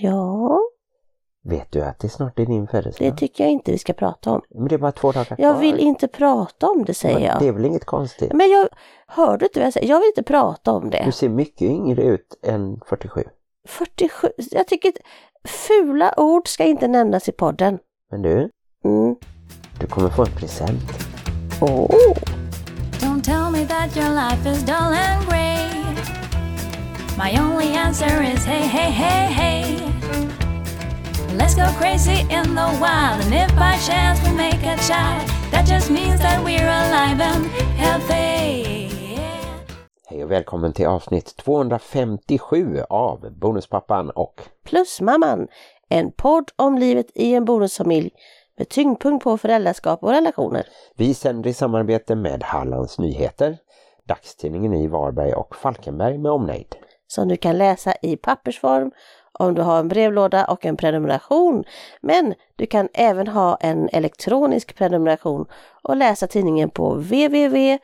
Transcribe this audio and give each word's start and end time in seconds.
Ja, 0.00 0.60
Vet 1.46 1.72
du 1.72 1.80
att 1.82 1.98
det 1.98 2.08
snart 2.08 2.38
är 2.38 2.46
din 2.46 2.64
det 2.64 2.70
födelsedag? 2.70 3.18
tycker 3.18 3.44
jag 3.44 3.50
inte 3.50 3.72
vi 3.72 3.78
ska 3.78 3.92
prata 3.92 4.30
om. 4.32 4.40
Men 4.54 4.68
det 4.68 4.74
är 4.74 4.78
bara 4.78 4.92
två 4.92 5.12
dagar 5.12 5.24
kvar. 5.24 5.36
Jag 5.40 5.58
vill 5.58 5.78
inte 5.78 6.08
prata 6.08 6.66
om 6.70 6.84
det 6.84 6.94
säger 6.94 7.14
Men 7.14 7.24
jag. 7.24 7.38
Det 7.38 7.48
är 7.48 7.52
väl 7.52 7.64
inget 7.64 7.84
konstigt? 7.84 8.32
Men 8.32 8.50
jag 8.50 8.68
hörde 9.06 9.44
inte 9.44 9.58
vad 9.60 9.66
jag 9.66 9.72
säger. 9.72 9.88
Jag 9.88 9.98
vill 9.98 10.08
inte 10.08 10.22
prata 10.22 10.72
om 10.72 10.84
Du 10.84 10.90
det. 10.90 11.12
ser 11.12 11.28
mycket 11.28 11.62
yngre 11.62 12.02
ut 12.02 12.38
än 12.42 12.80
47. 12.86 13.24
47, 13.68 14.28
jag 14.50 14.66
tycker 14.68 14.92
fula 15.48 16.14
ord 16.16 16.48
ska 16.48 16.64
inte 16.64 16.88
nämnas 16.88 17.28
i 17.28 17.32
podden. 17.32 17.78
Men 18.10 18.22
du, 18.22 18.50
Mm. 18.84 19.16
du 19.80 19.86
kommer 19.86 20.08
få 20.10 20.22
en 20.22 20.32
present. 20.38 20.80
Åh, 21.62 21.90
Don't 23.00 23.22
tell 23.24 23.50
me 23.52 23.66
that 23.66 23.96
your 23.96 24.10
life 24.14 24.50
is 24.50 24.62
dull 24.64 24.74
and 24.76 25.28
grey. 25.28 25.73
My 27.16 27.36
only 27.38 27.68
answer 27.76 28.22
is 28.22 28.44
hey, 28.44 28.66
hey, 28.66 28.90
hey, 28.90 29.32
hey. 29.32 29.76
Let's 31.36 31.54
go 31.54 31.66
crazy 31.78 32.20
in 32.20 32.54
the 32.54 32.78
wild, 32.80 33.24
and 33.24 33.34
if 33.34 33.56
by 33.56 33.76
chance 33.86 34.20
we 34.24 34.32
make 34.36 34.62
a 34.66 34.76
child, 34.88 35.28
that 35.50 35.64
just 35.66 35.90
means 35.90 36.20
that 36.20 36.44
we're 36.44 36.68
alive 36.68 37.20
and 37.20 37.46
healthy. 37.76 38.64
Hej 40.06 40.24
och 40.24 40.30
välkommen 40.30 40.72
till 40.72 40.86
avsnitt 40.86 41.36
257 41.36 42.80
av 42.90 43.30
Bonuspappan 43.40 44.10
och 44.10 44.40
Plusmamman. 44.64 45.48
En 45.88 46.12
podd 46.12 46.50
om 46.56 46.78
livet 46.78 47.06
i 47.14 47.34
en 47.34 47.44
bonusfamilj 47.44 48.10
med 48.58 48.68
tyngdpunkt 48.68 49.24
på 49.24 49.38
föräldraskap 49.38 50.02
och 50.02 50.10
relationer. 50.10 50.66
vi 50.96 51.14
sänder 51.14 51.50
i 51.50 51.54
samarbete 51.54 52.14
med 52.14 52.42
Hallands 52.42 52.98
Nyheter, 52.98 53.58
dagstidningen 54.08 54.74
i 54.74 54.86
Varberg 54.86 55.32
och 55.32 55.56
Falkenberg 55.56 56.18
med 56.18 56.32
omnejd. 56.32 56.76
Som 57.06 57.28
du 57.28 57.36
kan 57.36 57.58
läsa 57.58 57.94
i 58.02 58.16
pappersform 58.16 58.90
om 59.38 59.54
du 59.54 59.62
har 59.62 59.78
en 59.78 59.88
brevlåda 59.88 60.44
och 60.44 60.66
en 60.66 60.76
prenumeration. 60.76 61.64
Men 62.00 62.34
du 62.56 62.66
kan 62.66 62.88
även 62.94 63.28
ha 63.28 63.56
en 63.60 63.88
elektronisk 63.92 64.76
prenumeration 64.76 65.46
och 65.82 65.96
läsa 65.96 66.26
tidningen 66.26 66.70
på 66.70 66.94
www.hn.se. 66.94 67.78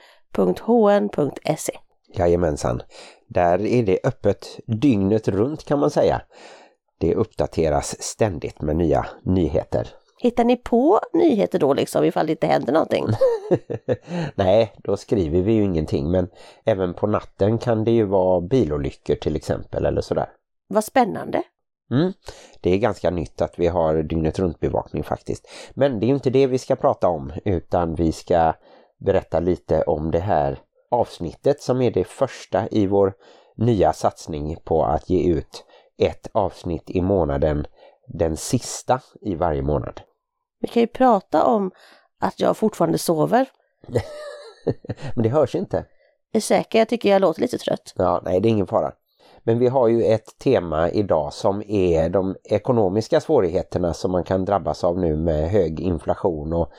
Jajamensan, 2.14 2.82
där 3.28 3.66
är 3.66 3.82
det 3.82 3.98
öppet 4.04 4.46
dygnet 4.66 5.28
runt 5.28 5.64
kan 5.64 5.78
man 5.78 5.90
säga. 5.90 6.22
Det 6.98 7.14
uppdateras 7.14 8.02
ständigt 8.02 8.60
med 8.60 8.76
nya 8.76 9.06
nyheter. 9.22 9.88
Hittar 10.22 10.44
ni 10.44 10.56
på 10.56 11.00
nyheter 11.12 11.58
då 11.58 11.74
liksom 11.74 12.04
ifall 12.04 12.26
det 12.26 12.32
inte 12.32 12.46
händer 12.46 12.72
någonting? 12.72 13.06
Nej, 14.34 14.72
då 14.76 14.96
skriver 14.96 15.42
vi 15.42 15.52
ju 15.52 15.64
ingenting 15.64 16.10
men 16.10 16.28
även 16.64 16.94
på 16.94 17.06
natten 17.06 17.58
kan 17.58 17.84
det 17.84 17.90
ju 17.90 18.04
vara 18.04 18.40
bilolyckor 18.40 19.14
till 19.14 19.36
exempel 19.36 19.86
eller 19.86 20.00
sådär. 20.00 20.28
Vad 20.68 20.84
spännande! 20.84 21.42
Mm. 21.90 22.12
Det 22.60 22.70
är 22.70 22.78
ganska 22.78 23.10
nytt 23.10 23.40
att 23.40 23.58
vi 23.58 23.66
har 23.66 24.02
dygnet 24.02 24.38
runt 24.38 24.60
bevakning 24.60 25.04
faktiskt. 25.04 25.48
Men 25.74 26.00
det 26.00 26.06
är 26.06 26.08
ju 26.08 26.14
inte 26.14 26.30
det 26.30 26.46
vi 26.46 26.58
ska 26.58 26.76
prata 26.76 27.08
om 27.08 27.32
utan 27.44 27.94
vi 27.94 28.12
ska 28.12 28.52
berätta 28.98 29.40
lite 29.40 29.82
om 29.82 30.10
det 30.10 30.20
här 30.20 30.58
avsnittet 30.90 31.62
som 31.62 31.80
är 31.82 31.90
det 31.90 32.04
första 32.04 32.68
i 32.68 32.86
vår 32.86 33.14
nya 33.56 33.92
satsning 33.92 34.56
på 34.64 34.84
att 34.84 35.10
ge 35.10 35.32
ut 35.32 35.64
ett 35.98 36.28
avsnitt 36.32 36.90
i 36.90 37.02
månaden, 37.02 37.66
den 38.06 38.36
sista 38.36 39.00
i 39.20 39.34
varje 39.34 39.62
månad. 39.62 40.00
Vi 40.60 40.68
kan 40.68 40.80
ju 40.80 40.86
prata 40.86 41.44
om 41.44 41.70
att 42.18 42.40
jag 42.40 42.56
fortfarande 42.56 42.98
sover. 42.98 43.48
Men 45.14 45.22
det 45.22 45.28
hörs 45.28 45.54
inte. 45.54 45.84
Är 46.32 46.40
säker, 46.40 46.78
jag 46.78 46.88
tycker 46.88 47.08
jag 47.08 47.20
låter 47.20 47.40
lite 47.40 47.58
trött. 47.58 47.94
Ja, 47.96 48.20
nej 48.24 48.40
det 48.40 48.48
är 48.48 48.50
ingen 48.50 48.66
fara. 48.66 48.92
Men 49.42 49.58
vi 49.58 49.68
har 49.68 49.88
ju 49.88 50.02
ett 50.04 50.38
tema 50.38 50.90
idag 50.90 51.32
som 51.32 51.62
är 51.62 52.08
de 52.08 52.36
ekonomiska 52.44 53.20
svårigheterna 53.20 53.94
som 53.94 54.10
man 54.10 54.24
kan 54.24 54.44
drabbas 54.44 54.84
av 54.84 54.98
nu 54.98 55.16
med 55.16 55.50
hög 55.50 55.80
inflation 55.80 56.52
och 56.52 56.72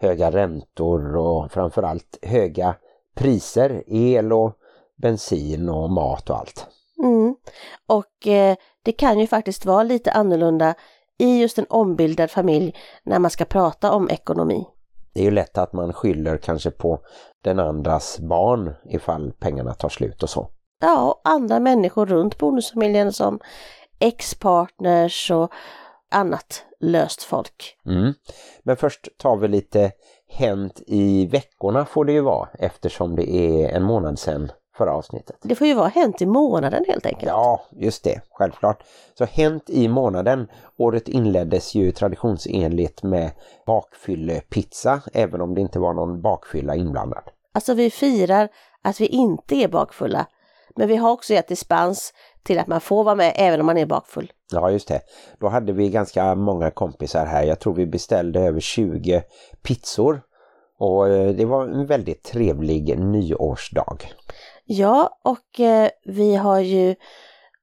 höga 0.00 0.30
räntor 0.30 1.16
och 1.16 1.52
framförallt 1.52 2.18
höga 2.22 2.74
priser, 3.14 3.82
el 3.86 4.32
och 4.32 4.52
bensin 4.96 5.68
och 5.68 5.90
mat 5.90 6.30
och 6.30 6.36
allt. 6.36 6.66
Mm. 6.98 7.36
Och 7.86 8.26
eh, 8.26 8.56
det 8.82 8.92
kan 8.92 9.18
ju 9.18 9.26
faktiskt 9.26 9.64
vara 9.64 9.82
lite 9.82 10.12
annorlunda 10.12 10.74
i 11.18 11.40
just 11.40 11.58
en 11.58 11.66
ombildad 11.68 12.30
familj 12.30 12.74
när 13.04 13.18
man 13.18 13.30
ska 13.30 13.44
prata 13.44 13.92
om 13.92 14.10
ekonomi. 14.10 14.66
Det 15.14 15.20
är 15.20 15.24
ju 15.24 15.30
lätt 15.30 15.58
att 15.58 15.72
man 15.72 15.92
skyller 15.92 16.36
kanske 16.36 16.70
på 16.70 17.00
den 17.44 17.58
andras 17.58 18.18
barn 18.18 18.74
ifall 18.90 19.32
pengarna 19.32 19.74
tar 19.74 19.88
slut 19.88 20.22
och 20.22 20.30
så. 20.30 20.50
Ja, 20.80 21.10
och 21.10 21.20
andra 21.24 21.60
människor 21.60 22.06
runt 22.06 22.38
bonusfamiljen 22.38 23.12
som 23.12 23.40
ex-partners 23.98 25.30
och 25.30 25.52
annat 26.10 26.64
löst 26.80 27.22
folk. 27.22 27.76
Mm. 27.86 28.14
Men 28.62 28.76
först 28.76 29.08
tar 29.18 29.36
vi 29.36 29.48
lite 29.48 29.92
hänt 30.28 30.82
i 30.86 31.26
veckorna 31.26 31.84
får 31.84 32.04
det 32.04 32.12
ju 32.12 32.20
vara 32.20 32.48
eftersom 32.58 33.16
det 33.16 33.30
är 33.30 33.68
en 33.68 33.82
månad 33.82 34.18
sedan 34.18 34.52
förra 34.76 34.92
avsnittet. 34.92 35.36
Det 35.42 35.54
får 35.54 35.66
ju 35.66 35.74
vara 35.74 35.88
hänt 35.88 36.22
i 36.22 36.26
månaden 36.26 36.84
helt 36.88 37.06
enkelt. 37.06 37.26
Ja, 37.26 37.60
just 37.70 38.04
det, 38.04 38.20
självklart. 38.30 38.82
Så 39.18 39.24
hänt 39.24 39.70
i 39.70 39.88
månaden. 39.88 40.48
Året 40.76 41.08
inleddes 41.08 41.74
ju 41.74 41.92
traditionsenligt 41.92 43.02
med 43.02 43.30
bakfyllepizza, 43.66 45.02
även 45.12 45.40
om 45.40 45.54
det 45.54 45.60
inte 45.60 45.78
var 45.78 45.94
någon 45.94 46.22
bakfylla 46.22 46.74
inblandad. 46.74 47.22
Alltså 47.52 47.74
vi 47.74 47.90
firar 47.90 48.48
att 48.82 49.00
vi 49.00 49.06
inte 49.06 49.54
är 49.54 49.68
bakfulla. 49.68 50.26
Men 50.76 50.88
vi 50.88 50.96
har 50.96 51.10
också 51.10 51.32
gett 51.32 51.48
dispens 51.48 52.12
till 52.42 52.58
att 52.58 52.66
man 52.66 52.80
får 52.80 53.04
vara 53.04 53.14
med 53.14 53.32
även 53.36 53.60
om 53.60 53.66
man 53.66 53.78
är 53.78 53.86
bakfull. 53.86 54.32
Ja, 54.52 54.70
just 54.70 54.88
det. 54.88 55.00
Då 55.40 55.48
hade 55.48 55.72
vi 55.72 55.90
ganska 55.90 56.34
många 56.34 56.70
kompisar 56.70 57.26
här. 57.26 57.42
Jag 57.42 57.60
tror 57.60 57.74
vi 57.74 57.86
beställde 57.86 58.40
över 58.40 58.60
20 58.60 59.22
pizzor. 59.62 60.20
Och 60.78 61.08
eh, 61.08 61.30
det 61.34 61.44
var 61.44 61.64
en 61.64 61.86
väldigt 61.86 62.22
trevlig 62.22 62.98
nyårsdag. 62.98 63.98
Ja, 64.68 65.18
och 65.22 65.60
eh, 65.60 65.90
vi 66.04 66.36
har 66.36 66.60
ju 66.60 66.94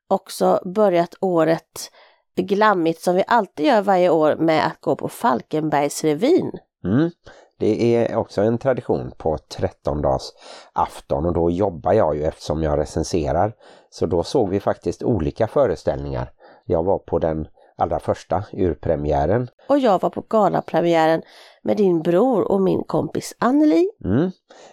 också 0.08 0.62
börjat 0.66 1.16
året 1.22 1.92
glammigt 2.36 3.02
som 3.02 3.16
vi 3.16 3.24
alltid 3.28 3.66
gör 3.66 3.82
varje 3.82 4.10
år 4.10 4.36
med 4.36 4.66
att 4.66 4.82
gå 4.82 4.96
på 4.96 5.10
Falkenbergsrevyn. 5.10 6.52
Mm. 6.84 7.12
Det 7.60 7.96
är 7.96 8.16
också 8.16 8.42
en 8.42 8.58
tradition 8.58 9.12
på 9.18 9.38
13 9.38 10.02
dags 10.02 10.34
afton 10.74 11.26
och 11.26 11.34
då 11.34 11.50
jobbar 11.50 11.94
jag 11.94 12.16
ju 12.16 12.24
eftersom 12.24 12.64
jag 12.64 12.80
recenserar. 12.80 13.54
Så 13.90 14.06
då 14.06 14.24
såg 14.24 14.50
vi 14.50 14.60
faktiskt 14.60 15.04
olika 15.04 15.48
föreställningar. 15.48 16.32
Jag 16.66 16.84
var 16.84 17.00
på 17.00 17.20
den 17.20 17.48
allra 17.76 18.00
första 18.00 18.44
urpremiären. 18.54 19.50
Och 19.68 19.80
jag 19.80 20.02
var 20.02 20.10
på 20.10 20.22
galapremiären 20.30 21.22
med 21.62 21.78
din 21.78 22.02
bror 22.02 22.52
och 22.52 22.62
min 22.62 22.84
kompis 22.84 23.36
Anneli. 23.40 23.90
Mm. 24.06 24.32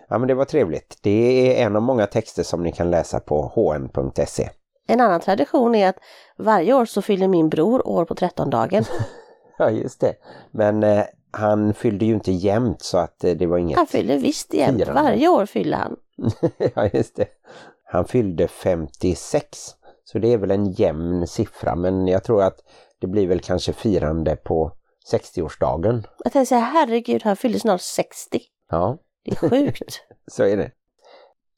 Ja 0.08 0.18
men 0.18 0.28
det 0.28 0.34
var 0.34 0.44
trevligt. 0.44 0.98
Det 1.02 1.60
är 1.60 1.66
en 1.66 1.76
av 1.76 1.82
många 1.82 2.06
texter 2.06 2.42
som 2.42 2.62
ni 2.62 2.72
kan 2.72 2.90
läsa 2.90 3.20
på 3.20 3.52
hn.se. 3.54 4.48
En 4.86 5.00
annan 5.00 5.20
tradition 5.20 5.74
är 5.74 5.88
att 5.88 5.98
varje 6.36 6.74
år 6.74 6.84
så 6.84 7.02
fyller 7.02 7.28
min 7.28 7.48
bror 7.48 7.88
år 7.88 8.04
på 8.04 8.14
13-dagen. 8.14 8.84
Ja 9.58 9.70
just 9.70 10.00
det. 10.00 10.14
Men 10.50 10.82
eh, 10.82 11.04
han 11.30 11.74
fyllde 11.74 12.04
ju 12.04 12.14
inte 12.14 12.32
jämnt 12.32 12.82
så 12.82 12.98
att 12.98 13.24
eh, 13.24 13.32
det 13.32 13.46
var 13.46 13.58
inget... 13.58 13.76
Han 13.76 13.86
fyller 13.86 14.18
visst. 14.18 14.50
Firande. 14.50 14.92
Varje 14.92 15.28
år 15.28 15.46
fyller 15.46 15.76
han. 15.76 15.96
ja 16.74 16.88
just 16.92 17.16
det. 17.16 17.26
Han 17.84 18.04
fyllde 18.04 18.48
56. 18.48 19.58
Så 20.04 20.18
det 20.18 20.32
är 20.32 20.38
väl 20.38 20.50
en 20.50 20.72
jämn 20.72 21.26
siffra 21.26 21.76
men 21.76 22.06
jag 22.06 22.24
tror 22.24 22.42
att 22.42 22.58
det 23.00 23.06
blir 23.06 23.26
väl 23.26 23.40
kanske 23.40 23.72
firande 23.72 24.36
på 24.36 24.72
60-årsdagen. 25.12 26.04
Jag 26.24 26.32
tänkte 26.32 26.46
säga, 26.46 26.60
herregud, 26.60 27.22
han 27.22 27.36
fyller 27.36 27.58
snart 27.58 27.80
60. 27.80 28.40
Ja, 28.70 28.98
Det 29.24 29.30
är 29.30 29.36
sjukt. 29.36 30.02
så 30.26 30.42
är 30.42 30.56
det. 30.56 30.70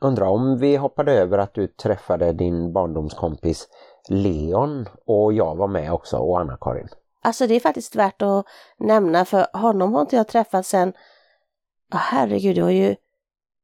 Undrar 0.00 0.26
om 0.26 0.58
vi 0.58 0.76
hoppade 0.76 1.12
över 1.12 1.38
att 1.38 1.54
du 1.54 1.66
träffade 1.66 2.32
din 2.32 2.72
barndomskompis 2.72 3.68
Leon 4.08 4.88
och 5.06 5.32
jag 5.32 5.56
var 5.56 5.68
med 5.68 5.92
också 5.92 6.16
och 6.16 6.40
Anna-Karin. 6.40 6.88
Alltså 7.22 7.46
det 7.46 7.54
är 7.54 7.60
faktiskt 7.60 7.96
värt 7.96 8.22
att 8.22 8.46
nämna 8.78 9.24
för 9.24 9.46
honom 9.58 9.92
har 9.94 10.00
inte 10.00 10.16
jag 10.16 10.28
träffat 10.28 10.66
sen... 10.66 10.92
Ja, 11.92 11.98
herregud, 11.98 12.56
du 12.56 12.62
har 12.62 12.70
ju... 12.70 12.96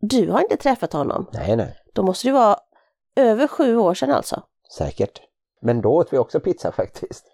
Du 0.00 0.30
har 0.30 0.40
inte 0.40 0.56
träffat 0.56 0.92
honom. 0.92 1.26
Nej, 1.32 1.56
nej, 1.56 1.76
Då 1.94 2.02
måste 2.02 2.28
det 2.28 2.32
vara 2.32 2.56
över 3.16 3.46
sju 3.46 3.76
år 3.76 3.94
sedan 3.94 4.10
alltså. 4.10 4.42
säkert. 4.76 5.20
Men 5.60 5.80
då 5.80 5.92
åt 5.94 6.12
vi 6.12 6.18
också 6.18 6.40
pizza 6.40 6.72
faktiskt. 6.72 7.24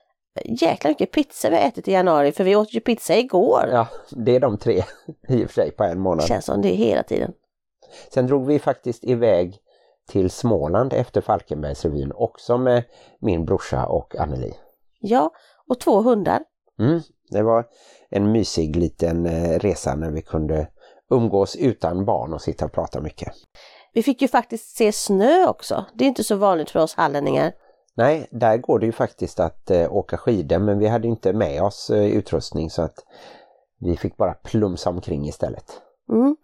Jäklar 0.44 0.90
mycket 0.90 1.12
pizza 1.12 1.50
vi 1.50 1.56
har 1.56 1.62
ätit 1.62 1.88
i 1.88 1.92
januari 1.92 2.32
för 2.32 2.44
vi 2.44 2.56
åt 2.56 2.74
ju 2.74 2.80
pizza 2.80 3.16
igår. 3.16 3.68
Ja, 3.72 3.88
det 4.10 4.36
är 4.36 4.40
de 4.40 4.58
tre 4.58 4.82
i 5.28 5.44
och 5.44 5.50
för 5.50 5.54
sig 5.54 5.70
på 5.70 5.84
en 5.84 6.00
månad. 6.00 6.26
Känns 6.26 6.44
som 6.44 6.62
det 6.62 6.68
är 6.68 6.76
hela 6.76 7.02
tiden. 7.02 7.32
Sen 8.14 8.26
drog 8.26 8.46
vi 8.46 8.58
faktiskt 8.58 9.04
iväg 9.04 9.58
till 10.08 10.30
Småland 10.30 10.92
efter 10.92 11.20
Falkenbergsrevyn 11.20 12.12
också 12.14 12.58
med 12.58 12.84
min 13.20 13.44
brorsa 13.44 13.86
och 13.86 14.16
Anneli. 14.16 14.54
Ja, 15.00 15.30
och 15.68 15.80
två 15.80 16.00
hundar. 16.02 16.42
Mm, 16.78 17.00
det 17.30 17.42
var 17.42 17.66
en 18.10 18.32
mysig 18.32 18.76
liten 18.76 19.26
eh, 19.26 19.58
resa 19.58 19.94
när 19.94 20.10
vi 20.10 20.22
kunde 20.22 20.68
umgås 21.10 21.56
utan 21.56 22.04
barn 22.04 22.32
och 22.34 22.42
sitta 22.42 22.64
och 22.64 22.72
prata 22.72 23.00
mycket. 23.00 23.28
Vi 23.92 24.02
fick 24.02 24.22
ju 24.22 24.28
faktiskt 24.28 24.76
se 24.76 24.92
snö 24.92 25.46
också. 25.46 25.84
Det 25.94 26.04
är 26.04 26.08
inte 26.08 26.24
så 26.24 26.36
vanligt 26.36 26.70
för 26.70 26.80
oss 26.80 26.94
hallänningar. 26.94 27.52
Nej, 27.96 28.28
där 28.30 28.56
går 28.56 28.78
det 28.78 28.86
ju 28.86 28.92
faktiskt 28.92 29.40
att 29.40 29.70
eh, 29.70 29.92
åka 29.92 30.16
skidor 30.16 30.58
men 30.58 30.78
vi 30.78 30.86
hade 30.86 31.08
inte 31.08 31.32
med 31.32 31.62
oss 31.62 31.90
eh, 31.90 32.16
utrustning 32.16 32.70
så 32.70 32.82
att 32.82 33.04
vi 33.80 33.96
fick 33.96 34.16
bara 34.16 34.34
plumsa 34.34 34.90
omkring 34.90 35.28
istället. 35.28 35.80
Mm. 36.12 36.36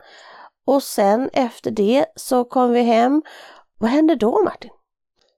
Och 0.66 0.82
sen 0.82 1.30
efter 1.32 1.70
det 1.70 2.06
så 2.16 2.44
kom 2.44 2.72
vi 2.72 2.82
hem. 2.82 3.22
Vad 3.78 3.90
hände 3.90 4.14
då 4.14 4.42
Martin? 4.44 4.70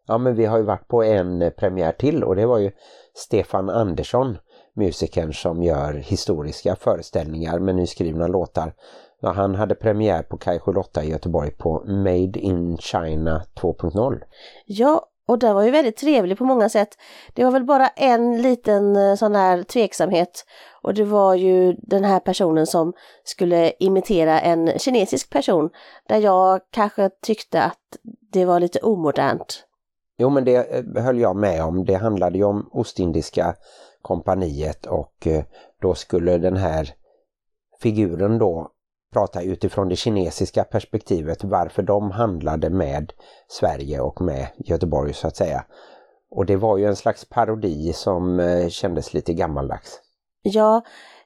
Ja 0.07 0.19
men 0.19 0.35
vi 0.35 0.45
har 0.45 0.59
ju 0.59 0.65
varit 0.65 0.89
på 0.89 1.03
en 1.03 1.43
eh, 1.43 1.51
premiär 1.51 1.93
till 1.93 2.25
och 2.25 2.37
det 2.37 2.47
var 2.47 2.59
ju 2.59 2.71
Stefan 3.15 3.71
Andersson, 3.71 4.39
musikern 4.77 5.33
som 5.33 5.63
gör 5.63 5.93
historiska 5.93 6.77
föreställningar 6.77 7.59
med 7.59 7.75
nyskrivna 7.75 8.27
låtar. 8.27 8.75
Ja, 9.21 9.33
han 9.33 9.55
hade 9.55 9.75
premiär 9.75 10.23
på 10.23 10.37
Kaj 10.37 10.59
78 10.61 11.05
i 11.05 11.11
Göteborg 11.11 11.51
på 11.51 11.85
Made 11.87 12.39
in 12.39 12.79
China 12.79 13.43
2.0. 13.61 14.23
Ja, 14.67 15.07
och 15.33 15.39
det 15.39 15.53
var 15.53 15.63
ju 15.63 15.71
väldigt 15.71 15.97
trevlig 15.97 16.39
på 16.39 16.45
många 16.45 16.69
sätt. 16.69 16.99
Det 17.35 17.45
var 17.45 17.51
väl 17.51 17.65
bara 17.65 17.89
en 17.89 18.43
liten 18.43 18.97
eh, 18.97 19.15
sån 19.15 19.35
här 19.35 19.63
tveksamhet 19.63 20.45
och 20.83 20.95
det 20.95 21.05
var 21.05 21.35
ju 21.35 21.73
den 21.73 22.05
här 22.05 22.21
personen 22.21 22.67
som 22.67 22.93
skulle 23.25 23.73
imitera 23.79 24.41
en 24.41 24.79
kinesisk 24.79 25.31
person 25.31 25.71
där 26.09 26.19
jag 26.19 26.61
kanske 26.71 27.11
tyckte 27.23 27.63
att 27.63 27.79
det 28.33 28.45
var 28.45 28.61
lite 28.61 28.79
omodernt. 28.79 29.65
Jo 30.19 30.31
men 30.31 30.45
det 30.45 30.57
eh, 30.57 31.03
höll 31.03 31.21
jag 31.21 31.37
med 31.37 31.65
om. 31.65 31.85
Det 31.85 31.95
handlade 31.95 32.39
ju 32.39 32.45
om 32.45 32.69
Ostindiska 32.73 33.55
kompaniet 34.03 34.87
och 34.87 35.27
eh, 35.27 35.45
då 35.81 35.95
skulle 35.95 36.39
den 36.39 36.57
här 36.57 36.95
figuren 37.83 38.39
då 38.39 38.72
prata 39.13 39.43
utifrån 39.43 39.89
det 39.89 39.97
kinesiska 39.97 40.65
perspektivet 40.65 41.45
varför 41.45 41.83
de 41.83 42.11
handlade 42.11 42.71
med 42.71 43.13
Sverige 43.49 44.01
och 44.01 44.21
med 44.21 44.47
Göteborg 44.57 45.15
så 45.15 45.27
att 45.27 45.37
säga. 45.37 45.65
Och 46.31 46.47
det 46.47 46.57
var 46.57 46.79
ju 46.79 46.87
en 46.87 46.97
slags 46.97 47.25
parodi 47.25 47.93
som 47.93 48.41
eh, 48.41 48.69
kändes 48.69 49.15
lite 49.15 49.35
gammaldags. 49.35 50.01
Ja, 50.43 50.83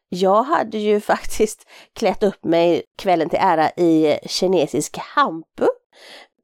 jag 0.09 0.43
hade 0.43 0.79
ju 0.79 1.01
faktiskt 1.13 1.67
klätt 1.93 2.23
upp 2.23 2.45
mig 2.45 2.83
kvällen 2.99 3.29
till 3.29 3.39
ära 3.43 3.71
i 3.71 4.19
kinesisk 4.27 4.99
hampu. 4.99 5.67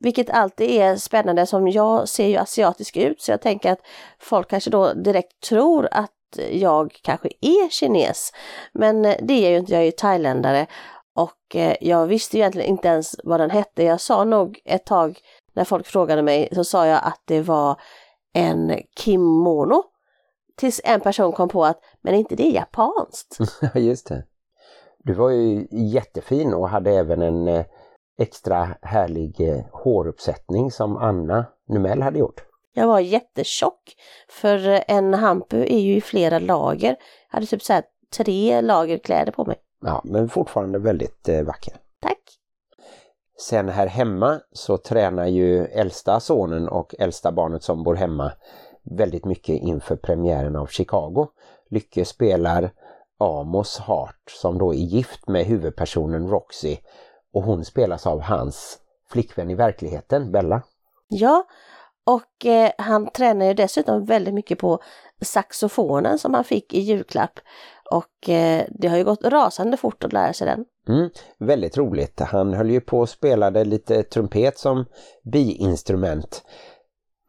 Vilket 0.00 0.30
alltid 0.30 0.70
är 0.70 0.96
spännande 0.96 1.46
som 1.46 1.68
jag 1.68 2.08
ser 2.08 2.26
ju 2.26 2.36
asiatisk 2.36 2.96
ut 2.96 3.22
så 3.22 3.30
jag 3.30 3.40
tänker 3.40 3.72
att 3.72 3.80
folk 4.18 4.50
kanske 4.50 4.70
då 4.70 4.92
direkt 4.92 5.40
tror 5.48 5.88
att 5.90 6.10
jag 6.50 6.98
kanske 7.02 7.28
är 7.40 7.70
kines. 7.70 8.32
Men 8.72 9.04
eh, 9.04 9.16
det 9.22 9.34
är 9.34 9.42
jag 9.42 9.50
ju 9.50 9.58
inte, 9.58 9.72
jag 9.72 9.80
är 9.80 9.86
ju 9.86 9.92
thailändare 9.92 10.66
och 11.14 11.56
eh, 11.56 11.76
jag 11.80 12.06
visste 12.06 12.36
ju 12.36 12.40
egentligen 12.40 12.68
inte 12.68 12.88
ens 12.88 13.16
vad 13.24 13.40
den 13.40 13.50
hette. 13.50 13.82
Jag 13.82 14.00
sa 14.00 14.24
nog 14.24 14.60
ett 14.64 14.86
tag 14.86 15.18
när 15.52 15.64
folk 15.64 15.86
frågade 15.86 16.22
mig 16.22 16.48
så 16.52 16.64
sa 16.64 16.86
jag 16.86 17.00
att 17.04 17.22
det 17.24 17.40
var 17.40 17.80
en 18.32 18.80
kimono. 18.98 19.82
Tills 20.56 20.80
en 20.84 21.00
person 21.00 21.32
kom 21.32 21.48
på 21.48 21.64
att, 21.64 21.80
men 22.00 22.14
är 22.14 22.18
inte 22.18 22.36
det 22.36 22.48
japanskt? 22.50 23.38
Ja 23.74 23.80
just 23.80 24.08
det. 24.08 24.24
Du 24.98 25.14
var 25.14 25.30
ju 25.30 25.66
jättefin 25.70 26.54
och 26.54 26.68
hade 26.68 26.90
även 26.90 27.22
en 27.22 27.48
eh, 27.48 27.64
extra 28.18 28.68
härlig 28.82 29.40
eh, 29.40 29.64
håruppsättning 29.72 30.70
som 30.70 30.96
Anna 30.96 31.46
Numell 31.68 32.02
hade 32.02 32.18
gjort. 32.18 32.44
Jag 32.74 32.86
var 32.86 33.00
jättetjock 33.00 33.94
för 34.28 34.84
en 34.88 35.14
hampu 35.14 35.62
är 35.62 35.78
ju 35.78 35.96
i 35.96 36.00
flera 36.00 36.38
lager. 36.38 36.96
Jag 37.30 37.36
hade 37.36 37.46
typ 37.46 37.62
så 37.62 37.72
här 37.72 37.84
tre 38.16 38.60
lager 38.60 38.98
kläder 38.98 39.32
på 39.32 39.44
mig. 39.44 39.56
Ja, 39.82 40.00
men 40.04 40.28
fortfarande 40.28 40.78
väldigt 40.78 41.28
eh, 41.28 41.42
vacker. 41.42 41.74
Tack! 42.00 42.18
Sen 43.40 43.68
här 43.68 43.86
hemma 43.86 44.40
så 44.52 44.76
tränar 44.76 45.26
ju 45.26 45.64
äldsta 45.64 46.20
sonen 46.20 46.68
och 46.68 46.94
äldsta 46.98 47.32
barnet 47.32 47.62
som 47.62 47.82
bor 47.82 47.94
hemma 47.94 48.32
väldigt 48.82 49.24
mycket 49.24 49.62
inför 49.62 49.96
premiären 49.96 50.56
av 50.56 50.66
Chicago. 50.66 51.26
Lycke 51.70 52.04
spelar 52.04 52.70
Amos 53.18 53.78
Hart 53.78 54.30
som 54.30 54.58
då 54.58 54.74
är 54.74 54.78
gift 54.78 55.28
med 55.28 55.46
huvudpersonen 55.46 56.28
Roxy 56.28 56.76
och 57.32 57.42
hon 57.42 57.64
spelas 57.64 58.06
av 58.06 58.20
hans 58.20 58.78
flickvän 59.10 59.50
i 59.50 59.54
verkligheten, 59.54 60.32
Bella. 60.32 60.62
Ja, 61.08 61.44
och 62.04 62.46
eh, 62.46 62.70
han 62.78 63.10
tränar 63.10 63.46
ju 63.46 63.54
dessutom 63.54 64.04
väldigt 64.04 64.34
mycket 64.34 64.58
på 64.58 64.82
saxofonen 65.20 66.18
som 66.18 66.34
han 66.34 66.44
fick 66.44 66.74
i 66.74 66.80
julklapp. 66.80 67.40
Och 67.92 68.28
eh, 68.28 68.64
det 68.70 68.88
har 68.88 68.96
ju 68.96 69.04
gått 69.04 69.24
rasande 69.24 69.76
fort 69.76 70.04
att 70.04 70.12
lära 70.12 70.32
sig 70.32 70.46
den. 70.46 70.64
Mm, 70.88 71.10
väldigt 71.38 71.76
roligt. 71.78 72.20
Han 72.20 72.54
höll 72.54 72.70
ju 72.70 72.80
på 72.80 72.98
och 72.98 73.08
spelade 73.08 73.64
lite 73.64 74.02
trumpet 74.02 74.58
som 74.58 74.84
biinstrument. 75.32 76.42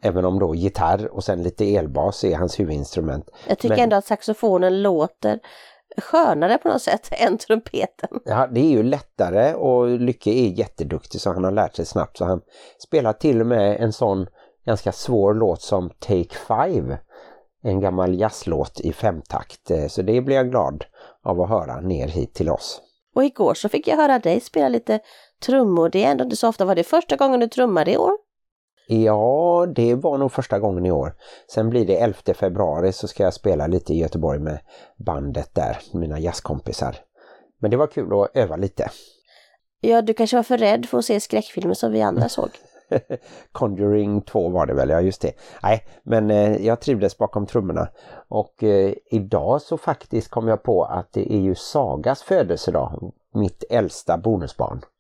Även 0.04 0.26
om 0.26 0.40
då 0.40 0.56
gitarr 0.56 1.08
och 1.08 1.24
sen 1.24 1.44
lite 1.44 1.76
elbas 1.76 2.24
är 2.24 2.36
hans 2.36 2.60
huvudinstrument. 2.60 3.30
Jag 3.48 3.60
tycker 3.60 3.76
Men- 3.76 3.84
ändå 3.84 3.96
att 3.96 4.06
saxofonen 4.06 4.82
låter 4.82 5.40
skönare 5.98 6.58
på 6.58 6.68
något 6.68 6.82
sätt 6.82 7.10
än 7.12 7.38
trumpeten. 7.38 8.10
Ja, 8.26 8.48
det 8.48 8.60
är 8.60 8.70
ju 8.70 8.84
lättare 8.84 9.54
och 9.54 9.88
Lycke 9.88 10.30
är 10.30 10.60
jätteduktig 10.60 11.22
så 11.22 11.34
han 11.34 11.44
har 11.44 11.52
lärt 11.52 11.76
sig 11.76 11.86
snabbt 11.86 12.18
så 12.18 12.26
han 12.26 12.42
spelar 12.88 13.14
till 13.14 13.42
och 13.42 13.48
med 13.48 13.82
en 13.82 13.94
sån 13.94 14.28
ganska 14.66 14.92
svår 14.92 15.34
låt 15.34 15.62
som 15.62 15.90
Take 15.90 16.36
Five. 16.48 17.00
En 17.64 17.80
gammal 17.80 18.20
jazzlåt 18.20 18.80
i 18.80 18.94
femtakt 18.94 19.72
Eh, 19.72 19.88
så 19.88 20.02
det 20.02 20.22
blir 20.22 20.36
jag 20.36 20.50
glad 20.50 20.86
av 21.24 21.42
att 21.42 21.50
höra 21.50 21.82
ner 21.82 22.08
hit 22.08 22.34
till 22.34 22.50
oss. 22.50 22.82
Och 23.16 23.24
igår 23.24 23.54
så 23.54 23.70
fick 23.70 23.88
jag 23.88 23.98
höra 23.98 24.20
dig 24.20 24.40
spela 24.40 24.70
lite 24.70 25.00
trummor. 25.46 25.90
Det 25.90 26.04
är 26.04 26.12
ändå 26.12 26.24
inte 26.24 26.36
så 26.36 26.50
ofta. 26.50 26.66
Var 26.66 26.76
det 26.76 26.84
första 26.84 27.16
gången 27.16 27.40
du 27.40 27.48
trummade 27.48 27.92
i 27.92 27.98
år? 27.98 28.12
Ja, 28.88 29.66
det 29.76 29.96
var 29.96 30.18
nog 30.18 30.32
första 30.32 30.60
gången 30.60 30.86
i 30.86 30.92
år. 30.92 31.16
Sen 31.54 31.70
blir 31.70 31.86
det 31.86 31.98
11 31.98 32.18
februari 32.34 32.92
så 32.92 33.08
ska 33.08 33.24
jag 33.24 33.34
spela 33.34 33.68
lite 33.68 33.94
i 33.94 33.98
Göteborg 33.98 34.40
med 34.40 34.60
bandet 34.98 35.56
där, 35.56 35.78
mina 35.94 36.20
jazzkompisar. 36.20 36.96
Men 37.60 37.72
det 37.72 37.78
var 37.78 37.88
kul 37.88 38.22
att 38.22 38.36
öva 38.38 38.56
lite. 38.56 38.90
Ja, 39.82 40.02
du 40.02 40.14
kanske 40.14 40.36
var 40.36 40.44
för 40.44 40.58
rädd 40.58 40.86
för 40.86 40.98
att 40.98 41.06
se 41.06 41.20
skräckfilmer 41.20 41.74
som 41.74 41.92
vi 41.92 42.02
andra 42.02 42.30
såg. 42.30 42.50
Conjuring 43.52 44.22
2 44.22 44.50
var 44.50 44.66
det 44.66 44.74
väl, 44.74 44.90
ja 44.90 45.02
just 45.02 45.22
det. 45.22 45.34
Nej, 45.64 45.86
men 46.04 46.32
eh, 46.32 46.66
jag 46.66 46.82
trivdes 46.82 47.18
bakom 47.18 47.46
trummorna. 47.46 47.88
Och 48.28 48.64
eh, 48.64 48.94
idag 49.12 49.62
så 49.62 49.78
faktiskt 49.78 50.30
kom 50.30 50.48
jag 50.48 50.64
på 50.64 50.84
att 50.84 51.14
det 51.14 51.34
är 51.34 51.40
ju 51.40 51.56
Sagas 51.56 52.24
födelsedag, 52.24 53.14
mitt 53.34 53.64
äldsta 53.70 54.18
bonusbarn. 54.18 54.82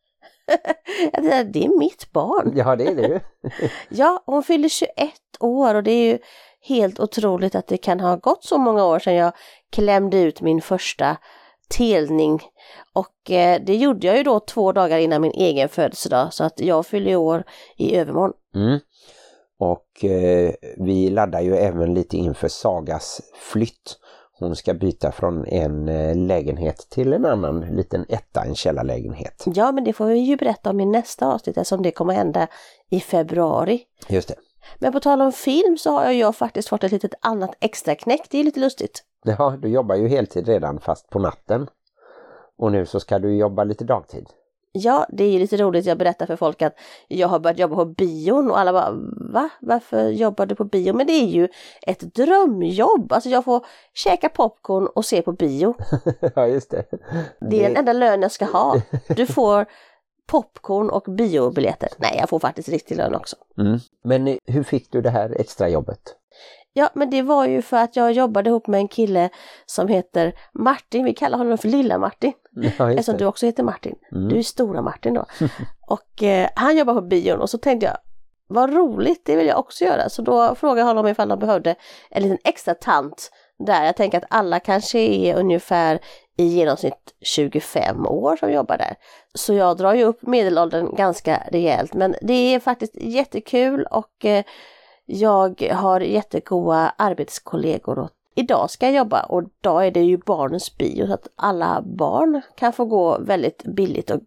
Det 1.53 1.65
är 1.65 1.79
mitt 1.79 2.11
barn. 2.11 2.53
Ja, 2.55 2.75
det 2.75 2.87
är 2.87 2.95
det 2.95 3.07
ju. 3.07 3.19
Ja, 3.89 4.23
hon 4.25 4.43
fyller 4.43 4.69
21 4.69 4.91
år 5.39 5.75
och 5.75 5.83
det 5.83 5.91
är 5.91 6.11
ju 6.11 6.19
helt 6.61 6.99
otroligt 6.99 7.55
att 7.55 7.67
det 7.67 7.77
kan 7.77 7.99
ha 7.99 8.15
gått 8.15 8.43
så 8.43 8.57
många 8.57 8.85
år 8.85 8.99
sedan 8.99 9.15
jag 9.15 9.33
klämde 9.71 10.17
ut 10.17 10.41
min 10.41 10.61
första 10.61 11.17
telning. 11.77 12.39
Och 12.93 13.31
eh, 13.31 13.61
det 13.65 13.75
gjorde 13.75 14.07
jag 14.07 14.17
ju 14.17 14.23
då 14.23 14.39
två 14.39 14.71
dagar 14.71 14.97
innan 14.97 15.21
min 15.21 15.31
egen 15.31 15.69
födelsedag 15.69 16.33
så 16.33 16.43
att 16.43 16.59
jag 16.59 16.85
fyller 16.85 17.15
år 17.15 17.43
i 17.77 17.95
övermorgon. 17.95 18.33
Mm. 18.55 18.79
Och 19.59 20.05
eh, 20.05 20.53
vi 20.77 21.09
laddar 21.09 21.41
ju 21.41 21.55
även 21.55 21.93
lite 21.93 22.17
inför 22.17 22.47
Sagas 22.47 23.21
flytt. 23.35 23.97
Hon 24.39 24.55
ska 24.55 24.73
byta 24.73 25.11
från 25.11 25.45
en 25.45 25.87
eh, 25.89 26.15
lägenhet 26.15 26.87
till 26.89 27.13
en 27.13 27.25
annan 27.25 27.59
liten 27.59 28.05
etta, 28.09 28.43
en 28.43 28.55
källarlägenhet. 28.55 29.43
Ja, 29.45 29.71
men 29.71 29.83
det 29.83 29.93
får 29.93 30.05
vi 30.05 30.19
ju 30.19 30.37
berätta 30.37 30.69
om 30.69 30.79
i 30.79 30.85
nästa 30.85 31.27
avsnitt 31.27 31.57
eftersom 31.57 31.81
det 31.81 31.91
kommer 31.91 32.13
hända 32.13 32.47
i 32.89 32.99
februari. 32.99 33.81
Just 34.07 34.27
det. 34.27 34.35
Men 34.79 34.91
på 34.91 34.99
tal 34.99 35.21
om 35.21 35.31
film 35.31 35.77
så 35.77 35.91
har 35.91 36.11
jag 36.11 36.35
faktiskt 36.35 36.69
fått 36.69 36.83
ett 36.83 36.91
litet 36.91 37.13
annat 37.21 37.55
extra 37.59 37.95
knäck. 37.95 38.27
Det 38.29 38.39
är 38.39 38.43
lite 38.43 38.59
lustigt. 38.59 39.03
Ja, 39.37 39.55
du 39.61 39.67
jobbar 39.67 39.95
ju 39.95 40.07
heltid 40.07 40.47
redan 40.47 40.79
fast 40.79 41.09
på 41.09 41.19
natten. 41.19 41.67
Och 42.57 42.71
nu 42.71 42.85
så 42.85 42.99
ska 42.99 43.19
du 43.19 43.35
jobba 43.35 43.63
lite 43.63 43.83
dagtid. 43.83 44.29
Ja, 44.75 45.05
det 45.09 45.23
är 45.23 45.31
ju 45.31 45.39
lite 45.39 45.57
roligt. 45.57 45.85
Jag 45.85 45.97
berättar 45.97 46.25
för 46.25 46.35
folk 46.35 46.61
att 46.61 46.75
jag 47.07 47.27
har 47.27 47.39
börjat 47.39 47.59
jobba 47.59 47.75
på 47.75 47.85
bion 47.85 48.51
och 48.51 48.59
alla 48.59 48.73
bara 48.73 48.91
va? 49.33 49.49
Varför 49.61 50.09
jobbar 50.09 50.45
du 50.45 50.55
på 50.55 50.63
bio? 50.63 50.93
Men 50.93 51.07
det 51.07 51.13
är 51.13 51.27
ju 51.27 51.47
ett 51.81 52.15
drömjobb. 52.15 53.13
Alltså 53.13 53.29
jag 53.29 53.45
får 53.45 53.65
käka 53.93 54.29
popcorn 54.29 54.87
och 54.87 55.05
se 55.05 55.21
på 55.21 55.31
bio. 55.31 55.75
ja, 56.35 56.47
just 56.47 56.71
det. 56.71 56.85
Det 57.39 57.63
är 57.63 57.67
den 57.67 57.77
enda 57.77 57.93
lön 57.93 58.21
jag 58.21 58.31
ska 58.31 58.45
ha. 58.45 58.81
Du 59.07 59.25
får 59.25 59.65
popcorn 60.27 60.89
och 60.89 61.03
biobiljetter. 61.03 61.89
Nej, 61.97 62.17
jag 62.19 62.29
får 62.29 62.39
faktiskt 62.39 62.69
riktig 62.69 62.97
lön 62.97 63.15
också. 63.15 63.35
Mm. 63.57 63.79
Men 64.03 64.27
eh, 64.27 64.37
hur 64.45 64.63
fick 64.63 64.91
du 64.91 65.01
det 65.01 65.09
här 65.09 65.35
extra 65.39 65.69
jobbet? 65.69 66.15
Ja, 66.73 66.89
men 66.93 67.09
det 67.09 67.21
var 67.21 67.45
ju 67.45 67.61
för 67.61 67.77
att 67.77 67.95
jag 67.95 68.11
jobbade 68.11 68.49
ihop 68.49 68.67
med 68.67 68.77
en 68.79 68.87
kille 68.87 69.29
som 69.65 69.87
heter 69.87 70.33
Martin. 70.53 71.05
Vi 71.05 71.13
kallar 71.13 71.37
honom 71.37 71.57
för 71.57 71.67
Lilla 71.67 71.97
Martin. 71.97 72.33
Ja, 72.51 72.89
Eftersom 72.91 73.17
du 73.17 73.25
också 73.25 73.45
heter 73.45 73.63
Martin. 73.63 73.95
Mm. 74.11 74.29
Du 74.29 74.37
är 74.37 74.43
stora 74.43 74.81
Martin 74.81 75.13
då. 75.13 75.25
och 75.87 76.23
eh, 76.23 76.49
han 76.55 76.77
jobbar 76.77 76.93
på 76.93 77.01
bion 77.01 77.41
och 77.41 77.49
så 77.49 77.57
tänkte 77.57 77.85
jag, 77.85 77.97
vad 78.47 78.73
roligt, 78.73 79.21
det 79.25 79.35
vill 79.35 79.47
jag 79.47 79.59
också 79.59 79.85
göra. 79.85 80.09
Så 80.09 80.21
då 80.21 80.55
frågade 80.55 80.79
jag 80.79 80.87
honom 80.87 81.07
ifall 81.07 81.29
han 81.29 81.39
behövde 81.39 81.75
en 82.09 82.23
liten 82.23 82.37
extra 82.43 82.73
tant 82.73 83.31
där. 83.65 83.85
Jag 83.85 83.95
tänker 83.95 84.17
att 84.17 84.27
alla 84.29 84.59
kanske 84.59 84.99
är 84.99 85.35
ungefär 85.35 85.99
i 86.37 86.45
genomsnitt 86.45 87.13
25 87.21 88.07
år 88.07 88.37
som 88.37 88.51
jobbar 88.51 88.77
där. 88.77 88.95
Så 89.33 89.53
jag 89.53 89.77
drar 89.77 89.93
ju 89.93 90.03
upp 90.03 90.21
medelåldern 90.21 90.95
ganska 90.95 91.43
rejält. 91.51 91.93
Men 91.93 92.15
det 92.21 92.55
är 92.55 92.59
faktiskt 92.59 92.95
jättekul 92.95 93.85
och 93.91 94.25
eh, 94.25 94.43
jag 95.05 95.61
har 95.71 95.99
jättegoda 95.99 96.93
arbetskollegor 96.97 97.99
och 97.99 98.09
idag 98.35 98.69
ska 98.69 98.85
jag 98.85 98.95
jobba 98.95 99.23
och 99.23 99.43
då 99.61 99.79
är 99.79 99.91
det 99.91 100.01
ju 100.01 100.17
barnens 100.17 100.77
bio 100.77 101.07
så 101.07 101.13
att 101.13 101.27
alla 101.35 101.81
barn 101.81 102.41
kan 102.55 102.73
få 102.73 102.85
gå 102.85 103.17
väldigt 103.19 103.63
billigt 103.63 104.11
och 104.11 104.21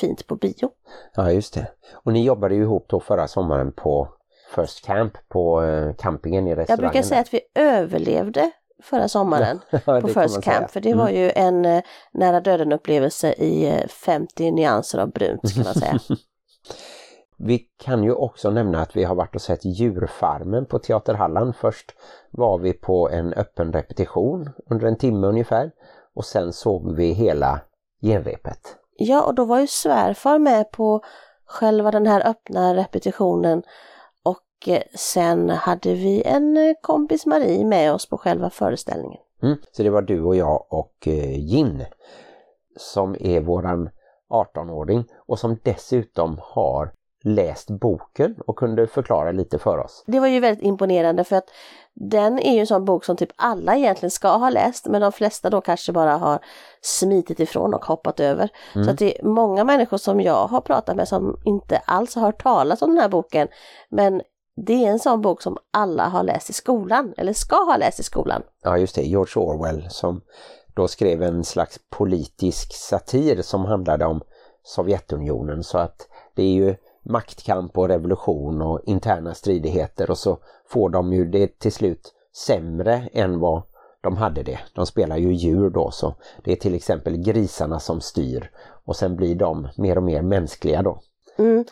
fint 0.00 0.26
på 0.26 0.36
bio. 0.36 0.70
Ja, 1.14 1.32
just 1.32 1.54
det. 1.54 1.66
Och 1.92 2.12
ni 2.12 2.24
jobbade 2.24 2.54
ju 2.54 2.62
ihop 2.62 2.86
då 2.88 3.00
förra 3.00 3.28
sommaren 3.28 3.72
på 3.72 4.08
First 4.54 4.84
Camp 4.84 5.12
på 5.28 5.62
eh, 5.62 5.94
campingen 5.94 6.46
i 6.46 6.54
restaurangen. 6.54 6.84
Jag 6.84 6.92
brukar 6.92 7.08
säga 7.08 7.20
att 7.20 7.34
vi 7.34 7.40
överlevde 7.54 8.50
förra 8.82 9.08
sommaren 9.08 9.58
Ja, 9.70 10.00
på 10.00 10.08
First 10.08 10.44
säga. 10.44 10.58
Camp 10.58 10.70
för 10.70 10.80
det 10.80 10.94
var 10.94 11.08
ju 11.08 11.30
en 11.30 11.64
eh, 11.64 11.82
nära 12.12 12.40
döden 12.40 12.72
upplevelse 12.72 13.32
i 13.32 13.68
eh, 13.68 13.86
50 13.86 14.50
nyanser 14.50 14.98
av 14.98 15.10
brunt 15.10 15.54
kan 15.54 15.64
man 15.64 15.74
säga. 15.74 15.98
Vi 17.44 17.58
kan 17.76 18.04
ju 18.04 18.12
också 18.12 18.50
nämna 18.50 18.80
att 18.80 18.96
vi 18.96 19.04
har 19.04 19.14
varit 19.14 19.34
och 19.34 19.40
sett 19.40 19.64
djurfarmen 19.64 20.66
på 20.66 20.78
Teater 20.78 21.14
Halland. 21.14 21.56
Först 21.56 21.94
var 22.30 22.58
vi 22.58 22.72
på 22.72 23.10
en 23.10 23.32
öppen 23.32 23.72
repetition 23.72 24.50
under 24.70 24.86
en 24.86 24.96
timme 24.96 25.26
ungefär 25.26 25.70
och 26.14 26.24
sen 26.24 26.52
såg 26.52 26.96
vi 26.96 27.12
hela 27.12 27.60
genrepet. 28.02 28.76
Ja, 28.96 29.22
och 29.22 29.34
då 29.34 29.44
var 29.44 29.60
ju 29.60 29.66
svärfar 29.66 30.38
med 30.38 30.70
på 30.70 31.00
själva 31.46 31.90
den 31.90 32.06
här 32.06 32.26
öppna 32.28 32.74
repetitionen 32.74 33.62
och 34.22 34.68
eh, 34.68 34.82
sen 34.94 35.50
hade 35.50 35.94
vi 35.94 36.22
en 36.22 36.56
eh, 36.56 36.74
kompis 36.80 37.26
Marie 37.26 37.64
med 37.64 37.92
oss 37.92 38.08
på 38.08 38.18
själva 38.18 38.50
föreställningen. 38.50 39.20
Mm. 39.42 39.58
Så 39.72 39.82
det 39.82 39.90
var 39.90 40.02
du 40.02 40.22
och 40.22 40.36
jag 40.36 40.66
och 40.68 41.08
eh, 41.08 41.36
Gin 41.36 41.84
som 42.76 43.16
är 43.20 43.40
våran 43.40 43.90
18-åring 44.30 45.04
och 45.26 45.38
som 45.38 45.58
dessutom 45.62 46.40
har 46.42 46.92
läst 47.22 47.70
boken 47.70 48.34
och 48.46 48.56
kunde 48.56 48.86
förklara 48.86 49.32
lite 49.32 49.58
för 49.58 49.78
oss. 49.78 50.04
Det 50.06 50.20
var 50.20 50.26
ju 50.28 50.40
väldigt 50.40 50.64
imponerande 50.64 51.24
för 51.24 51.36
att 51.36 51.50
den 51.94 52.38
är 52.38 52.54
ju 52.54 52.60
en 52.60 52.66
sån 52.66 52.84
bok 52.84 53.04
som 53.04 53.16
typ 53.16 53.32
alla 53.36 53.76
egentligen 53.76 54.10
ska 54.10 54.28
ha 54.28 54.50
läst 54.50 54.86
men 54.86 55.00
de 55.00 55.12
flesta 55.12 55.50
då 55.50 55.60
kanske 55.60 55.92
bara 55.92 56.16
har 56.16 56.38
smitit 56.80 57.40
ifrån 57.40 57.74
och 57.74 57.84
hoppat 57.84 58.20
över. 58.20 58.48
Så 58.72 58.90
att 58.90 58.98
det 58.98 59.18
är 59.18 59.24
många 59.24 59.64
människor 59.64 59.96
som 59.96 60.20
jag 60.20 60.46
har 60.46 60.60
pratat 60.60 60.96
med 60.96 61.08
som 61.08 61.40
inte 61.44 61.78
alls 61.78 62.14
har 62.14 62.22
hört 62.22 62.42
talas 62.42 62.82
om 62.82 62.90
den 62.90 62.98
här 62.98 63.08
boken. 63.08 63.48
Men 63.88 64.22
det 64.66 64.84
är 64.84 64.90
en 64.90 64.98
sån 64.98 65.20
bok 65.20 65.42
som 65.42 65.56
alla 65.70 66.08
har 66.08 66.22
läst 66.22 66.50
i 66.50 66.52
skolan 66.52 67.14
eller 67.16 67.32
ska 67.32 67.56
ha 67.56 67.76
läst 67.76 68.00
i 68.00 68.02
skolan. 68.02 68.42
Ja 68.62 68.78
just 68.78 68.94
det, 68.94 69.02
George 69.02 69.42
Orwell 69.42 69.90
som 69.90 70.20
då 70.74 70.88
skrev 70.88 71.22
en 71.22 71.44
slags 71.44 71.78
politisk 71.90 72.74
satir 72.74 73.42
som 73.42 73.64
handlade 73.64 74.04
om 74.04 74.20
Sovjetunionen 74.62 75.62
så 75.62 75.78
att 75.78 76.08
det 76.34 76.42
är 76.42 76.52
ju 76.52 76.74
maktkamp 77.02 77.78
och 77.78 77.88
revolution 77.88 78.62
och 78.62 78.80
interna 78.84 79.34
stridigheter 79.34 80.10
och 80.10 80.18
så 80.18 80.38
får 80.68 80.88
de 80.90 81.12
ju 81.12 81.24
det 81.24 81.58
till 81.58 81.72
slut 81.72 82.14
sämre 82.46 83.08
än 83.12 83.40
vad 83.40 83.62
de 84.00 84.16
hade 84.16 84.42
det. 84.42 84.58
De 84.74 84.86
spelar 84.86 85.16
ju 85.16 85.32
djur 85.32 85.70
då 85.70 85.90
så 85.90 86.14
det 86.44 86.52
är 86.52 86.56
till 86.56 86.74
exempel 86.74 87.16
grisarna 87.16 87.80
som 87.80 88.00
styr 88.00 88.50
och 88.84 88.96
sen 88.96 89.16
blir 89.16 89.34
de 89.34 89.68
mer 89.76 89.96
och 89.96 90.02
mer 90.02 90.22
mänskliga 90.22 90.82
då. 90.82 91.00
Mm. 91.38 91.64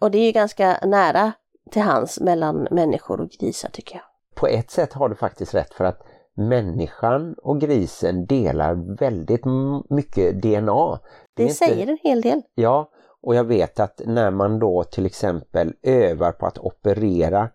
Och 0.00 0.10
det 0.10 0.18
är 0.18 0.26
ju 0.26 0.32
ganska 0.32 0.78
nära 0.82 1.32
till 1.70 1.82
hands 1.82 2.20
mellan 2.20 2.68
människor 2.70 3.20
och 3.20 3.30
grisar 3.30 3.68
tycker 3.68 3.94
jag. 3.94 4.04
På 4.34 4.46
ett 4.46 4.70
sätt 4.70 4.92
har 4.92 5.08
du 5.08 5.14
faktiskt 5.14 5.54
rätt 5.54 5.74
för 5.74 5.84
att 5.84 6.02
människan 6.34 7.34
och 7.42 7.60
grisen 7.60 8.26
delar 8.26 8.96
väldigt 8.98 9.44
mycket 9.90 10.42
DNA. 10.42 10.98
Det 11.34 11.42
inte- 11.42 11.54
säger 11.54 11.86
en 11.86 11.98
hel 12.02 12.20
del. 12.20 12.42
Ja, 12.54 12.90
och 13.22 13.34
jag 13.34 13.44
vet 13.44 13.80
att 13.80 14.00
när 14.06 14.30
man 14.30 14.58
då 14.58 14.84
till 14.84 15.06
exempel 15.06 15.74
övar 15.82 16.32
på 16.32 16.46
att 16.46 16.58
operera 16.58 17.48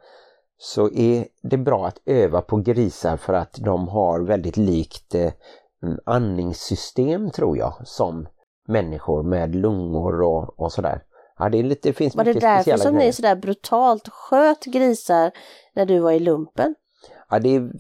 så 0.57 0.89
är 0.89 1.27
det 1.41 1.57
bra 1.57 1.87
att 1.87 2.01
öva 2.05 2.41
på 2.41 2.57
grisar 2.57 3.17
för 3.17 3.33
att 3.33 3.53
de 3.53 3.87
har 3.87 4.19
väldigt 4.19 4.57
likt 4.57 5.15
eh, 5.15 5.31
andningssystem 6.05 7.31
tror 7.31 7.57
jag 7.57 7.73
som 7.83 8.27
människor 8.67 9.23
med 9.23 9.55
lungor 9.55 10.21
och, 10.21 10.59
och 10.59 10.71
sådär. 10.71 11.03
Ja, 11.39 11.49
det, 11.49 11.57
är 11.57 11.63
lite, 11.63 11.89
det 11.89 11.93
finns 11.93 12.15
Var 12.15 12.23
det 12.23 12.33
därför 12.33 12.77
som 12.77 12.95
grejer. 12.95 13.07
ni 13.07 13.13
sådär 13.13 13.35
brutalt 13.35 14.07
sköt 14.07 14.65
grisar 14.65 15.31
när 15.73 15.85
du 15.85 15.99
var 15.99 16.11
i 16.11 16.19
lumpen? 16.19 16.75
Ja, 17.29 17.39
det 17.39 17.55
är, 17.55 17.71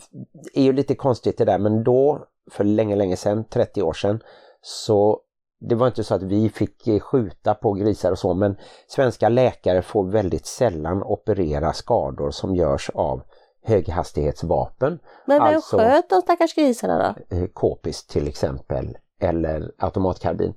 är 0.53 0.63
ju 0.63 0.73
lite 0.73 0.95
konstigt 0.95 1.37
det 1.37 1.45
där 1.45 1.59
men 1.59 1.83
då 1.83 2.27
för 2.51 2.63
länge, 2.63 2.95
länge 2.95 3.17
sedan, 3.17 3.43
30 3.49 3.81
år 3.81 3.93
sedan, 3.93 4.19
så 4.61 5.21
det 5.59 5.75
var 5.75 5.87
inte 5.87 6.03
så 6.03 6.15
att 6.15 6.23
vi 6.23 6.49
fick 6.49 6.87
eh, 6.87 6.99
skjuta 6.99 7.53
på 7.53 7.73
grisar 7.73 8.11
och 8.11 8.19
så 8.19 8.33
men 8.33 8.57
svenska 8.87 9.29
läkare 9.29 9.81
får 9.81 10.11
väldigt 10.11 10.45
sällan 10.45 11.03
operera 11.03 11.73
skador 11.73 12.31
som 12.31 12.55
görs 12.55 12.89
av 12.93 13.21
höghastighetsvapen. 13.63 14.99
Men 15.25 15.43
vem 15.43 15.55
Alltså- 15.55 15.77
sköt 15.77 16.09
de 16.09 16.21
stackars 16.21 16.55
grisarna 16.55 17.15
då? 17.29 17.35
eh, 17.37 17.45
k-pist 17.53 18.09
till 18.09 18.27
exempel 18.27 18.97
eller 19.21 19.71
automatkarbin. 19.77 20.53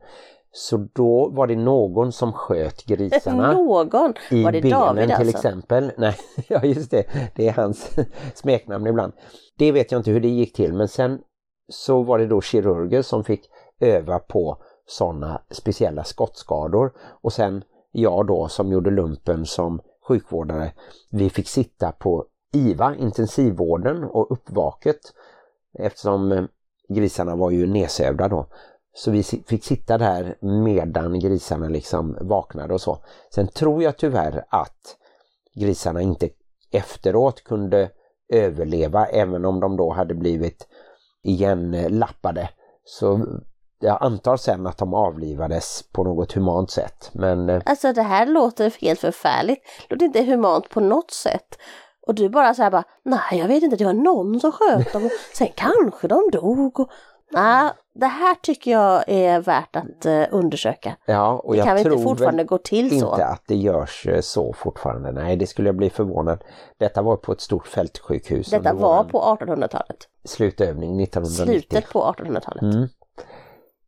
Så 0.53 0.77
då 0.95 1.31
var 1.35 1.47
det 1.47 1.57
någon 1.57 2.13
som 2.13 2.33
sköt 2.33 2.85
grisarna 2.85 3.53
Någon? 3.57 4.15
i 4.31 4.45
Var 4.45 4.53
det 4.53 4.61
benen 4.61 4.79
David 4.81 5.03
till 5.05 5.13
alltså? 5.13 5.37
exempel. 5.37 5.93
Nej, 5.99 6.17
ja 6.49 6.65
just 6.65 6.91
det, 6.91 7.05
det 7.37 7.49
är 7.49 7.53
hans 7.53 7.91
smeknamn 8.35 8.87
ibland. 8.87 9.13
Det 9.59 9.73
vet 9.73 9.93
jag 9.93 9.99
inte 9.99 10.11
hur 10.11 10.21
det 10.21 10.29
gick 10.29 10.57
till 10.57 10.73
men 10.73 10.89
sen 10.89 11.19
så 11.73 12.03
var 12.03 12.19
det 12.19 12.27
då 12.27 12.41
kirurger 12.41 13.03
som 13.03 13.25
fick 13.25 13.41
öva 13.81 14.19
på 14.19 14.63
sådana 14.91 15.43
speciella 15.51 16.05
skottskador 16.05 16.93
och 17.23 17.33
sen 17.33 17.65
jag 17.93 18.27
då 18.27 18.49
som 18.49 18.73
gjorde 18.73 18.91
lumpen 18.91 19.47
som 19.47 19.81
sjukvårdare, 20.09 20.73
vi 21.11 21.31
fick 21.31 21.49
sitta 21.49 21.93
på 21.93 22.27
IVA, 22.53 22.97
intensivvården 22.97 24.05
och 24.05 24.33
uppvaket 24.33 25.01
eftersom 25.79 26.33
eh, 26.33 26.45
grisarna 26.89 27.37
var 27.37 27.51
ju 27.51 27.67
nedsövda 27.67 28.29
då. 28.29 28.47
Så 28.93 29.11
vi 29.11 29.23
fick 29.23 29.65
sitta 29.65 29.99
där 29.99 30.37
medan 30.41 31.21
grisarna 31.21 31.69
liksom 31.69 32.17
vaknade 32.21 32.75
och 32.75 32.81
så. 32.81 32.99
Sen 33.35 33.49
tror 33.49 33.83
jag 33.83 33.97
tyvärr 33.97 34.45
att 34.49 34.97
grisarna 35.55 36.01
inte 36.01 36.29
efteråt 36.71 37.45
kunde 37.45 37.91
överleva 38.29 39.07
även 39.07 39.45
om 39.45 39.61
de 39.61 39.77
då 39.77 39.93
hade 39.93 40.15
blivit 40.15 40.69
igenlappade. 41.23 42.51
Så 42.85 43.27
jag 43.81 43.99
antar 44.01 44.37
sen 44.37 44.67
att 44.67 44.79
de 44.79 44.95
avlivades 44.95 45.85
på 45.93 46.05
något 46.05 46.33
humant 46.33 46.71
sätt. 46.71 47.11
Men 47.13 47.49
eh, 47.49 47.63
Alltså 47.67 47.93
det 47.93 48.03
här 48.03 48.27
låter 48.27 48.75
helt 48.81 49.01
förfärligt. 49.01 49.63
Det 49.89 49.95
låter 49.95 50.07
inte 50.07 50.23
humant 50.23 50.69
på 50.69 50.81
något 50.81 51.11
sätt. 51.11 51.59
Och 52.07 52.15
du 52.15 52.29
bara 52.29 52.55
så 52.55 52.63
här 52.63 52.71
bara, 52.71 52.85
nej 53.03 53.39
jag 53.41 53.49
vet 53.49 53.63
inte, 53.63 53.77
det 53.77 53.85
var 53.85 53.93
någon 53.93 54.41
som 54.41 54.53
sköt 54.53 54.93
dem 54.93 55.05
och 55.05 55.11
sen 55.35 55.49
kanske 55.55 56.09
de 56.09 56.31
dog. 56.33 56.81
Och... 56.81 56.89
Nej, 57.33 57.71
det 57.95 58.07
här 58.07 58.35
tycker 58.35 58.71
jag 58.71 59.05
är 59.07 59.41
värt 59.41 59.77
att 59.77 60.07
eh, 60.07 60.23
undersöka. 60.31 60.97
ja, 61.07 61.33
och 61.45 61.53
Det 61.53 61.59
jag 61.59 61.67
kan 61.67 61.75
väl 61.75 61.85
tror 61.85 61.95
inte 61.95 62.05
fortfarande 62.05 62.45
gå 62.45 62.59
till 62.59 63.01
så? 63.01 63.11
inte 63.11 63.25
att 63.25 63.43
det 63.47 63.55
görs 63.57 64.07
eh, 64.07 64.21
så 64.21 64.53
fortfarande. 64.53 65.13
Nej, 65.13 65.37
det 65.37 65.47
skulle 65.47 65.69
jag 65.69 65.77
bli 65.77 65.91
förvånad. 65.91 66.45
Detta 66.79 67.03
var 67.03 67.17
på 67.17 67.33
ett 67.33 67.41
stort 67.41 67.67
fältsjukhus. 67.67 68.51
Detta 68.51 68.73
var 68.73 69.05
på 69.05 69.21
1800-talet. 69.41 69.97
slutövning 70.25 71.03
1990. 71.03 71.45
Slutet 71.45 71.93
på 71.93 72.15
1800-talet. 72.19 72.63
Mm. 72.63 72.89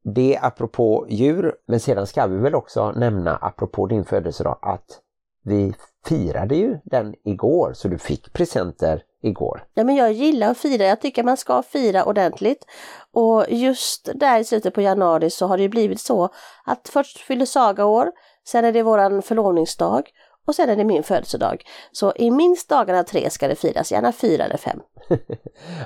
Det 0.04 0.38
apropå 0.42 1.06
djur, 1.08 1.54
men 1.66 1.80
sedan 1.80 2.06
ska 2.06 2.26
vi 2.26 2.36
väl 2.36 2.54
också 2.54 2.92
nämna 2.92 3.36
apropå 3.36 3.86
din 3.86 4.04
födelsedag 4.04 4.58
att 4.62 5.00
vi 5.44 5.74
firade 6.06 6.54
ju 6.54 6.78
den 6.84 7.14
igår 7.24 7.72
så 7.74 7.88
du 7.88 7.98
fick 7.98 8.32
presenter 8.32 9.02
igår. 9.22 9.64
Ja, 9.74 9.84
men 9.84 9.96
jag 9.96 10.12
gillar 10.12 10.50
att 10.50 10.58
fira, 10.58 10.84
jag 10.84 11.00
tycker 11.00 11.22
man 11.22 11.36
ska 11.36 11.62
fira 11.62 12.04
ordentligt. 12.04 12.64
Och 13.12 13.44
just 13.48 14.08
där 14.14 14.40
i 14.40 14.44
slutet 14.44 14.74
på 14.74 14.80
januari 14.80 15.30
så 15.30 15.46
har 15.46 15.56
det 15.56 15.62
ju 15.62 15.68
blivit 15.68 16.00
så 16.00 16.28
att 16.64 16.88
först 16.92 17.18
fyller 17.18 17.46
Saga 17.46 17.84
år, 17.84 18.10
sen 18.46 18.64
är 18.64 18.72
det 18.72 18.82
våran 18.82 19.22
förlovningsdag 19.22 20.10
och 20.46 20.54
sen 20.54 20.68
är 20.68 20.76
det 20.76 20.84
min 20.84 21.02
födelsedag. 21.02 21.64
Så 21.92 22.12
i 22.16 22.30
minst 22.30 22.68
dagarna 22.68 23.04
tre 23.04 23.30
ska 23.30 23.48
det 23.48 23.54
firas, 23.54 23.92
gärna 23.92 24.12
fyra 24.12 24.44
eller 24.44 24.56
fem. 24.56 24.80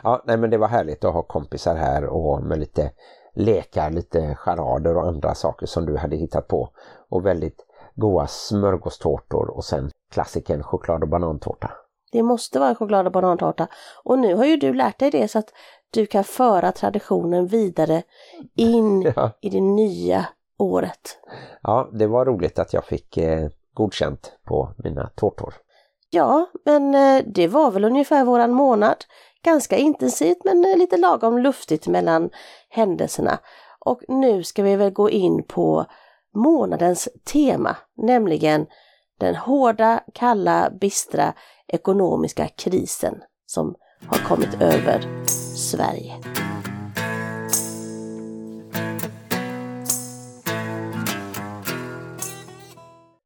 Ja, 0.02 0.23
nej 0.26 0.37
men 0.37 0.50
det 0.50 0.58
var 0.58 0.68
härligt 0.68 1.04
att 1.04 1.14
ha 1.14 1.23
kompisar 1.23 1.75
här 1.75 2.04
och 2.04 2.42
med 2.42 2.58
lite 2.58 2.90
lekar, 3.37 3.90
lite 3.90 4.35
charader 4.35 4.97
och 4.97 5.07
andra 5.09 5.35
saker 5.35 5.66
som 5.66 5.87
du 5.87 5.97
hade 5.97 6.16
hittat 6.16 6.49
på. 6.49 6.69
Och 7.09 7.26
väldigt 7.26 7.66
goda 7.95 8.26
smörgåstårtor 8.26 9.50
och 9.50 9.64
sen 9.64 9.90
klassiken 10.12 10.62
choklad 10.62 11.02
och 11.02 11.09
banantårta. 11.09 11.71
Det 12.12 12.23
måste 12.23 12.59
vara 12.59 12.75
choklad 12.75 13.07
och 13.07 13.12
banantårta. 13.12 13.69
Och 14.05 14.19
nu 14.19 14.35
har 14.35 14.45
ju 14.45 14.57
du 14.57 14.73
lärt 14.75 14.99
dig 14.99 15.11
det 15.11 15.28
så 15.28 15.38
att 15.38 15.49
du 15.90 16.07
kan 16.07 16.25
föra 16.25 16.73
traditionen 16.73 17.47
vidare 17.47 18.02
in 18.57 19.02
Ja. 19.16 19.31
i 19.40 19.50
det 19.50 19.61
nya 19.61 20.26
året. 20.59 21.19
ja, 21.62 21.88
det 21.93 22.07
var 22.07 22.25
roligt 22.25 22.59
att 22.59 22.73
jag 22.73 22.85
fick 22.85 23.16
eh, 23.16 23.49
godkänt 23.75 24.33
på 24.45 24.69
mina 24.76 25.11
tårtor. 25.14 25.55
Ja, 26.11 26.47
men 26.64 26.95
eh, 26.95 27.25
det 27.26 27.49
var 27.49 27.71
väl 27.71 27.85
ungefär 27.85 28.25
våran 28.25 28.52
månad. 28.52 28.97
Ganska 29.47 29.76
intensivt 29.76 30.45
men 30.45 30.62
lite 30.62 30.97
lagom 30.97 31.38
luftigt 31.38 31.87
mellan 31.87 32.31
händelserna. 32.69 33.38
Och 33.79 34.00
nu 34.09 34.45
ska 34.45 34.62
vi 34.62 34.76
väl 34.76 34.91
gå 34.91 35.11
in 35.11 35.43
på 35.43 35.87
månadens 36.35 37.09
tema, 37.33 37.76
nämligen 37.97 38.67
den 39.21 39.37
hårda, 39.37 40.00
kalla, 40.15 40.71
bistra 40.81 41.35
ekonomiska 41.69 42.49
krisen 42.49 43.23
som 43.47 43.75
har 44.07 44.29
kommit 44.29 44.55
över 44.61 45.25
Sverige. 45.57 46.46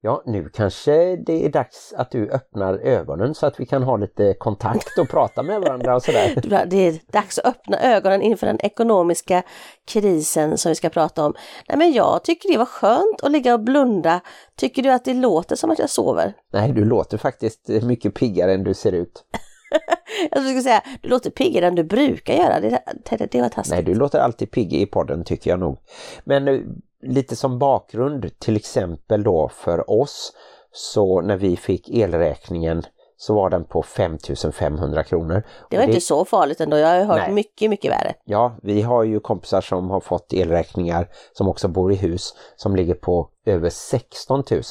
Ja, 0.03 0.23
nu 0.27 0.49
kanske 0.49 1.17
det 1.17 1.45
är 1.45 1.49
dags 1.49 1.95
att 1.97 2.11
du 2.11 2.31
öppnar 2.31 2.75
ögonen 2.75 3.35
så 3.35 3.47
att 3.47 3.61
vi 3.61 3.67
kan 3.67 3.83
ha 3.83 3.97
lite 3.97 4.35
kontakt 4.35 4.99
och 4.99 5.09
prata 5.09 5.43
med 5.43 5.61
varandra 5.61 5.95
och 5.95 6.03
sådär. 6.03 6.67
Det 6.67 6.77
är 6.77 7.13
dags 7.13 7.39
att 7.39 7.47
öppna 7.47 7.81
ögonen 7.81 8.23
inför 8.23 8.47
den 8.47 8.61
ekonomiska 8.61 9.43
krisen 9.87 10.59
som 10.59 10.69
vi 10.69 10.75
ska 10.75 10.89
prata 10.89 11.27
om. 11.27 11.35
Nej 11.69 11.79
men 11.79 11.93
jag 11.93 12.25
tycker 12.25 12.53
det 12.53 12.59
var 12.59 12.65
skönt 12.65 13.23
att 13.23 13.31
ligga 13.33 13.55
och 13.55 13.61
blunda. 13.61 14.21
Tycker 14.57 14.83
du 14.83 14.91
att 14.91 15.05
det 15.05 15.15
låter 15.15 15.57
som 15.57 15.71
att 15.71 15.79
jag 15.79 15.91
sover? 15.91 16.35
Nej, 16.53 16.73
du 16.73 16.85
låter 16.85 17.19
faktiskt 17.19 17.69
mycket 17.69 18.15
piggare 18.15 18.55
än 18.55 18.65
du 18.65 18.75
ser 18.75 18.93
ut. 18.93 19.25
jag 20.31 20.43
skulle 20.43 20.61
säga, 20.61 20.83
du 21.03 21.09
låter 21.09 21.31
piggare 21.31 21.67
än 21.67 21.75
du 21.75 21.85
brukar 21.85 22.35
göra. 22.35 22.61
Det, 22.61 22.83
det, 23.11 23.33
det 23.33 23.41
var 23.41 23.49
taskigt. 23.49 23.75
Nej, 23.75 23.83
du 23.83 23.95
låter 23.95 24.19
alltid 24.19 24.51
pigg 24.51 24.73
i 24.73 24.87
podden 24.87 25.25
tycker 25.25 25.51
jag 25.51 25.61
nog. 25.61 25.79
Men 26.25 26.49
eh, 26.49 26.61
lite 27.03 27.37
som 27.37 27.59
bakgrund 27.59 28.39
till 28.39 28.57
exempel 28.57 29.23
då 29.23 29.49
för 29.49 29.91
oss 29.91 30.33
så 30.73 31.21
när 31.21 31.37
vi 31.37 31.57
fick 31.57 31.89
elräkningen 31.89 32.83
så 33.17 33.35
var 33.35 33.51
den 33.51 33.65
på 33.65 33.83
5500 33.83 35.05
kronor. 35.05 35.43
Det 35.71 35.77
var 35.77 35.87
det... 35.87 35.93
inte 35.93 36.01
så 36.01 36.25
farligt 36.25 36.61
ändå, 36.61 36.77
jag 36.77 36.89
har 36.89 37.05
hört 37.05 37.17
Nej. 37.17 37.33
mycket, 37.33 37.71
mycket 37.71 37.91
värre. 37.91 38.15
Ja, 38.25 38.57
vi 38.63 38.83
har 38.83 39.05
ju 39.05 39.21
kompisar 39.21 39.61
som 39.61 39.91
har 39.91 40.01
fått 40.01 40.33
elräkningar 40.33 41.09
som 41.33 41.49
också 41.49 41.69
bor 41.69 41.93
i 41.93 41.97
hus 41.97 42.35
som 42.57 42.77
ligger 42.77 42.95
på 42.95 43.29
över 43.47 43.71
16 43.71 44.45
000. 44.51 44.63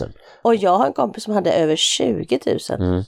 Och 0.41 0.55
jag 0.55 0.77
har 0.77 0.85
en 0.85 0.93
kompis 0.93 1.23
som 1.23 1.33
hade 1.33 1.51
över 1.51 1.75
20 1.75 2.39
000. 2.69 2.81
Mm. 2.81 3.03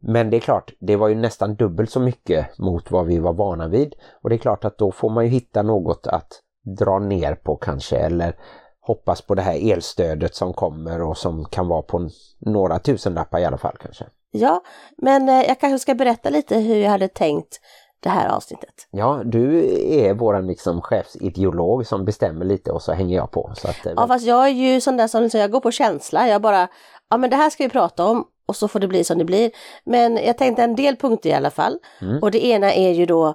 Men 0.00 0.30
det 0.30 0.36
är 0.36 0.40
klart, 0.40 0.72
det 0.80 0.96
var 0.96 1.08
ju 1.08 1.14
nästan 1.14 1.54
dubbelt 1.54 1.90
så 1.90 2.00
mycket 2.00 2.58
mot 2.58 2.90
vad 2.90 3.06
vi 3.06 3.18
var 3.18 3.32
vana 3.32 3.68
vid. 3.68 3.94
Och 4.22 4.28
det 4.28 4.36
är 4.36 4.38
klart 4.38 4.64
att 4.64 4.78
då 4.78 4.92
får 4.92 5.10
man 5.10 5.24
ju 5.24 5.30
hitta 5.30 5.62
något 5.62 6.06
att 6.06 6.42
dra 6.76 6.98
ner 6.98 7.34
på 7.34 7.56
kanske 7.56 7.96
eller 7.96 8.34
hoppas 8.80 9.22
på 9.22 9.34
det 9.34 9.42
här 9.42 9.72
elstödet 9.72 10.34
som 10.34 10.52
kommer 10.52 11.02
och 11.02 11.18
som 11.18 11.44
kan 11.44 11.68
vara 11.68 11.82
på 11.82 12.08
några 12.38 12.78
tusenlappar 12.78 13.38
i 13.38 13.44
alla 13.44 13.58
fall 13.58 13.76
kanske. 13.80 14.04
Ja, 14.30 14.62
men 14.96 15.28
eh, 15.28 15.42
jag 15.42 15.60
kanske 15.60 15.78
ska 15.78 15.94
berätta 15.94 16.30
lite 16.30 16.58
hur 16.58 16.76
jag 16.76 16.90
hade 16.90 17.08
tänkt 17.08 17.60
det 18.00 18.08
här 18.08 18.28
avsnittet. 18.28 18.88
Ja, 18.90 19.22
du 19.24 19.58
är 19.88 20.14
våran 20.14 20.46
liksom 20.46 20.82
chefsideolog 20.82 21.86
som 21.86 22.04
bestämmer 22.04 22.44
lite 22.44 22.72
och 22.72 22.82
så 22.82 22.92
hänger 22.92 23.16
jag 23.16 23.30
på. 23.30 23.52
Så 23.56 23.68
att, 23.68 23.86
eh, 23.86 23.92
ja, 23.96 24.06
fast 24.06 24.26
jag 24.26 24.44
är 24.44 24.52
ju 24.52 24.80
sån 24.80 24.96
där 24.96 25.08
som 25.08 25.22
liksom, 25.22 25.40
jag 25.40 25.50
går 25.50 25.60
på 25.60 25.70
känsla. 25.70 26.28
Jag 26.28 26.42
bara, 26.42 26.68
ja 27.10 27.16
men 27.16 27.30
det 27.30 27.36
här 27.36 27.50
ska 27.50 27.64
vi 27.64 27.70
prata 27.70 28.04
om 28.04 28.24
och 28.46 28.56
så 28.56 28.68
får 28.68 28.80
det 28.80 28.88
bli 28.88 29.04
som 29.04 29.18
det 29.18 29.24
blir. 29.24 29.50
Men 29.84 30.16
jag 30.16 30.38
tänkte 30.38 30.62
en 30.62 30.76
del 30.76 30.96
punkter 30.96 31.30
i 31.30 31.32
alla 31.32 31.50
fall. 31.50 31.78
Mm. 32.00 32.18
Och 32.22 32.30
det 32.30 32.44
ena 32.44 32.72
är 32.72 32.90
ju 32.90 33.06
då 33.06 33.34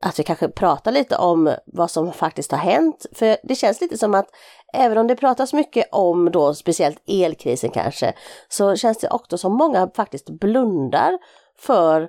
att 0.00 0.18
vi 0.18 0.22
kanske 0.22 0.48
pratar 0.48 0.92
lite 0.92 1.16
om 1.16 1.54
vad 1.66 1.90
som 1.90 2.12
faktiskt 2.12 2.50
har 2.50 2.58
hänt. 2.58 3.06
För 3.12 3.36
det 3.42 3.54
känns 3.54 3.80
lite 3.80 3.98
som 3.98 4.14
att 4.14 4.28
även 4.74 4.98
om 4.98 5.06
det 5.06 5.16
pratas 5.16 5.52
mycket 5.52 5.88
om 5.92 6.30
då 6.30 6.54
speciellt 6.54 7.02
elkrisen 7.06 7.70
kanske, 7.70 8.12
så 8.48 8.76
känns 8.76 8.98
det 8.98 9.08
också 9.10 9.38
som 9.38 9.52
många 9.52 9.90
faktiskt 9.96 10.30
blundar 10.30 11.18
för 11.58 12.08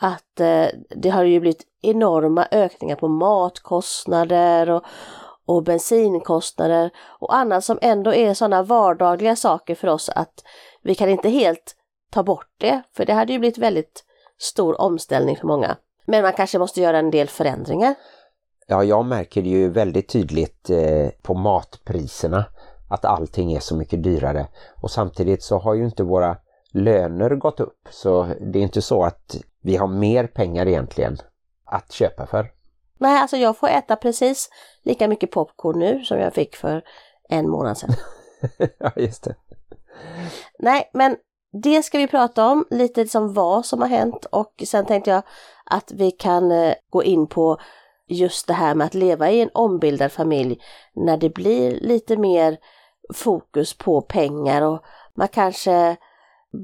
att 0.00 0.40
eh, 0.40 0.66
det 0.96 1.10
har 1.10 1.24
ju 1.24 1.40
blivit 1.40 1.64
enorma 1.82 2.46
ökningar 2.50 2.96
på 2.96 3.08
matkostnader 3.08 4.70
och, 4.70 4.84
och 5.46 5.62
bensinkostnader 5.62 6.90
och 7.20 7.34
annat 7.34 7.64
som 7.64 7.78
ändå 7.82 8.14
är 8.14 8.34
sådana 8.34 8.62
vardagliga 8.62 9.36
saker 9.36 9.74
för 9.74 9.88
oss 9.88 10.08
att 10.08 10.44
vi 10.82 10.94
kan 10.94 11.08
inte 11.08 11.28
helt 11.28 11.76
ta 12.10 12.22
bort 12.22 12.50
det, 12.58 12.82
för 12.96 13.06
det 13.06 13.12
hade 13.12 13.32
ju 13.32 13.38
blivit 13.38 13.58
väldigt 13.58 14.04
stor 14.38 14.80
omställning 14.80 15.36
för 15.36 15.46
många. 15.46 15.76
Men 16.10 16.22
man 16.22 16.32
kanske 16.32 16.58
måste 16.58 16.80
göra 16.80 16.98
en 16.98 17.10
del 17.10 17.28
förändringar. 17.28 17.94
Ja, 18.66 18.84
jag 18.84 19.06
märker 19.06 19.42
det 19.42 19.48
ju 19.48 19.68
väldigt 19.68 20.08
tydligt 20.08 20.70
eh, 20.70 21.08
på 21.22 21.34
matpriserna 21.34 22.44
att 22.88 23.04
allting 23.04 23.52
är 23.52 23.60
så 23.60 23.76
mycket 23.76 24.02
dyrare. 24.02 24.46
Och 24.82 24.90
samtidigt 24.90 25.42
så 25.42 25.58
har 25.58 25.74
ju 25.74 25.84
inte 25.84 26.02
våra 26.02 26.36
löner 26.72 27.30
gått 27.30 27.60
upp. 27.60 27.88
Så 27.90 28.28
det 28.40 28.58
är 28.58 28.62
inte 28.62 28.82
så 28.82 29.04
att 29.04 29.36
vi 29.62 29.76
har 29.76 29.86
mer 29.86 30.26
pengar 30.26 30.68
egentligen 30.68 31.18
att 31.64 31.92
köpa 31.92 32.26
för. 32.26 32.52
Nej, 32.98 33.20
alltså 33.20 33.36
jag 33.36 33.56
får 33.56 33.68
äta 33.68 33.96
precis 33.96 34.48
lika 34.82 35.08
mycket 35.08 35.30
popcorn 35.30 35.78
nu 35.78 36.04
som 36.04 36.18
jag 36.18 36.34
fick 36.34 36.56
för 36.56 36.82
en 37.28 37.50
månad 37.50 37.78
sedan. 37.78 37.94
ja, 38.78 38.92
just 38.96 39.24
det. 39.24 39.34
Nej, 40.58 40.90
men 40.94 41.16
det 41.52 41.82
ska 41.82 41.98
vi 41.98 42.06
prata 42.06 42.46
om, 42.46 42.66
lite 42.70 43.06
som 43.06 43.34
vad 43.34 43.66
som 43.66 43.80
har 43.80 43.88
hänt 43.88 44.24
och 44.24 44.62
sen 44.66 44.86
tänkte 44.86 45.10
jag 45.10 45.22
att 45.70 45.92
vi 45.92 46.10
kan 46.10 46.52
eh, 46.52 46.74
gå 46.90 47.04
in 47.04 47.26
på 47.26 47.58
just 48.08 48.46
det 48.46 48.54
här 48.54 48.74
med 48.74 48.86
att 48.86 48.94
leva 48.94 49.30
i 49.30 49.40
en 49.40 49.50
ombildad 49.54 50.12
familj 50.12 50.58
när 50.94 51.16
det 51.16 51.30
blir 51.30 51.80
lite 51.80 52.16
mer 52.16 52.58
fokus 53.14 53.78
på 53.78 54.00
pengar 54.00 54.62
och 54.62 54.82
man 55.14 55.28
kanske 55.28 55.96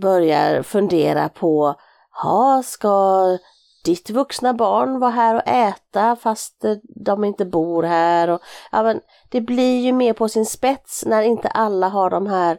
börjar 0.01 0.63
fundera 0.63 1.29
på, 1.29 1.75
ha 2.23 2.63
ska 2.63 3.39
ditt 3.85 4.11
vuxna 4.11 4.55
barn 4.55 5.01
vara 5.01 5.11
här 5.11 5.35
och 5.35 5.49
äta 5.49 6.17
fast 6.17 6.65
eh, 6.65 6.77
de 7.05 7.25
inte 7.25 7.45
bor 7.45 7.83
här? 7.83 8.29
Och, 8.29 8.41
ja, 8.73 8.83
men 8.83 9.01
det 9.29 9.41
blir 9.41 9.81
ju 9.81 9.93
mer 9.93 10.13
på 10.13 10.29
sin 10.29 10.47
spets 10.47 11.05
när 11.07 11.23
inte 11.23 11.49
alla 11.49 11.89
har 11.89 12.11
de 12.11 12.27
här 12.27 12.59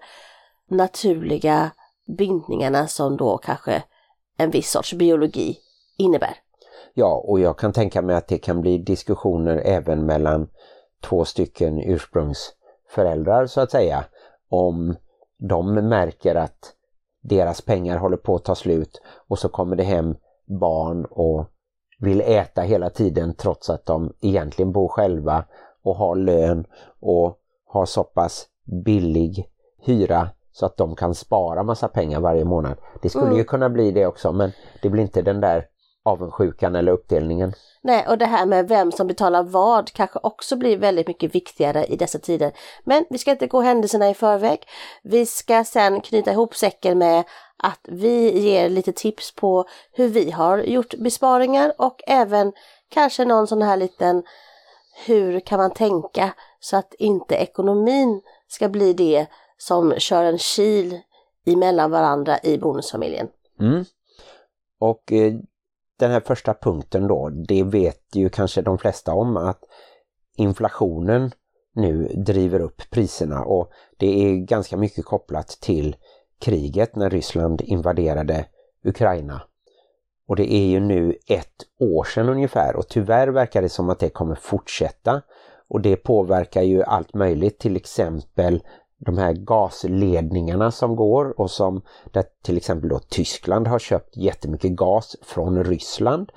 naturliga 0.70 1.72
bindningarna 2.18 2.88
som 2.88 3.18
då 3.18 3.38
kanske 3.38 3.84
en 4.38 4.52
viss 4.52 4.72
sorts 4.72 4.94
biologi 4.94 5.58
innebär. 5.98 6.38
Ja, 6.94 7.24
och 7.28 7.40
jag 7.40 7.58
kan 7.58 7.74
tänka 7.74 8.02
mig 8.02 8.16
att 8.16 8.28
det 8.28 8.38
kan 8.38 8.62
bli 8.62 8.78
diskussioner 8.78 9.62
även 9.66 10.06
mellan 10.06 10.50
två 11.02 11.26
stycken 11.26 11.80
ursprungsföräldrar 11.80 13.46
så 13.46 13.62
att 13.62 13.72
säga. 13.72 14.06
Om 14.50 14.96
de 15.38 15.74
märker 15.74 16.36
att 16.36 16.74
deras 17.22 17.62
pengar 17.62 17.98
håller 17.98 18.18
på 18.18 18.36
att 18.36 18.46
ta 18.46 18.56
slut 18.56 19.02
och 19.28 19.40
så 19.40 19.50
kommer 19.50 19.76
det 19.76 19.84
hem 19.84 20.16
barn 20.46 21.06
och 21.06 21.46
vill 22.00 22.22
äta 22.22 22.62
hela 22.62 22.90
tiden 22.90 23.34
trots 23.34 23.70
att 23.70 23.86
de 23.86 24.14
egentligen 24.22 24.72
bor 24.72 24.88
själva 24.88 25.46
och 25.84 25.96
har 25.96 26.16
lön 26.16 26.66
och 27.00 27.38
har 27.66 27.86
så 27.86 28.04
pass 28.04 28.48
billig 28.86 29.50
hyra 29.82 30.30
så 30.52 30.66
att 30.66 30.78
de 30.78 30.96
kan 30.96 31.16
spara 31.16 31.64
massa 31.64 31.88
pengar 31.88 32.20
varje 32.20 32.46
månad. 32.46 32.78
Det 33.02 33.10
skulle 33.10 33.26
mm. 33.26 33.38
ju 33.38 33.44
kunna 33.44 33.70
bli 33.70 33.92
det 33.92 34.06
också 34.06 34.32
men 34.32 34.52
det 34.82 34.90
blir 34.90 35.04
inte 35.04 35.22
den 35.22 35.42
där 35.42 35.66
avundsjukan 36.08 36.76
eller 36.76 36.92
uppdelningen. 36.92 37.54
Nej, 37.82 38.08
och 38.08 38.18
det 38.18 38.26
här 38.26 38.46
med 38.46 38.68
vem 38.68 38.92
som 38.92 39.08
betalar 39.08 39.44
vad 39.44 39.92
kanske 39.92 40.20
också 40.24 40.56
blir 40.56 40.78
väldigt 40.78 41.08
mycket 41.08 41.36
viktigare 41.36 41.86
i 41.86 41.96
dessa 41.96 42.20
tider. 42.20 42.52
Men 42.84 43.06
vi 43.10 43.18
ska 43.18 43.32
inte 43.32 43.48
gå 43.48 43.62
händelserna 43.62 44.10
i 44.10 44.14
förväg. 44.14 44.60
Vi 45.04 45.26
ska 45.26 45.64
sen 45.64 46.02
knyta 46.02 46.32
ihop 46.32 46.56
säcken 46.56 46.98
med 46.98 47.24
att 47.58 47.80
vi 47.84 48.40
ger 48.40 48.70
lite 48.70 48.92
tips 48.92 49.36
på 49.36 49.66
hur 49.92 50.08
vi 50.08 50.32
har 50.32 50.58
gjort 50.58 50.96
besparingar 50.98 51.74
och 51.78 52.02
även 52.08 52.54
kanske 52.90 53.26
någon 53.26 53.48
sån 53.48 53.62
här 53.62 53.78
liten 53.78 54.24
hur 55.06 55.40
kan 55.40 55.60
man 55.60 55.74
tänka 55.74 56.34
så 56.60 56.78
att 56.78 56.94
inte 56.94 57.36
ekonomin 57.36 58.22
ska 58.48 58.70
bli 58.70 58.94
det 58.94 59.26
som 59.58 59.94
kör 59.98 60.24
en 60.24 60.38
kil 60.38 61.00
emellan 61.46 61.92
varandra 61.92 62.40
i 62.44 62.58
bonusfamiljen. 62.58 63.28
Mm. 63.60 63.86
Och 64.80 65.12
eh, 65.12 65.34
den 66.00 66.12
här 66.12 66.20
första 66.20 66.54
punkten 66.54 67.08
då, 67.08 67.30
det 67.30 67.64
vet 67.64 68.02
ju 68.14 68.30
kanske 68.30 68.62
de 68.62 68.78
flesta 68.78 69.14
om 69.14 69.38
att 69.38 69.60
inflationen 70.36 71.32
nu 71.76 72.08
driver 72.08 72.60
upp 72.60 72.82
priserna 72.90 73.44
och 73.44 73.72
det 73.98 74.26
är 74.26 74.36
ganska 74.36 74.78
mycket 74.78 75.06
kopplat 75.06 75.48
till 75.48 75.96
kriget 76.40 76.96
när 76.96 77.10
Ryssland 77.10 77.62
invaderade 77.62 78.46
Ukraina. 78.84 79.42
Och 80.28 80.36
det 80.36 80.54
är 80.54 80.66
ju 80.66 80.80
nu 80.80 81.18
ett 81.28 81.66
år 81.80 82.04
sedan 82.04 82.30
ungefär 82.30 82.76
och 82.76 82.88
tyvärr 82.88 83.28
verkar 83.28 83.62
det 83.62 83.70
som 83.70 83.90
att 83.90 84.00
det 84.00 84.10
kommer 84.10 84.36
fortsätta. 84.36 85.22
Och 85.70 85.82
det 85.82 85.96
påverkar 85.96 86.62
ju 86.62 86.84
allt 86.84 87.14
möjligt, 87.14 87.60
till 87.60 87.76
exempel 87.76 88.64
de 89.00 89.18
här 89.18 89.34
gasledningarna 89.34 90.72
som 90.72 90.96
går 90.96 91.40
och 91.40 91.52
som 91.52 91.82
där 92.12 92.24
till 92.44 92.58
exempel 92.58 92.90
då 92.90 93.00
Tyskland 93.00 93.68
har 93.68 93.80
köpt 93.80 94.18
jättemycket 94.18 94.72
gas 94.72 95.16
från 95.22 95.64
Ryssland. 95.64 96.32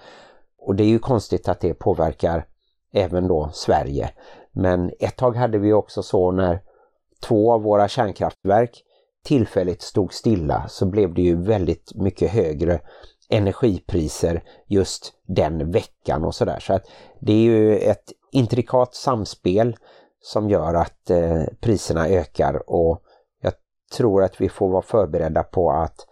Och 0.58 0.74
det 0.74 0.84
är 0.84 0.88
ju 0.88 0.98
konstigt 0.98 1.48
att 1.48 1.60
det 1.60 1.74
påverkar 1.74 2.46
även 2.92 3.28
då 3.28 3.50
Sverige. 3.52 4.10
Men 4.52 4.90
ett 5.00 5.16
tag 5.16 5.36
hade 5.36 5.58
vi 5.58 5.72
också 5.72 6.02
så 6.02 6.30
när 6.30 6.62
två 7.20 7.52
av 7.52 7.62
våra 7.62 7.88
kärnkraftverk 7.88 8.84
tillfälligt 9.24 9.82
stod 9.82 10.14
stilla 10.14 10.68
så 10.68 10.86
blev 10.86 11.14
det 11.14 11.22
ju 11.22 11.42
väldigt 11.42 11.92
mycket 11.94 12.30
högre 12.30 12.80
energipriser 13.28 14.42
just 14.66 15.12
den 15.26 15.70
veckan 15.70 16.24
och 16.24 16.34
sådär. 16.34 16.58
Så 16.60 16.72
att 16.72 16.86
det 17.20 17.32
är 17.32 17.42
ju 17.42 17.78
ett 17.78 18.12
intrikat 18.32 18.94
samspel 18.94 19.76
som 20.22 20.50
gör 20.50 20.74
att 20.74 21.10
eh, 21.10 21.42
priserna 21.60 22.08
ökar 22.08 22.70
och 22.70 23.02
jag 23.40 23.52
tror 23.96 24.22
att 24.22 24.40
vi 24.40 24.48
får 24.48 24.68
vara 24.68 24.82
förberedda 24.82 25.42
på 25.42 25.70
att 25.70 26.06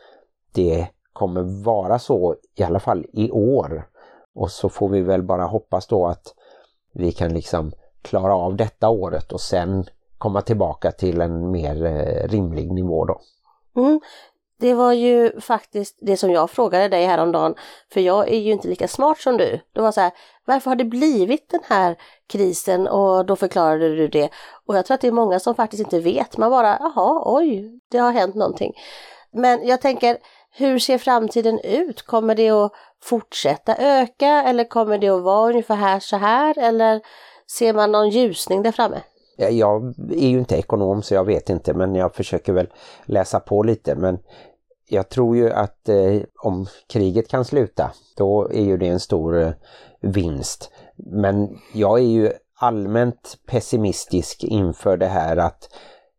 det 0.53 0.89
kommer 1.13 1.65
vara 1.65 1.99
så 1.99 2.37
i 2.55 2.63
alla 2.63 2.81
fall 2.81 3.07
i 3.13 3.31
år. 3.31 3.89
Och 4.35 4.51
så 4.51 4.69
får 4.69 4.89
vi 4.89 5.01
väl 5.01 5.23
bara 5.23 5.45
hoppas 5.45 5.87
då 5.87 6.07
att 6.07 6.35
vi 6.93 7.13
kan 7.13 7.33
liksom 7.35 7.73
klara 8.03 8.35
av 8.35 8.57
detta 8.57 8.89
året 8.89 9.33
och 9.33 9.41
sen 9.41 9.85
komma 10.19 10.43
tillbaka 10.43 10.93
till 10.93 11.21
en 11.21 11.51
mer 11.51 11.85
eh, 11.85 12.29
rimlig 12.29 12.73
nivå 12.73 13.05
då. 13.05 13.21
Mm. 13.77 14.01
Det 14.61 14.75
var 14.75 14.93
ju 14.93 15.41
faktiskt 15.41 15.99
det 16.01 16.17
som 16.17 16.31
jag 16.31 16.51
frågade 16.51 16.89
dig 16.89 17.05
häromdagen, 17.05 17.55
för 17.93 18.01
jag 18.01 18.29
är 18.29 18.39
ju 18.39 18.53
inte 18.53 18.69
lika 18.69 18.89
smart 18.89 19.19
som 19.19 19.37
du. 19.37 19.61
Det 19.73 19.81
var 19.81 19.93
så 19.93 20.01
här, 20.01 20.13
varför 20.45 20.71
har 20.71 20.77
det 20.77 20.85
blivit 20.85 21.51
den 21.51 21.61
här 21.65 21.97
krisen? 22.27 22.89
Och 22.89 23.27
då 23.27 23.37
förklarade 23.37 23.97
du 23.97 24.09
det. 24.09 24.31
Och 24.67 24.77
jag 24.77 24.87
tror 24.87 24.95
att 24.95 25.01
det 25.01 25.09
är 25.09 25.13
många 25.13 25.41
som 25.41 25.55
faktiskt 25.55 25.83
inte 25.83 26.01
vet, 26.01 26.37
man 26.37 26.51
bara, 26.51 26.79
jaha, 26.81 27.23
oj, 27.25 27.81
det 27.91 27.99
har 27.99 28.13
hänt 28.13 28.35
någonting. 28.35 28.73
Men 29.31 29.67
jag 29.67 29.81
tänker, 29.81 30.19
hur 30.51 30.79
ser 30.79 30.99
framtiden 30.99 31.59
ut? 31.59 32.03
Kommer 32.03 32.35
det 32.35 32.51
att 32.51 32.73
fortsätta 33.03 33.77
öka 33.77 34.43
eller 34.43 34.65
kommer 34.65 34.99
det 34.99 35.09
att 35.09 35.23
vara 35.23 35.51
ungefär 35.51 35.75
här 35.75 36.01
så 36.01 36.17
här 36.17 36.59
eller 36.59 37.01
ser 37.51 37.73
man 37.73 37.93
någon 37.93 38.11
ljusning 38.11 38.63
där 38.63 38.73
framme? 38.73 39.01
Eh, 39.39 39.49
jag 39.49 39.95
är 40.11 40.29
ju 40.29 40.39
inte 40.39 40.57
ekonom 40.57 41.03
så 41.03 41.15
jag 41.15 41.25
vet 41.25 41.51
inte 41.51 41.75
men 41.75 41.95
jag 41.95 42.15
försöker 42.15 42.53
väl 42.53 42.69
läsa 43.05 43.41
på 43.41 43.63
lite 43.63 43.95
men 43.95 44.19
jag 44.89 45.09
tror 45.09 45.37
ju 45.37 45.51
att 45.51 45.89
eh, 45.89 46.21
om 46.43 46.67
kriget 46.87 47.29
kan 47.29 47.45
sluta 47.45 47.91
då 48.17 48.51
är 48.53 48.63
ju 48.63 48.77
det 48.77 48.89
en 48.89 49.01
stor 49.01 49.43
eh, 49.43 49.53
vinst. 50.01 50.71
Men 50.97 51.59
jag 51.75 51.99
är 51.99 52.07
ju 52.07 52.33
allmänt 52.59 53.39
pessimistisk 53.47 54.45
inför 54.45 54.97
det 54.97 55.07
här 55.07 55.37
att 55.37 55.69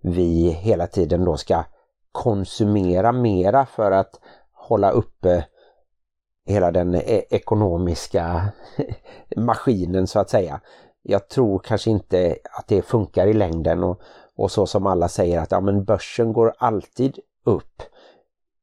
vi 0.02 0.50
hela 0.50 0.88
tiden 0.88 1.26
då 1.26 1.38
ska 1.38 1.64
konsumera 2.12 3.12
mera 3.12 3.66
för 3.66 3.92
att 3.92 4.20
hålla 4.54 4.92
uppe 4.92 5.46
hela 6.46 6.72
den 6.72 6.96
eh, 6.96 7.22
ekonomiska 7.30 8.52
maskinen 9.36 10.08
så 10.08 10.20
att 10.20 10.30
säga. 10.30 10.62
Jag 11.02 11.30
tror 11.30 11.60
kanske 11.60 11.90
inte 11.90 12.38
att 12.52 12.68
det 12.68 12.82
funkar 12.82 13.28
i 13.28 13.34
längden 13.34 13.84
och, 13.84 14.02
och 14.36 14.52
så 14.52 14.66
som 14.66 14.88
alla 14.88 15.08
säger 15.08 15.40
att 15.40 15.52
ja, 15.52 15.62
men 15.62 15.84
börsen 15.84 16.34
går 16.34 16.54
alltid 16.58 17.20
upp 17.44 17.82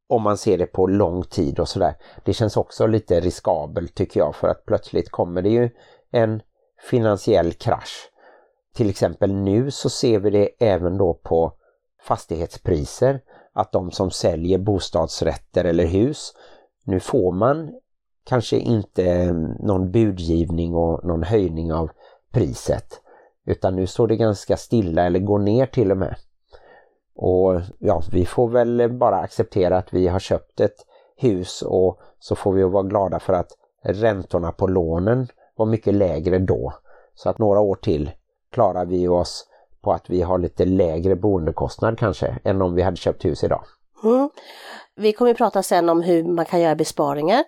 om 0.08 0.22
man 0.22 0.36
ser 0.36 0.58
det 0.58 0.66
på 0.66 0.86
lång 0.86 1.22
tid 1.22 1.58
och 1.60 1.68
sådär. 1.68 1.94
Det 2.24 2.32
känns 2.32 2.56
också 2.56 2.86
lite 2.86 3.20
riskabelt 3.20 3.94
tycker 3.94 4.20
jag 4.20 4.34
för 4.34 4.48
att 4.48 4.66
plötsligt 4.66 5.10
kommer 5.10 5.42
det 5.42 5.48
ju 5.48 5.70
en 6.10 6.42
finansiell 6.90 7.52
krasch. 7.52 8.10
Till 8.74 8.90
exempel 8.90 9.34
nu 9.34 9.70
så 9.70 9.90
ser 9.90 10.18
vi 10.18 10.30
det 10.30 10.48
även 10.58 10.98
då 10.98 11.14
på 11.14 11.52
fastighetspriser 12.02 13.20
att 13.52 13.72
de 13.72 13.90
som 13.90 14.10
säljer 14.10 14.58
bostadsrätter 14.58 15.64
eller 15.64 15.86
hus, 15.86 16.32
nu 16.84 17.00
får 17.00 17.32
man 17.32 17.70
kanske 18.24 18.56
inte 18.56 19.32
någon 19.60 19.90
budgivning 19.90 20.74
och 20.74 21.04
någon 21.04 21.22
höjning 21.22 21.72
av 21.72 21.90
priset. 22.36 23.00
Utan 23.46 23.76
nu 23.76 23.86
står 23.86 24.06
det 24.06 24.16
ganska 24.16 24.56
stilla 24.56 25.06
eller 25.06 25.18
går 25.18 25.38
ner 25.38 25.66
till 25.66 25.90
och 25.90 25.96
med. 25.96 26.16
Och 27.14 27.60
ja, 27.78 28.02
vi 28.12 28.26
får 28.26 28.48
väl 28.48 28.92
bara 28.92 29.16
acceptera 29.16 29.76
att 29.78 29.92
vi 29.92 30.08
har 30.08 30.18
köpt 30.18 30.60
ett 30.60 30.76
hus 31.16 31.62
och 31.62 31.98
så 32.18 32.36
får 32.36 32.52
vi 32.52 32.62
vara 32.62 32.82
glada 32.82 33.18
för 33.18 33.32
att 33.32 33.48
räntorna 33.84 34.52
på 34.52 34.66
lånen 34.66 35.28
var 35.56 35.66
mycket 35.66 35.94
lägre 35.94 36.38
då. 36.38 36.72
Så 37.14 37.28
att 37.28 37.38
några 37.38 37.60
år 37.60 37.76
till 37.76 38.10
klarar 38.52 38.84
vi 38.86 39.08
oss 39.08 39.46
på 39.80 39.92
att 39.92 40.10
vi 40.10 40.22
har 40.22 40.38
lite 40.38 40.64
lägre 40.64 41.16
boendekostnad 41.16 41.98
kanske 41.98 42.38
än 42.44 42.62
om 42.62 42.74
vi 42.74 42.82
hade 42.82 42.96
köpt 42.96 43.24
hus 43.24 43.44
idag. 43.44 43.64
Mm. 44.04 44.30
Vi 44.96 45.12
kommer 45.12 45.30
att 45.30 45.36
prata 45.36 45.62
sen 45.62 45.88
om 45.88 46.02
hur 46.02 46.24
man 46.24 46.44
kan 46.44 46.60
göra 46.60 46.74
besparingar. 46.74 47.44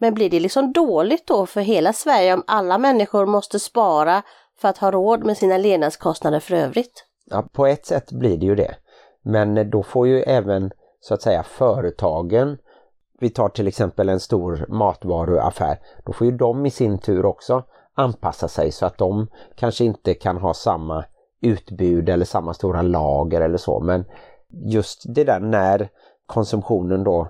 Men 0.00 0.14
blir 0.14 0.30
det 0.30 0.40
liksom 0.40 0.72
dåligt 0.72 1.26
då 1.26 1.46
för 1.46 1.60
hela 1.60 1.92
Sverige 1.92 2.34
om 2.34 2.44
alla 2.46 2.78
människor 2.78 3.26
måste 3.26 3.58
spara 3.60 4.22
för 4.60 4.68
att 4.68 4.78
ha 4.78 4.90
råd 4.90 5.24
med 5.24 5.36
sina 5.36 5.56
levnadskostnader 5.56 6.40
för 6.40 6.54
övrigt? 6.54 7.04
Ja, 7.24 7.48
på 7.52 7.66
ett 7.66 7.86
sätt 7.86 8.12
blir 8.12 8.36
det 8.36 8.46
ju 8.46 8.54
det. 8.54 8.74
Men 9.22 9.70
då 9.70 9.82
får 9.82 10.08
ju 10.08 10.20
även 10.20 10.70
så 11.00 11.14
att 11.14 11.22
säga 11.22 11.42
företagen, 11.42 12.58
vi 13.20 13.30
tar 13.30 13.48
till 13.48 13.68
exempel 13.68 14.08
en 14.08 14.20
stor 14.20 14.66
matvaruaffär, 14.68 15.78
då 16.06 16.12
får 16.12 16.26
ju 16.26 16.36
de 16.36 16.66
i 16.66 16.70
sin 16.70 16.98
tur 16.98 17.26
också 17.26 17.64
anpassa 17.94 18.48
sig 18.48 18.72
så 18.72 18.86
att 18.86 18.98
de 18.98 19.28
kanske 19.56 19.84
inte 19.84 20.14
kan 20.14 20.36
ha 20.36 20.54
samma 20.54 21.04
utbud 21.40 22.08
eller 22.08 22.24
samma 22.24 22.54
stora 22.54 22.82
lager 22.82 23.40
eller 23.40 23.58
så. 23.58 23.80
Men 23.80 24.04
just 24.48 25.14
det 25.14 25.24
där 25.24 25.40
när 25.40 25.88
konsumtionen 26.26 27.04
då 27.04 27.28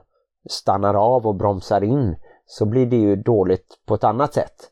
stannar 0.51 0.95
av 0.95 1.27
och 1.27 1.35
bromsar 1.35 1.85
in 1.85 2.17
så 2.51 2.67
blir 2.67 2.87
det 2.87 2.97
ju 2.97 3.17
dåligt 3.17 3.79
på 3.87 3.95
ett 3.95 4.05
annat 4.05 4.35
sätt. 4.35 4.71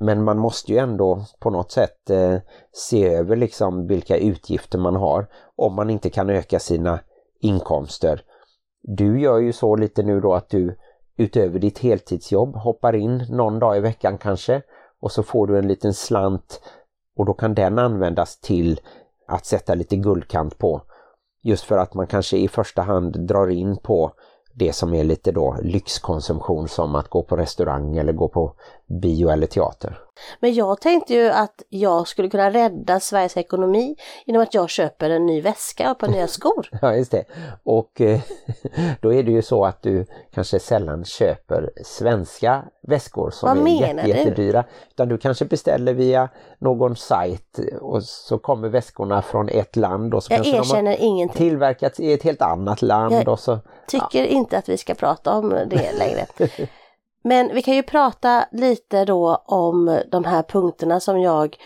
Men 0.00 0.24
man 0.24 0.38
måste 0.38 0.72
ju 0.72 0.78
ändå 0.78 1.24
på 1.38 1.50
något 1.50 1.72
sätt 1.72 2.10
eh, 2.10 2.36
se 2.72 3.08
över 3.14 3.36
liksom 3.36 3.86
vilka 3.86 4.16
utgifter 4.16 4.78
man 4.78 4.96
har 4.96 5.26
om 5.56 5.74
man 5.74 5.90
inte 5.90 6.10
kan 6.10 6.30
öka 6.30 6.58
sina 6.58 7.00
inkomster. 7.40 8.22
Du 8.82 9.20
gör 9.20 9.38
ju 9.38 9.52
så 9.52 9.76
lite 9.76 10.02
nu 10.02 10.20
då 10.20 10.34
att 10.34 10.48
du 10.48 10.76
utöver 11.16 11.58
ditt 11.58 11.78
heltidsjobb 11.78 12.56
hoppar 12.56 12.94
in 12.94 13.26
någon 13.30 13.58
dag 13.58 13.76
i 13.76 13.80
veckan 13.80 14.18
kanske 14.18 14.62
och 15.00 15.12
så 15.12 15.22
får 15.22 15.46
du 15.46 15.58
en 15.58 15.68
liten 15.68 15.94
slant 15.94 16.60
och 17.16 17.26
då 17.26 17.34
kan 17.34 17.54
den 17.54 17.78
användas 17.78 18.40
till 18.40 18.80
att 19.26 19.46
sätta 19.46 19.74
lite 19.74 19.96
guldkant 19.96 20.58
på. 20.58 20.82
Just 21.42 21.64
för 21.64 21.78
att 21.78 21.94
man 21.94 22.06
kanske 22.06 22.36
i 22.36 22.48
första 22.48 22.82
hand 22.82 23.26
drar 23.26 23.48
in 23.48 23.76
på 23.76 24.12
det 24.58 24.72
som 24.72 24.94
är 24.94 25.04
lite 25.04 25.32
då 25.32 25.56
lyxkonsumtion 25.62 26.68
som 26.68 26.94
att 26.94 27.08
gå 27.08 27.22
på 27.22 27.36
restaurang 27.36 27.96
eller 27.96 28.12
gå 28.12 28.28
på 28.28 28.52
bio 28.88 29.28
eller 29.30 29.46
teater. 29.46 29.98
Men 30.40 30.54
jag 30.54 30.80
tänkte 30.80 31.14
ju 31.14 31.28
att 31.28 31.62
jag 31.68 32.08
skulle 32.08 32.28
kunna 32.28 32.50
rädda 32.50 33.00
Sveriges 33.00 33.36
ekonomi 33.36 33.96
genom 34.26 34.42
att 34.42 34.54
jag 34.54 34.70
köper 34.70 35.10
en 35.10 35.26
ny 35.26 35.40
väska 35.40 35.84
och 35.84 35.90
ett 35.90 35.98
par 35.98 36.08
nya 36.08 36.26
skor. 36.28 36.68
ja, 36.82 36.94
just 36.94 37.10
det. 37.10 37.24
Och 37.62 38.00
eh, 38.00 38.20
då 39.00 39.12
är 39.14 39.22
det 39.22 39.30
ju 39.32 39.42
så 39.42 39.64
att 39.64 39.82
du 39.82 40.06
kanske 40.34 40.58
sällan 40.60 41.04
köper 41.04 41.70
svenska 41.84 42.64
väskor 42.82 43.30
som 43.30 43.48
Vad 43.48 43.68
är 43.68 43.86
jätte, 43.96 44.08
jättedyra. 44.08 44.64
Utan 44.90 45.08
du 45.08 45.18
kanske 45.18 45.44
beställer 45.44 45.94
via 45.94 46.28
någon 46.58 46.96
sajt 46.96 47.58
och 47.80 48.02
så 48.04 48.38
kommer 48.38 48.68
väskorna 48.68 49.22
från 49.22 49.48
ett 49.48 49.76
land 49.76 50.14
och 50.14 50.22
så 50.22 50.32
Jag 50.32 50.36
kanske 50.44 50.52
de 50.52 50.58
erkänner 50.58 50.90
har 50.90 50.98
ingenting. 51.04 51.36
tillverkats 51.36 52.00
i 52.00 52.12
ett 52.12 52.22
helt 52.22 52.42
annat 52.42 52.82
land 52.82 53.14
Jag 53.14 53.28
och 53.28 53.40
så 53.40 53.58
Tycker 53.86 54.24
inte 54.24 54.58
att 54.58 54.68
vi 54.68 54.76
ska 54.76 54.94
prata 54.94 55.32
om 55.32 55.48
det 55.50 55.92
längre. 55.98 56.26
Men 57.22 57.54
vi 57.54 57.62
kan 57.62 57.74
ju 57.74 57.82
prata 57.82 58.44
lite 58.52 59.04
då 59.04 59.42
om 59.46 60.00
de 60.10 60.24
här 60.24 60.42
punkterna 60.42 61.00
som 61.00 61.20
jag 61.20 61.56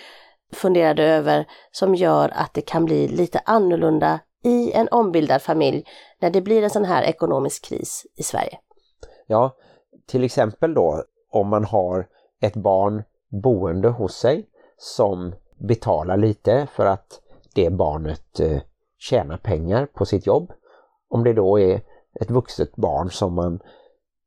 funderade 0.53 1.05
över 1.05 1.47
som 1.73 1.95
gör 1.95 2.33
att 2.35 2.55
det 2.55 2.61
kan 2.61 2.85
bli 2.85 3.09
lite 3.09 3.41
annorlunda 3.45 4.21
i 4.45 4.73
en 4.73 4.89
ombildad 4.89 5.43
familj 5.43 5.85
när 6.21 6.31
det 6.31 6.41
blir 6.41 6.63
en 6.63 6.71
sån 6.71 6.85
här 6.85 7.03
ekonomisk 7.03 7.65
kris 7.65 8.07
i 8.17 8.23
Sverige. 8.23 8.59
Ja, 9.27 9.57
till 10.07 10.25
exempel 10.25 10.75
då 10.75 11.05
om 11.31 11.49
man 11.49 11.65
har 11.65 12.07
ett 12.41 12.57
barn 12.57 13.03
boende 13.43 13.89
hos 13.89 14.15
sig 14.15 14.47
som 14.77 15.35
betalar 15.59 16.17
lite 16.17 16.67
för 16.75 16.87
att 16.87 17.21
det 17.55 17.71
barnet 17.71 18.41
eh, 18.41 18.61
tjänar 18.99 19.37
pengar 19.37 19.87
på 19.87 20.05
sitt 20.07 20.27
jobb. 20.27 20.53
Om 21.09 21.25
det 21.25 21.33
då 21.33 21.61
är 21.61 21.81
ett 22.21 22.31
vuxet 22.31 22.77
barn 22.77 23.11
som 23.11 23.35
man 23.35 23.61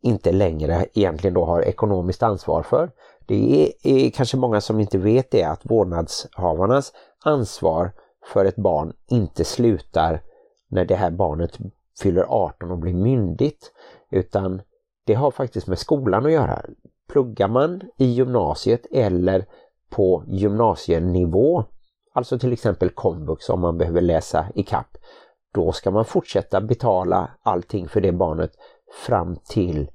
inte 0.06 0.32
längre 0.32 0.86
egentligen 0.94 1.34
då 1.34 1.46
har 1.46 1.62
ekonomiskt 1.62 2.24
ansvar 2.24 2.64
för. 2.64 2.92
Det 3.26 3.74
är, 3.84 3.92
är 4.06 4.10
kanske 4.10 4.38
många 4.38 4.62
som 4.62 4.80
inte 4.80 4.98
vet 4.98 5.32
det 5.32 5.44
att 5.44 5.62
vårdnadshavarnas 5.64 6.94
ansvar 7.24 7.92
för 8.34 8.46
ett 8.46 8.56
barn 8.56 8.94
inte 9.08 9.44
slutar 9.44 10.22
när 10.68 10.86
det 10.86 10.96
här 10.96 11.12
barnet 11.12 11.58
fyller 12.02 12.26
18 12.30 12.72
och 12.72 12.78
blir 12.78 12.94
myndigt 12.94 13.72
utan 14.12 14.62
det 15.06 15.14
har 15.14 15.32
faktiskt 15.32 15.68
med 15.68 15.80
skolan 15.80 16.26
att 16.26 16.32
göra. 16.32 16.62
Pluggar 17.08 17.48
man 17.48 17.82
i 17.98 18.06
gymnasiet 18.06 18.86
eller 18.92 19.46
på 19.90 20.24
gymnasienivå, 20.28 21.64
alltså 22.14 22.40
till 22.40 22.54
exempel 22.54 22.90
komvux 22.90 23.50
om 23.50 23.62
man 23.62 23.78
behöver 23.78 24.02
läsa 24.02 24.46
i 24.56 24.64
kapp, 24.64 24.98
då 25.54 25.72
ska 25.72 25.92
man 25.92 26.06
fortsätta 26.06 26.62
betala 26.62 27.30
allting 27.44 27.88
för 27.88 28.02
det 28.02 28.12
barnet 28.12 28.52
fram 29.06 29.36
till 29.36 29.90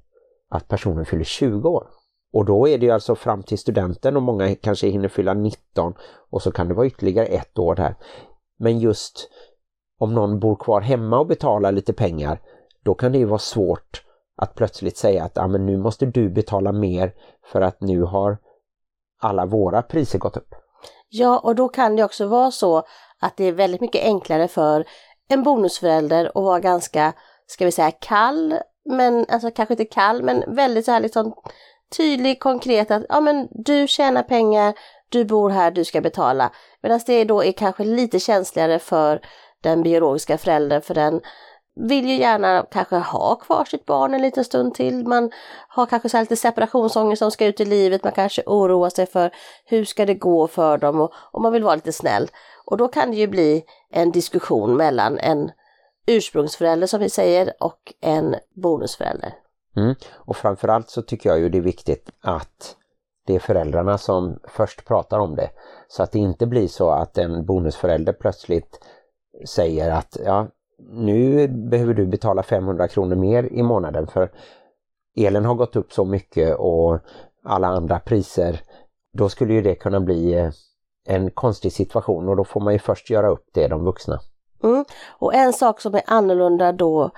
att 0.51 0.67
personen 0.67 1.05
fyller 1.05 1.23
20 1.23 1.69
år. 1.69 1.87
Och 2.33 2.45
då 2.45 2.67
är 2.67 2.77
det 2.77 2.89
alltså 2.89 3.15
fram 3.15 3.43
till 3.43 3.57
studenten 3.57 4.15
och 4.15 4.23
många 4.23 4.55
kanske 4.55 4.87
hinner 4.87 5.07
fylla 5.07 5.33
19 5.33 5.93
och 6.29 6.41
så 6.41 6.51
kan 6.51 6.67
det 6.67 6.73
vara 6.73 6.87
ytterligare 6.87 7.25
ett 7.25 7.59
år 7.59 7.75
där. 7.75 7.95
Men 8.59 8.79
just 8.79 9.29
om 9.99 10.13
någon 10.13 10.39
bor 10.39 10.55
kvar 10.55 10.81
hemma 10.81 11.19
och 11.19 11.27
betalar 11.27 11.71
lite 11.71 11.93
pengar, 11.93 12.41
då 12.83 12.93
kan 12.93 13.11
det 13.11 13.17
ju 13.17 13.25
vara 13.25 13.39
svårt 13.39 14.03
att 14.37 14.55
plötsligt 14.55 14.97
säga 14.97 15.23
att 15.23 15.37
ah, 15.37 15.47
men 15.47 15.65
nu 15.65 15.77
måste 15.77 16.05
du 16.05 16.29
betala 16.29 16.71
mer 16.71 17.13
för 17.51 17.61
att 17.61 17.81
nu 17.81 18.01
har 18.01 18.37
alla 19.21 19.45
våra 19.45 19.81
priser 19.81 20.19
gått 20.19 20.37
upp. 20.37 20.55
Ja, 21.09 21.39
och 21.39 21.55
då 21.55 21.69
kan 21.69 21.95
det 21.95 22.03
också 22.03 22.27
vara 22.27 22.51
så 22.51 22.83
att 23.19 23.37
det 23.37 23.43
är 23.43 23.51
väldigt 23.51 23.81
mycket 23.81 24.03
enklare 24.03 24.47
för 24.47 24.85
en 25.27 25.43
bonusförälder 25.43 26.25
att 26.25 26.43
vara 26.43 26.59
ganska, 26.59 27.13
ska 27.47 27.65
vi 27.65 27.71
säga, 27.71 27.91
kall 27.91 28.59
men 28.91 29.25
alltså 29.29 29.51
kanske 29.51 29.73
inte 29.73 29.85
kall, 29.85 30.23
men 30.23 30.43
väldigt 30.47 30.85
så 30.85 30.91
här 30.91 30.99
liksom 30.99 31.33
tydlig, 31.97 32.39
konkret 32.39 32.91
att 32.91 33.03
ja 33.09 33.21
men 33.21 33.47
du 33.51 33.87
tjänar 33.87 34.23
pengar, 34.23 34.73
du 35.09 35.25
bor 35.25 35.49
här, 35.49 35.71
du 35.71 35.85
ska 35.85 36.01
betala. 36.01 36.51
Medan 36.81 36.99
det 37.05 37.23
då 37.23 37.43
är 37.43 37.51
kanske 37.51 37.83
lite 37.83 38.19
känsligare 38.19 38.79
för 38.79 39.21
den 39.61 39.83
biologiska 39.83 40.37
föräldern, 40.37 40.81
för 40.81 40.93
den 40.93 41.21
vill 41.75 42.09
ju 42.09 42.15
gärna 42.15 42.65
kanske 42.71 42.95
ha 42.95 43.35
kvar 43.35 43.65
sitt 43.65 43.85
barn 43.85 44.13
en 44.13 44.21
liten 44.21 44.45
stund 44.45 44.73
till. 44.73 45.07
Man 45.07 45.31
har 45.67 45.85
kanske 45.85 46.09
så 46.09 46.19
lite 46.19 46.35
separationsångest 46.35 47.19
som 47.19 47.31
ska 47.31 47.45
ut 47.45 47.59
i 47.59 47.65
livet. 47.65 48.03
Man 48.03 48.13
kanske 48.13 48.43
oroar 48.45 48.89
sig 48.89 49.05
för 49.05 49.31
hur 49.65 49.85
ska 49.85 50.05
det 50.05 50.13
gå 50.13 50.47
för 50.47 50.77
dem 50.77 51.01
och, 51.01 51.11
och 51.31 51.41
man 51.41 51.53
vill 51.53 51.63
vara 51.63 51.75
lite 51.75 51.93
snäll. 51.93 52.27
Och 52.65 52.77
då 52.77 52.87
kan 52.87 53.11
det 53.11 53.17
ju 53.17 53.27
bli 53.27 53.63
en 53.91 54.11
diskussion 54.11 54.77
mellan 54.77 55.19
en 55.19 55.51
ursprungsförälder 56.07 56.87
som 56.87 56.99
vi 56.99 57.09
säger 57.09 57.53
och 57.59 57.93
en 58.01 58.35
bonusförälder. 58.55 59.33
Mm. 59.77 59.95
Och 60.13 60.37
framförallt 60.37 60.89
så 60.89 61.01
tycker 61.01 61.29
jag 61.29 61.39
ju 61.39 61.49
det 61.49 61.57
är 61.57 61.61
viktigt 61.61 62.09
att 62.21 62.75
det 63.27 63.35
är 63.35 63.39
föräldrarna 63.39 63.97
som 63.97 64.39
först 64.43 64.85
pratar 64.85 65.19
om 65.19 65.35
det. 65.35 65.49
Så 65.87 66.03
att 66.03 66.11
det 66.11 66.19
inte 66.19 66.47
blir 66.47 66.67
så 66.67 66.91
att 66.91 67.17
en 67.17 67.45
bonusförälder 67.45 68.13
plötsligt 68.13 68.79
säger 69.45 69.91
att 69.91 70.17
ja, 70.25 70.47
nu 70.91 71.47
behöver 71.47 71.93
du 71.93 72.07
betala 72.07 72.43
500 72.43 72.87
kronor 72.87 73.15
mer 73.15 73.43
i 73.43 73.63
månaden 73.63 74.07
för 74.07 74.31
elen 75.17 75.45
har 75.45 75.55
gått 75.55 75.75
upp 75.75 75.93
så 75.93 76.05
mycket 76.05 76.55
och 76.59 76.99
alla 77.43 77.67
andra 77.67 77.99
priser. 77.99 78.61
Då 79.13 79.29
skulle 79.29 79.53
ju 79.53 79.61
det 79.61 79.75
kunna 79.75 79.99
bli 79.99 80.33
eh, 80.33 80.51
en 81.05 81.31
konstig 81.31 81.71
situation 81.71 82.29
och 82.29 82.35
då 82.35 82.43
får 82.43 82.61
man 82.61 82.73
ju 82.73 82.79
först 82.79 83.09
göra 83.09 83.29
upp 83.29 83.45
det, 83.53 83.67
de 83.67 83.83
vuxna. 83.83 84.19
Mm. 84.63 84.85
Och 85.09 85.33
en 85.33 85.53
sak 85.53 85.81
som 85.81 85.95
är 85.95 86.01
annorlunda 86.05 86.71
då 86.71 87.11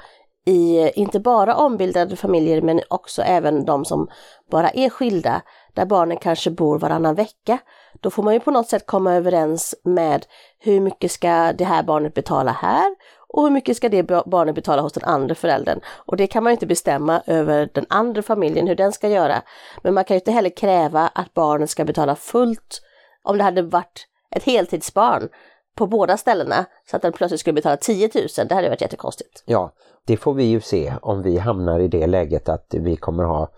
i 0.46 0.92
inte 0.96 1.20
bara 1.20 1.56
ombildade 1.56 2.16
familjer 2.16 2.62
men 2.62 2.82
också 2.88 3.22
även 3.22 3.66
de 3.66 3.86
som 3.86 4.08
bara 4.52 4.70
är 4.70 4.90
skilda, 4.90 5.42
där 5.74 5.86
barnen 5.86 6.18
kanske 6.18 6.52
bor 6.52 6.80
varannan 6.80 7.16
vecka. 7.16 7.58
Då 8.02 8.10
får 8.10 8.24
man 8.24 8.34
ju 8.34 8.40
på 8.40 8.52
något 8.52 8.70
sätt 8.70 8.86
komma 8.86 9.14
överens 9.14 9.76
med 9.84 10.26
hur 10.60 10.80
mycket 10.80 11.12
ska 11.12 11.54
det 11.54 11.66
här 11.66 11.84
barnet 11.84 12.14
betala 12.14 12.52
här 12.52 12.96
och 13.28 13.44
hur 13.44 13.50
mycket 13.50 13.78
ska 13.78 13.90
det 13.90 14.04
barnet 14.04 14.56
betala 14.56 14.82
hos 14.82 14.94
den 14.94 15.04
andra 15.04 15.36
föräldern. 15.36 15.80
Och 16.06 16.18
det 16.18 16.28
kan 16.28 16.44
man 16.44 16.52
inte 16.52 16.66
bestämma 16.66 17.22
över 17.28 17.70
den 17.74 17.86
andra 17.90 18.22
familjen 18.22 18.68
hur 18.68 18.76
den 18.76 18.92
ska 18.92 19.10
göra. 19.10 19.42
Men 19.82 19.94
man 19.94 20.04
kan 20.04 20.16
ju 20.16 20.20
inte 20.20 20.32
heller 20.32 20.50
kräva 20.50 21.08
att 21.16 21.34
barnet 21.34 21.70
ska 21.70 21.86
betala 21.86 22.16
fullt 22.16 22.82
om 23.24 23.38
det 23.38 23.44
hade 23.44 23.62
varit 23.62 24.08
ett 24.36 24.44
heltidsbarn 24.44 25.30
på 25.76 25.88
båda 25.88 26.18
ställena 26.18 26.66
så 26.90 26.96
att 26.96 27.02
den 27.02 27.14
plötsligt 27.14 27.40
skulle 27.40 27.54
betala 27.54 27.78
10 27.78 28.10
000. 28.16 28.48
Det 28.48 28.56
hade 28.56 28.70
varit 28.70 28.82
jättekonstigt. 28.82 29.44
Ja, 29.46 29.72
det 30.06 30.18
får 30.18 30.34
vi 30.34 30.44
ju 30.44 30.62
se 30.62 30.94
om 31.02 31.22
vi 31.22 31.38
hamnar 31.38 31.80
i 31.80 31.88
det 31.88 32.08
läget 32.08 32.50
att 32.50 32.68
vi 32.70 32.96
kommer 32.96 33.24
ha 33.24 33.50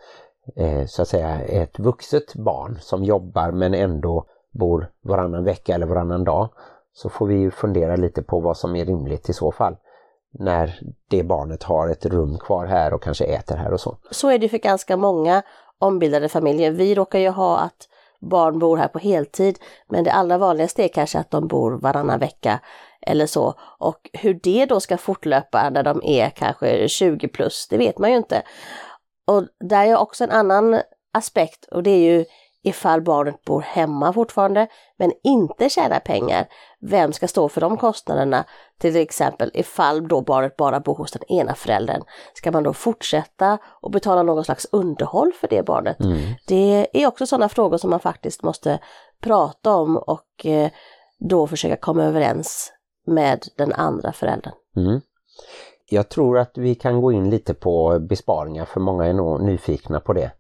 eh, 0.56 0.86
så 0.86 1.02
att 1.02 1.08
säga 1.08 1.40
ett 1.40 1.80
vuxet 1.80 2.36
barn 2.36 2.78
som 2.82 3.04
jobbar 3.04 3.52
men 3.52 3.74
ändå 3.74 4.26
bor 4.52 4.92
varannan 5.02 5.44
vecka 5.44 5.76
eller 5.76 5.86
varannan 5.86 6.24
dag. 6.24 6.50
Så 6.94 7.10
får 7.10 7.28
vi 7.28 7.52
fundera 7.52 7.96
lite 7.96 8.24
på 8.24 8.40
vad 8.40 8.58
som 8.58 8.76
är 8.76 8.86
rimligt 8.86 9.30
i 9.30 9.34
så 9.34 9.52
fall. 9.52 9.76
När 10.32 10.80
det 11.10 11.24
barnet 11.24 11.64
har 11.64 11.90
ett 11.90 12.06
rum 12.06 12.38
kvar 12.38 12.66
här 12.66 12.94
och 12.94 13.04
kanske 13.04 13.26
äter 13.26 13.56
här 13.56 13.74
och 13.74 13.80
så. 13.80 13.98
Så 14.12 14.30
är 14.30 14.38
det 14.38 14.50
för 14.50 14.58
ganska 14.58 14.98
många 14.98 15.42
ombildade 15.80 16.30
familjer. 16.30 16.72
Vi 16.72 16.96
råkar 16.96 17.20
ju 17.20 17.30
ha 17.30 17.58
att 17.58 17.88
barn 18.30 18.60
bor 18.60 18.78
här 18.78 18.88
på 18.88 19.00
heltid, 19.00 19.60
men 19.90 20.04
det 20.04 20.12
allra 20.12 20.38
vanligaste 20.38 20.84
är 20.84 20.88
kanske 20.88 21.20
att 21.20 21.32
de 21.32 21.48
bor 21.48 21.72
varannan 21.72 22.20
vecka 22.20 22.60
eller 23.02 23.26
så. 23.26 23.54
Och 23.80 24.10
hur 24.14 24.40
det 24.44 24.66
då 24.66 24.80
ska 24.80 24.98
fortlöpa 24.98 25.70
när 25.70 25.84
de 25.84 26.02
är 26.04 26.30
kanske 26.30 26.88
20 26.88 27.28
plus, 27.28 27.68
det 27.70 27.78
vet 27.78 27.98
man 27.98 28.12
ju 28.12 28.18
inte. 28.18 28.42
Och 29.28 29.44
där 29.60 29.86
är 29.86 29.98
också 29.98 30.24
en 30.24 30.32
annan 30.32 30.82
aspekt 31.14 31.66
och 31.66 31.84
det 31.84 31.92
är 31.92 32.18
ju 32.18 32.26
ifall 32.66 33.02
barnet 33.02 33.46
bor 33.46 33.62
hemma 33.62 34.14
fortfarande 34.14 34.68
men 34.98 35.12
inte 35.24 35.70
tjänar 35.70 36.00
pengar. 36.00 36.48
Vem 36.82 37.14
ska 37.14 37.28
stå 37.28 37.50
för 37.50 37.62
de 37.62 37.78
kostnaderna? 37.78 38.46
Till 38.80 38.96
exempel 38.96 39.52
ifall 39.54 40.08
då 40.08 40.22
barnet 40.22 40.58
bara 40.58 40.80
bor 40.80 40.96
hos 40.96 41.12
den 41.12 41.24
ena 41.32 41.56
föräldern. 41.56 42.02
Ska 42.34 42.52
man 42.52 42.64
då 42.64 42.74
fortsätta 42.74 43.58
och 43.82 43.92
betala 43.92 44.24
någon 44.24 44.44
slags 44.44 44.68
underhåll 44.72 45.32
för 45.34 45.48
det 45.48 45.66
barnet? 45.66 46.00
Mm. 46.00 46.18
Det 46.48 46.88
är 46.94 47.08
också 47.08 47.26
sådana 47.28 47.50
frågor 47.50 47.78
som 47.78 47.90
man 47.90 48.00
faktiskt 48.00 48.44
måste 48.44 48.80
prata 49.22 49.76
om 49.76 49.98
och 49.98 50.46
eh, 50.46 50.70
då 51.20 51.48
försöka 51.48 51.76
komma 51.76 52.04
överens 52.04 52.74
med 53.08 53.46
den 53.58 53.74
andra 53.74 54.12
föräldern. 54.12 54.54
Mm. 54.78 55.02
Jag 55.90 56.10
tror 56.10 56.38
att 56.38 56.58
vi 56.58 56.76
kan 56.76 57.02
gå 57.02 57.12
in 57.12 57.30
lite 57.30 57.54
på 57.54 58.00
besparingar 58.00 58.66
för 58.66 58.80
många 58.80 59.06
är 59.06 59.14
nog 59.14 59.44
nyfikna 59.44 60.00
på 60.00 60.14
det. 60.14 60.32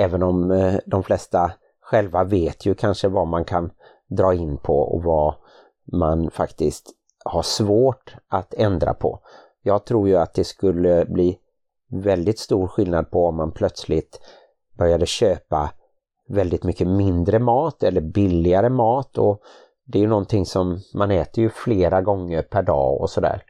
Även 0.00 0.22
om 0.22 0.50
eh, 0.50 0.74
de 0.86 1.02
flesta 1.02 1.52
själva 1.80 2.24
vet 2.24 2.66
ju 2.66 2.74
kanske 2.74 3.08
vad 3.08 3.28
man 3.28 3.44
kan 3.44 3.70
dra 4.08 4.34
in 4.34 4.56
på 4.56 4.78
och 4.78 5.02
vad 5.02 5.34
man 5.92 6.30
faktiskt 6.30 6.90
har 7.24 7.42
svårt 7.42 8.14
att 8.28 8.54
ändra 8.54 8.94
på. 8.94 9.20
Jag 9.62 9.84
tror 9.84 10.08
ju 10.08 10.16
att 10.16 10.34
det 10.34 10.44
skulle 10.44 11.04
bli 11.04 11.38
väldigt 11.90 12.38
stor 12.38 12.66
skillnad 12.66 13.10
på 13.10 13.26
om 13.26 13.36
man 13.36 13.52
plötsligt 13.52 14.20
började 14.78 15.06
köpa 15.06 15.70
väldigt 16.28 16.64
mycket 16.64 16.88
mindre 16.88 17.38
mat 17.38 17.82
eller 17.82 18.00
billigare 18.00 18.68
mat 18.68 19.18
och 19.18 19.42
det 19.84 19.98
är 19.98 20.02
ju 20.02 20.08
någonting 20.08 20.46
som 20.46 20.80
man 20.94 21.10
äter 21.10 21.44
ju 21.44 21.50
flera 21.50 22.02
gånger 22.02 22.42
per 22.42 22.62
dag 22.62 23.00
och 23.00 23.10
sådär. 23.10 23.42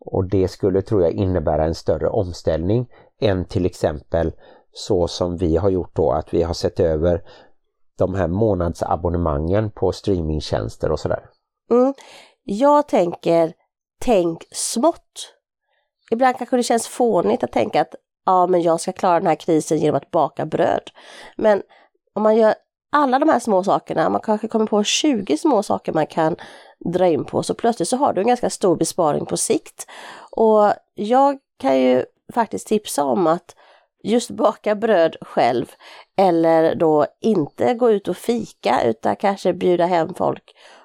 Och 0.00 0.24
det 0.24 0.48
skulle 0.48 0.82
tror 0.82 1.02
jag 1.02 1.12
innebära 1.12 1.64
en 1.64 1.74
större 1.74 2.08
omställning 2.08 2.86
än 3.20 3.44
till 3.44 3.66
exempel 3.66 4.32
så 4.76 5.08
som 5.08 5.36
vi 5.36 5.56
har 5.56 5.70
gjort 5.70 5.96
då 5.96 6.12
att 6.12 6.34
vi 6.34 6.42
har 6.42 6.54
sett 6.54 6.80
över 6.80 7.22
de 7.98 8.14
här 8.14 8.28
månadsabonnemangen 8.28 9.70
på 9.70 9.92
streamingtjänster 9.92 10.92
och 10.92 11.00
sådär. 11.00 11.30
Mm. 11.70 11.94
Jag 12.44 12.88
tänker, 12.88 13.52
tänk 14.00 14.44
smått. 14.50 15.32
Ibland 16.10 16.38
kanske 16.38 16.56
det 16.56 16.62
känns 16.62 16.88
fånigt 16.88 17.44
att 17.44 17.52
tänka 17.52 17.80
att 17.80 17.94
ja, 18.26 18.46
men 18.46 18.62
jag 18.62 18.80
ska 18.80 18.92
klara 18.92 19.18
den 19.18 19.26
här 19.26 19.34
krisen 19.34 19.78
genom 19.78 19.96
att 19.96 20.10
baka 20.10 20.46
bröd. 20.46 20.90
Men 21.36 21.62
om 22.14 22.22
man 22.22 22.36
gör 22.36 22.54
alla 22.92 23.18
de 23.18 23.28
här 23.28 23.38
små 23.38 23.64
sakerna, 23.64 24.08
man 24.08 24.20
kanske 24.20 24.48
kommer 24.48 24.66
på 24.66 24.84
20 24.84 25.38
små 25.38 25.62
saker 25.62 25.92
man 25.92 26.06
kan 26.06 26.36
dra 26.84 27.06
in 27.06 27.24
på, 27.24 27.42
så 27.42 27.54
plötsligt 27.54 27.88
så 27.88 27.96
har 27.96 28.12
du 28.12 28.20
en 28.20 28.26
ganska 28.26 28.50
stor 28.50 28.76
besparing 28.76 29.26
på 29.26 29.36
sikt. 29.36 29.86
Och 30.30 30.72
jag 30.94 31.38
kan 31.58 31.80
ju 31.80 32.04
faktiskt 32.34 32.66
tipsa 32.66 33.04
om 33.04 33.26
att 33.26 33.55
just 34.06 34.30
baka 34.30 34.74
bröd 34.74 35.16
själv 35.20 35.66
eller 36.16 36.74
då 36.74 37.06
inte 37.20 37.74
gå 37.74 37.90
ut 37.90 38.08
och 38.08 38.16
fika 38.16 38.82
utan 38.84 39.16
kanske 39.16 39.52
bjuda 39.52 39.86
hem 39.86 40.14
folk 40.14 40.42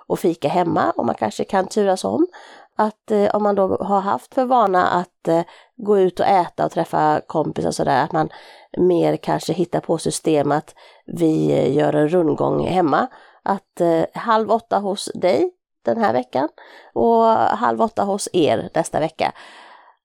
och 0.07 0.19
fika 0.19 0.47
hemma 0.47 0.91
och 0.91 1.05
man 1.05 1.15
kanske 1.15 1.43
kan 1.43 1.67
turas 1.67 2.03
om. 2.03 2.27
Att 2.75 3.11
eh, 3.11 3.35
om 3.35 3.43
man 3.43 3.55
då 3.55 3.77
har 3.77 4.01
haft 4.01 4.33
för 4.33 4.45
vana 4.45 4.87
att 4.87 5.27
eh, 5.27 5.41
gå 5.75 5.99
ut 5.99 6.19
och 6.19 6.25
äta 6.25 6.65
och 6.65 6.71
träffa 6.71 7.21
kompisar 7.27 7.71
sådär, 7.71 8.03
att 8.03 8.11
man 8.11 8.29
mer 8.77 9.17
kanske 9.17 9.53
hittar 9.53 9.79
på 9.79 9.97
system 9.97 10.51
att 10.51 10.75
vi 11.05 11.51
eh, 11.51 11.77
gör 11.77 11.93
en 11.93 12.09
rundgång 12.09 12.67
hemma. 12.67 13.07
Att 13.43 13.81
eh, 13.81 14.03
halv 14.13 14.51
åtta 14.51 14.79
hos 14.79 15.11
dig 15.15 15.51
den 15.85 15.97
här 15.97 16.13
veckan 16.13 16.49
och 16.93 17.23
halv 17.35 17.81
åtta 17.81 18.03
hos 18.03 18.29
er 18.33 18.69
nästa 18.73 18.99
vecka 18.99 19.31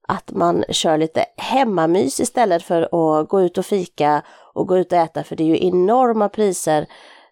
att 0.06 0.30
man 0.32 0.64
kör 0.68 0.98
lite 0.98 1.24
hemmamys 1.36 2.20
istället 2.20 2.62
för 2.62 2.82
att 2.82 3.28
gå 3.28 3.42
ut 3.42 3.58
och 3.58 3.66
fika 3.66 4.22
och 4.54 4.68
gå 4.68 4.78
ut 4.78 4.92
och 4.92 4.98
äta 4.98 5.24
för 5.24 5.36
det 5.36 5.42
är 5.44 5.46
ju 5.46 5.66
enorma 5.66 6.28
priser 6.28 6.86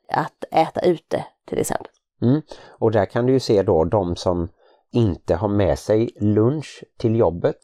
att 0.09 0.45
äta 0.51 0.81
ute 0.81 1.25
till 1.49 1.59
exempel. 1.59 1.93
Mm. 2.23 2.43
Och 2.69 2.91
där 2.91 3.07
kan 3.07 3.27
du 3.27 3.33
ju 3.33 3.41
se 3.41 3.63
då 3.63 3.85
de 3.85 4.17
som 4.17 4.49
inte 4.93 5.35
har 5.35 5.49
med 5.49 5.79
sig 5.79 6.11
lunch 6.21 6.85
till 6.99 7.17
jobbet. 7.17 7.57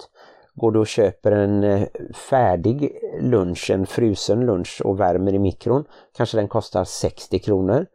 Går 0.55 0.73
du 0.73 0.79
och 0.79 0.87
köper 0.87 1.33
en 1.33 1.65
eh, 1.65 1.83
färdig 2.31 2.93
lunch, 3.21 3.71
en 3.71 3.87
frusen 3.87 4.41
lunch 4.47 4.83
och 4.85 5.01
värmer 5.01 5.35
i 5.35 5.39
mikron, 5.39 5.85
kanske 6.17 6.37
den 6.37 6.49
kostar 6.49 6.85
60 6.85 7.39
kronor. 7.39 7.87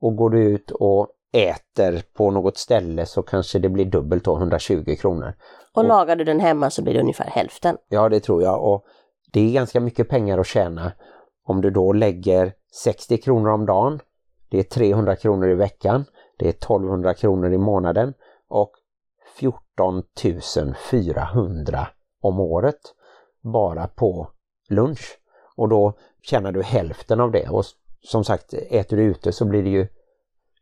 Och 0.00 0.16
går 0.16 0.30
du 0.30 0.44
ut 0.44 0.70
och 0.70 1.08
äter 1.32 2.02
på 2.14 2.30
något 2.30 2.56
ställe 2.56 3.06
så 3.06 3.22
kanske 3.22 3.58
det 3.58 3.68
blir 3.68 3.84
dubbelt 3.84 4.24
då, 4.24 4.36
120 4.36 4.96
kronor. 5.00 5.34
Och, 5.72 5.82
och 5.82 5.88
lagar 5.88 6.16
du 6.16 6.24
den 6.24 6.40
hemma 6.40 6.70
så 6.70 6.82
blir 6.82 6.94
det 6.94 7.00
ungefär 7.00 7.30
hälften. 7.30 7.76
Ja 7.88 8.08
det 8.08 8.20
tror 8.20 8.42
jag 8.42 8.64
och 8.64 8.84
det 9.32 9.40
är 9.40 9.52
ganska 9.52 9.80
mycket 9.80 10.08
pengar 10.08 10.38
att 10.38 10.46
tjäna 10.46 10.92
om 11.44 11.60
du 11.60 11.70
då 11.70 11.92
lägger 11.92 12.52
60 12.82 13.18
kronor 13.18 13.50
om 13.50 13.66
dagen. 13.66 14.00
Det 14.48 14.58
är 14.58 14.62
300 14.62 15.16
kronor 15.16 15.50
i 15.50 15.54
veckan. 15.54 16.04
Det 16.38 16.44
är 16.44 16.50
1200 16.50 17.14
kronor 17.14 17.52
i 17.52 17.58
månaden 17.58 18.14
och 18.48 18.72
14 19.38 20.02
400 20.90 21.88
om 22.20 22.40
året 22.40 22.80
bara 23.40 23.88
på 23.88 24.28
lunch. 24.68 25.18
Och 25.56 25.68
då 25.68 25.92
tjänar 26.22 26.52
du 26.52 26.62
hälften 26.62 27.20
av 27.20 27.30
det 27.30 27.48
och 27.48 27.64
som 28.02 28.24
sagt 28.24 28.54
äter 28.54 28.96
du 28.96 29.02
ute 29.02 29.32
så 29.32 29.44
blir 29.44 29.62
det 29.62 29.70
ju 29.70 29.88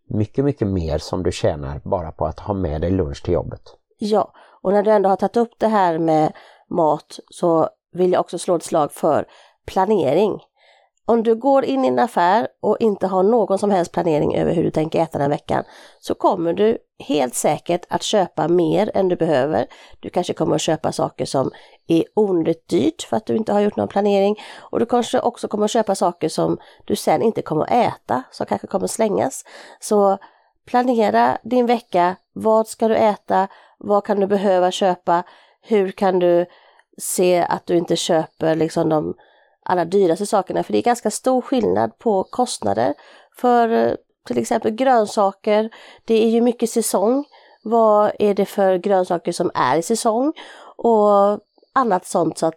mycket, 0.08 0.44
mycket 0.44 0.68
mer 0.68 0.98
som 0.98 1.22
du 1.22 1.32
tjänar 1.32 1.80
bara 1.84 2.12
på 2.12 2.26
att 2.26 2.40
ha 2.40 2.54
med 2.54 2.80
dig 2.80 2.90
lunch 2.90 3.22
till 3.24 3.34
jobbet. 3.34 3.62
Ja, 3.98 4.32
och 4.62 4.72
när 4.72 4.82
du 4.82 4.90
ändå 4.90 5.08
har 5.08 5.16
tagit 5.16 5.36
upp 5.36 5.52
det 5.58 5.68
här 5.68 5.98
med 5.98 6.32
mat 6.68 7.18
så 7.30 7.68
vill 7.92 8.12
jag 8.12 8.20
också 8.20 8.38
slå 8.38 8.56
ett 8.56 8.64
slag 8.64 8.92
för 8.92 9.26
planering. 9.66 10.40
Om 11.06 11.22
du 11.22 11.34
går 11.34 11.64
in 11.64 11.84
i 11.84 11.88
en 11.88 11.98
affär 11.98 12.48
och 12.60 12.76
inte 12.80 13.06
har 13.06 13.22
någon 13.22 13.58
som 13.58 13.70
helst 13.70 13.92
planering 13.92 14.36
över 14.36 14.54
hur 14.54 14.64
du 14.64 14.70
tänker 14.70 15.02
äta 15.02 15.18
den 15.18 15.30
veckan 15.30 15.64
så 15.98 16.14
kommer 16.14 16.52
du 16.52 16.78
helt 16.98 17.34
säkert 17.34 17.86
att 17.88 18.02
köpa 18.02 18.48
mer 18.48 18.90
än 18.94 19.08
du 19.08 19.16
behöver. 19.16 19.66
Du 20.00 20.10
kanske 20.10 20.32
kommer 20.32 20.54
att 20.54 20.60
köpa 20.60 20.92
saker 20.92 21.24
som 21.24 21.50
är 21.86 22.04
onödigt 22.14 22.68
dyrt 22.68 23.02
för 23.02 23.16
att 23.16 23.26
du 23.26 23.36
inte 23.36 23.52
har 23.52 23.60
gjort 23.60 23.76
någon 23.76 23.88
planering 23.88 24.36
och 24.58 24.78
du 24.78 24.86
kanske 24.86 25.20
också 25.20 25.48
kommer 25.48 25.64
att 25.64 25.70
köpa 25.70 25.94
saker 25.94 26.28
som 26.28 26.58
du 26.84 26.96
sen 26.96 27.22
inte 27.22 27.42
kommer 27.42 27.62
att 27.62 27.70
äta, 27.70 28.22
som 28.30 28.46
kanske 28.46 28.66
kommer 28.66 28.84
att 28.84 28.90
slängas. 28.90 29.44
Så 29.80 30.18
planera 30.66 31.38
din 31.42 31.66
vecka. 31.66 32.16
Vad 32.32 32.68
ska 32.68 32.88
du 32.88 32.96
äta? 32.96 33.48
Vad 33.78 34.04
kan 34.04 34.20
du 34.20 34.26
behöva 34.26 34.70
köpa? 34.70 35.22
Hur 35.62 35.90
kan 35.90 36.18
du 36.18 36.46
se 36.98 37.46
att 37.48 37.66
du 37.66 37.76
inte 37.76 37.96
köper 37.96 38.54
liksom 38.54 38.88
de 38.88 39.14
allra 39.64 39.84
dyraste 39.84 40.26
sakerna? 40.26 40.62
För 40.62 40.72
det 40.72 40.78
är 40.78 40.82
ganska 40.82 41.10
stor 41.10 41.40
skillnad 41.40 41.98
på 41.98 42.24
kostnader 42.24 42.94
för 43.36 43.68
eh, 43.68 43.94
till 44.26 44.38
exempel 44.38 44.70
grönsaker. 44.70 45.70
Det 46.04 46.24
är 46.24 46.28
ju 46.28 46.40
mycket 46.40 46.70
säsong. 46.70 47.24
Vad 47.62 48.12
är 48.18 48.34
det 48.34 48.46
för 48.46 48.76
grönsaker 48.76 49.32
som 49.32 49.50
är 49.54 49.76
i 49.76 49.82
säsong? 49.82 50.32
Och 50.76 51.40
annat 51.72 52.06
sånt. 52.06 52.38
Så 52.38 52.46
att 52.46 52.54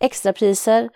extrapriser. 0.00 0.88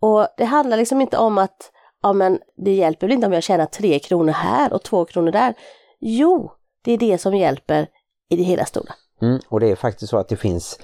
Och 0.00 0.26
det 0.36 0.44
handlar 0.44 0.76
liksom 0.76 1.00
inte 1.00 1.18
om 1.18 1.38
att 1.38 1.70
ja 2.02 2.12
men 2.12 2.38
det 2.56 2.74
hjälper 2.74 3.06
väl 3.06 3.14
inte 3.14 3.26
om 3.26 3.32
jag 3.32 3.42
tjänar 3.42 3.66
3 3.66 3.98
kronor 3.98 4.32
här 4.32 4.72
och 4.72 4.82
2 4.82 5.04
kronor 5.04 5.32
där. 5.32 5.54
Jo, 6.00 6.52
det 6.84 6.92
är 6.92 6.98
det 6.98 7.18
som 7.18 7.34
hjälper 7.34 7.86
i 8.28 8.36
det 8.36 8.42
hela 8.42 8.64
stora. 8.64 8.94
Mm, 9.22 9.40
och 9.48 9.60
det 9.60 9.70
är 9.70 9.76
faktiskt 9.76 10.10
så 10.10 10.18
att 10.18 10.28
det 10.28 10.36
finns 10.36 10.78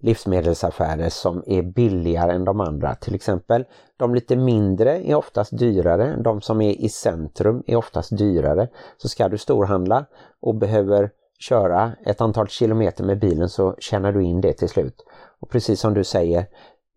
livsmedelsaffärer 0.00 1.08
som 1.08 1.42
är 1.46 1.62
billigare 1.62 2.32
än 2.32 2.44
de 2.44 2.60
andra. 2.60 2.94
Till 2.94 3.14
exempel 3.14 3.64
de 3.96 4.14
lite 4.14 4.36
mindre 4.36 5.08
är 5.08 5.14
oftast 5.14 5.58
dyrare, 5.58 6.16
de 6.16 6.40
som 6.40 6.60
är 6.60 6.70
i 6.70 6.88
centrum 6.88 7.62
är 7.66 7.76
oftast 7.76 8.18
dyrare. 8.18 8.68
Så 8.96 9.08
ska 9.08 9.28
du 9.28 9.38
storhandla 9.38 10.06
och 10.40 10.54
behöver 10.54 11.10
köra 11.38 11.92
ett 12.06 12.20
antal 12.20 12.48
kilometer 12.48 13.04
med 13.04 13.20
bilen 13.20 13.48
så 13.48 13.74
tjänar 13.78 14.12
du 14.12 14.22
in 14.24 14.40
det 14.40 14.52
till 14.52 14.68
slut. 14.68 15.04
Och 15.40 15.50
precis 15.50 15.80
som 15.80 15.94
du 15.94 16.04
säger, 16.04 16.46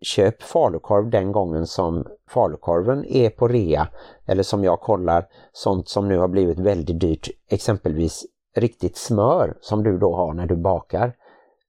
köp 0.00 0.42
falukorv 0.42 1.10
den 1.10 1.32
gången 1.32 1.66
som 1.66 2.06
falukorven 2.28 3.04
är 3.04 3.30
på 3.30 3.48
rea. 3.48 3.88
Eller 4.26 4.42
som 4.42 4.64
jag 4.64 4.80
kollar, 4.80 5.26
sånt 5.52 5.88
som 5.88 6.08
nu 6.08 6.18
har 6.18 6.28
blivit 6.28 6.58
väldigt 6.58 7.00
dyrt, 7.00 7.28
exempelvis 7.48 8.26
riktigt 8.56 8.96
smör 8.96 9.54
som 9.60 9.82
du 9.82 9.98
då 9.98 10.14
har 10.14 10.34
när 10.34 10.46
du 10.46 10.56
bakar. 10.56 11.14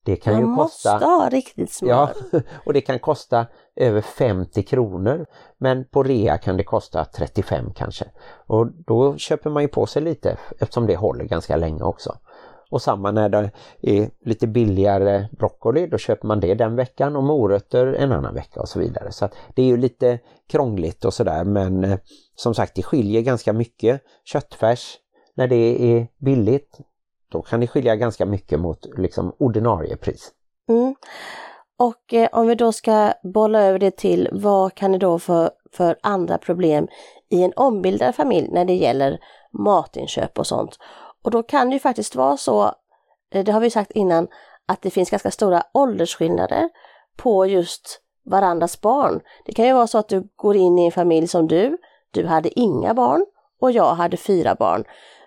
Det 0.06 0.16
kan 0.16 0.34
Man 0.34 0.42
ju 0.42 0.56
kosta... 0.56 0.94
måste 0.94 1.06
ha 1.06 1.30
riktigt 1.30 1.72
smör. 1.72 1.90
Ja, 1.90 2.10
och 2.66 2.74
det 2.74 2.82
kan 2.82 3.00
kosta 3.00 3.46
över 3.76 4.02
50 4.02 4.64
kronor. 4.64 5.26
Men 5.58 5.86
på 5.86 6.04
rea 6.04 6.38
kan 6.38 6.58
det 6.58 6.64
kosta 6.64 7.06
35 7.06 7.74
kanske. 7.76 8.06
Och 8.48 8.68
då 8.68 9.18
köper 9.18 9.50
man 9.50 9.64
ju 9.64 9.68
på 9.68 9.86
sig 9.86 10.02
lite 10.02 10.38
eftersom 10.60 10.88
det 10.88 10.96
håller 10.96 11.26
ganska 11.26 11.58
länge 11.58 11.84
också. 11.84 12.18
Och 12.70 12.82
samma 12.82 13.12
när 13.12 13.30
det 13.30 13.52
är 13.82 14.10
lite 14.26 14.48
billigare 14.48 15.28
broccoli, 15.32 15.88
då 15.88 15.98
köper 15.98 16.28
man 16.28 16.40
det 16.40 16.54
den 16.54 16.76
veckan 16.76 17.16
och 17.16 17.24
morötter 17.24 17.88
en 17.88 18.12
annan 18.12 18.34
vecka 18.34 18.62
och 18.62 18.70
så 18.70 18.80
vidare. 18.80 19.12
Så 19.12 19.30
det 19.56 19.62
är 19.62 19.66
ju 19.66 19.78
lite 19.78 20.20
krångligt 20.50 21.06
och 21.06 21.14
sådär 21.14 21.44
men 21.44 21.84
eh, 21.84 22.00
som 22.36 22.54
sagt 22.54 22.76
det 22.76 22.84
skiljer 22.84 23.22
ganska 23.22 23.54
mycket. 23.54 24.02
Köttfärs, 24.24 24.98
när 25.36 25.48
det 25.48 25.96
är 25.96 26.08
billigt, 26.18 26.80
då 27.34 27.42
kan 27.42 27.60
det 27.60 27.68
skilja 27.68 27.96
ganska 27.96 28.26
mycket 28.26 28.60
mot 28.60 28.86
liksom 28.98 29.36
ordinarie 29.40 29.98
pris. 29.98 30.32
Mm. 30.70 30.96
Och 31.80 32.14
eh, 32.14 32.30
om 32.32 32.48
vi 32.48 32.56
då 32.56 32.72
ska 32.72 33.14
bolla 33.24 33.62
över 33.62 33.80
det 33.80 33.98
till 33.98 34.30
vad 34.32 34.76
kan 34.76 34.92
det 34.92 34.98
då 34.98 35.20
för, 35.20 35.50
för 35.72 35.98
andra 36.02 36.38
problem 36.38 36.88
i 37.30 37.44
en 37.44 37.54
ombildad 37.56 38.16
familj 38.16 38.50
när 38.52 38.66
det 38.66 38.74
gäller 38.74 39.20
matinköp 39.52 40.40
och 40.40 40.48
sånt. 40.48 40.78
Och 41.24 41.32
då 41.32 41.44
kan 41.44 41.70
det 41.70 41.74
ju 41.74 41.80
faktiskt 41.80 42.16
vara 42.16 42.38
så, 42.38 42.64
eh, 43.34 43.44
det 43.44 43.52
har 43.52 43.60
vi 43.60 43.70
sagt 43.70 43.92
innan, 43.92 44.28
att 44.66 44.82
det 44.82 44.90
finns 44.90 45.10
ganska 45.10 45.32
stora 45.32 45.64
åldersskillnader 45.74 46.70
på 47.18 47.46
just 47.46 48.02
varandras 48.26 48.82
barn. 48.82 49.22
Det 49.46 49.54
kan 49.54 49.66
ju 49.66 49.74
vara 49.74 49.88
så 49.88 49.98
att 49.98 50.10
du 50.10 50.30
går 50.36 50.56
in 50.56 50.80
i 50.80 50.86
en 50.86 50.92
familj 50.92 51.28
som 51.28 51.48
du, 51.48 51.78
du 52.12 52.26
hade 52.26 52.60
inga 52.60 52.94
barn 52.94 53.26
och 53.62 53.72
jag 53.72 53.96
hade 53.96 54.18
fyra 54.18 54.56
barn. 54.56 54.84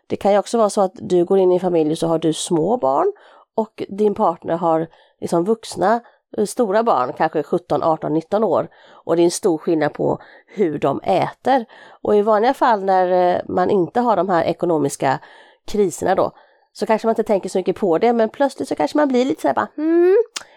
Det 0.06 0.16
kan 0.16 0.32
ju 0.32 0.38
också 0.38 0.58
vara 0.58 0.70
så 0.70 0.80
att 0.80 0.92
du 0.94 1.24
går 1.24 1.38
in 1.38 1.52
i 1.52 1.54
en 1.54 1.60
familj 1.60 1.90
och 1.90 1.98
så 1.98 2.06
har 2.06 2.18
du 2.18 2.32
små 2.32 2.76
barn 2.76 3.12
och 3.54 3.82
din 3.88 4.14
partner 4.14 4.56
har 4.56 4.86
liksom 5.20 5.44
vuxna 5.44 6.00
eh, 6.36 6.44
stora 6.44 6.82
barn, 6.82 7.12
kanske 7.16 7.42
17, 7.42 7.82
18, 7.82 8.12
19 8.12 8.44
år 8.44 8.68
och 8.90 9.16
det 9.16 9.22
är 9.22 9.24
en 9.24 9.30
stor 9.30 9.58
skillnad 9.58 9.92
på 9.92 10.18
hur 10.46 10.78
de 10.78 11.00
äter. 11.00 11.64
Och 12.02 12.16
i 12.16 12.22
vanliga 12.22 12.54
fall 12.54 12.84
när 12.84 13.34
eh, 13.34 13.40
man 13.48 13.70
inte 13.70 14.00
har 14.00 14.16
de 14.16 14.28
här 14.28 14.44
ekonomiska 14.44 15.18
kriserna 15.66 16.14
då, 16.14 16.32
så 16.72 16.86
kanske 16.86 17.06
man 17.06 17.12
inte 17.12 17.22
tänker 17.22 17.48
så 17.48 17.58
mycket 17.58 17.76
på 17.76 17.98
det, 17.98 18.12
men 18.12 18.28
plötsligt 18.28 18.68
så 18.68 18.74
kanske 18.74 18.98
man 18.98 19.08
blir 19.08 19.24
lite 19.24 19.40
så 19.40 19.48
här 19.48 19.54
bara, 19.54 19.68
hmm, 19.76 20.16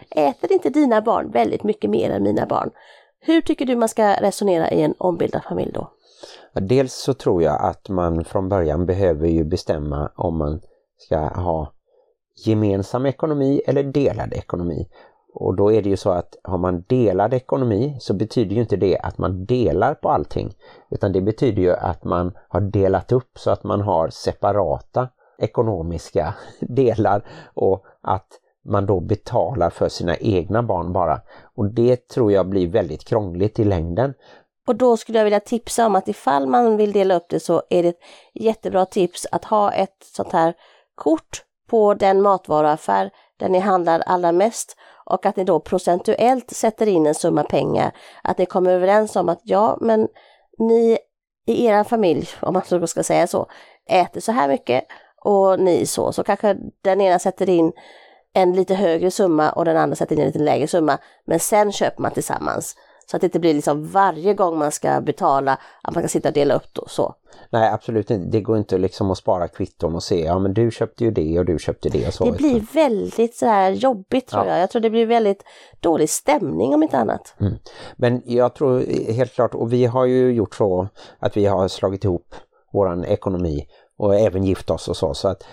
äter 0.10 0.52
inte 0.52 0.70
dina 0.70 1.02
barn 1.02 1.32
väldigt 1.32 1.64
mycket 1.64 1.90
mer 1.90 2.10
än 2.10 2.24
mina 2.24 2.46
barn? 2.46 2.72
Hur 3.20 3.42
tycker 3.42 3.66
du 3.66 3.76
man 3.76 3.90
ska 3.90 4.14
resonera 4.14 4.72
i 4.72 4.82
en 4.82 4.94
ombildad 4.98 5.44
familj 5.44 5.72
då? 5.72 5.92
Dels 6.54 6.94
så 6.94 7.14
tror 7.14 7.44
jag 7.44 7.62
att 7.62 7.90
man 7.90 8.26
från 8.26 8.50
början 8.50 8.86
behöver 8.86 9.28
ju 9.28 9.44
bestämma 9.44 10.12
om 10.16 10.38
man 10.38 10.62
ska 10.98 11.18
ha 11.20 11.74
gemensam 12.46 13.06
ekonomi 13.06 13.62
eller 13.68 13.84
delad 13.84 14.34
ekonomi. 14.34 14.90
Och 15.34 15.56
då 15.56 15.72
är 15.72 15.82
det 15.82 15.90
ju 15.90 15.98
så 15.98 16.10
att 16.10 16.36
har 16.44 16.58
man 16.58 16.84
delad 16.88 17.34
ekonomi 17.34 17.98
så 18.00 18.14
betyder 18.14 18.56
ju 18.56 18.62
inte 18.62 18.78
det 18.78 18.98
att 19.00 19.18
man 19.18 19.46
delar 19.46 19.94
på 19.94 20.10
allting. 20.10 20.54
Utan 20.92 21.12
det 21.12 21.22
betyder 21.22 21.62
ju 21.62 21.74
att 21.74 22.04
man 22.04 22.32
har 22.50 22.62
delat 22.62 23.12
upp 23.12 23.40
så 23.40 23.52
att 23.52 23.64
man 23.64 23.82
har 23.82 24.10
separata 24.10 25.10
ekonomiska 25.38 26.36
delar 26.60 27.26
och 27.54 27.86
att 28.02 28.28
man 28.66 28.86
då 28.86 29.00
betalar 29.00 29.70
för 29.70 29.90
sina 29.90 30.16
egna 30.16 30.64
barn 30.64 30.94
bara. 30.94 31.22
Och 31.56 31.74
det 31.74 32.08
tror 32.08 32.32
jag 32.32 32.50
blir 32.50 32.68
väldigt 32.68 33.06
krångligt 33.06 33.60
i 33.60 33.64
längden. 33.64 34.14
Och 34.70 34.76
då 34.76 34.98
skulle 34.98 35.18
jag 35.18 35.24
vilja 35.24 35.40
tipsa 35.40 35.86
om 35.86 35.96
att 35.96 36.08
ifall 36.08 36.48
man 36.48 36.78
vill 36.78 36.92
dela 36.92 37.16
upp 37.16 37.30
det 37.30 37.40
så 37.40 37.64
är 37.70 37.84
det 37.84 37.90
ett 37.90 38.00
jättebra 38.34 38.86
tips 38.86 39.28
att 39.32 39.46
ha 39.46 39.72
ett 39.72 40.04
sånt 40.04 40.32
här 40.32 40.54
kort 40.96 41.44
på 41.70 41.94
den 41.94 42.22
matvaruaffär 42.22 43.12
där 43.40 43.50
ni 43.50 43.60
handlar 43.60 44.00
allra 44.00 44.32
mest 44.32 44.78
och 45.06 45.26
att 45.26 45.36
ni 45.36 45.44
då 45.44 45.60
procentuellt 45.60 46.52
sätter 46.52 46.88
in 46.88 47.06
en 47.06 47.16
summa 47.16 47.44
pengar. 47.44 47.92
Att 48.24 48.38
ni 48.38 48.46
kommer 48.46 48.72
överens 48.72 49.16
om 49.16 49.30
att 49.30 49.42
ja, 49.44 49.78
men 49.82 50.08
ni 50.58 50.98
i 51.48 51.66
er 51.66 51.84
familj, 51.84 52.30
om 52.42 52.54
man 52.54 52.64
så 52.66 52.88
ska 52.88 53.04
säga 53.04 53.28
så, 53.28 53.48
äter 53.90 54.22
så 54.22 54.32
här 54.32 54.48
mycket 54.48 54.84
och 55.26 55.60
ni 55.60 55.86
så. 55.86 56.12
Så 56.12 56.24
kanske 56.24 56.58
den 56.84 57.02
ena 57.02 57.20
sätter 57.20 57.50
in 57.50 57.72
en 58.34 58.54
lite 58.54 58.76
högre 58.76 59.12
summa 59.12 59.52
och 59.52 59.66
den 59.66 59.78
andra 59.78 59.96
sätter 59.96 60.16
in 60.16 60.22
en 60.22 60.28
lite 60.28 60.40
lägre 60.40 60.68
summa. 60.68 60.98
Men 61.26 61.40
sen 61.40 61.72
köper 61.72 62.02
man 62.02 62.12
tillsammans. 62.12 62.76
Så 63.12 63.16
att 63.18 63.22
det 63.22 63.26
inte 63.26 63.40
blir 63.40 63.54
liksom 63.54 63.88
varje 63.88 64.34
gång 64.34 64.58
man 64.58 64.72
ska 64.72 65.02
betala 65.02 65.58
att 65.84 65.94
man 65.94 66.04
kan 66.04 66.10
sitta 66.10 66.30
och 66.30 66.34
dela 66.34 66.54
upp 66.54 66.74
då 66.74 66.84
så. 66.88 67.16
Nej 67.50 67.70
absolut 67.70 68.12
inte, 68.12 68.30
det 68.30 68.42
går 68.42 68.58
inte 68.58 68.78
liksom 68.78 69.12
att 69.12 69.18
spara 69.18 69.48
kvitton 69.48 69.96
och 69.96 70.04
se, 70.04 70.24
ja 70.24 70.40
men 70.40 70.54
du 70.54 70.72
köpte 70.72 71.04
ju 71.04 71.12
det 71.12 71.40
och 71.40 71.46
du 71.46 71.60
köpte 71.60 71.90
det 71.90 72.08
och 72.08 72.14
så. 72.14 72.26
Det 72.26 72.38
blir 72.38 72.74
väldigt 72.74 73.36
så 73.36 73.46
här 73.46 73.72
jobbigt 73.72 74.28
tror 74.28 74.46
ja. 74.46 74.52
jag. 74.52 74.62
Jag 74.62 74.70
tror 74.70 74.82
det 74.82 74.90
blir 74.90 75.06
väldigt 75.06 75.44
dålig 75.80 76.10
stämning 76.10 76.74
om 76.74 76.84
inte 76.84 76.98
annat. 76.98 77.36
Mm. 77.40 77.54
Men 77.96 78.22
jag 78.26 78.56
tror 78.56 78.80
helt 79.14 79.34
klart, 79.34 79.56
och 79.56 79.74
vi 79.74 79.86
har 79.86 80.06
ju 80.06 80.32
gjort 80.32 80.56
så 80.56 80.88
att 81.20 81.38
vi 81.38 81.46
har 81.46 81.68
slagit 81.68 82.04
ihop 82.04 82.36
våran 82.74 83.06
ekonomi 83.06 83.68
och 83.98 84.16
även 84.16 84.44
gift 84.44 84.70
oss 84.70 84.88
och 84.88 84.98
så. 84.98 85.14
Så 85.14 85.28
att 85.28 85.44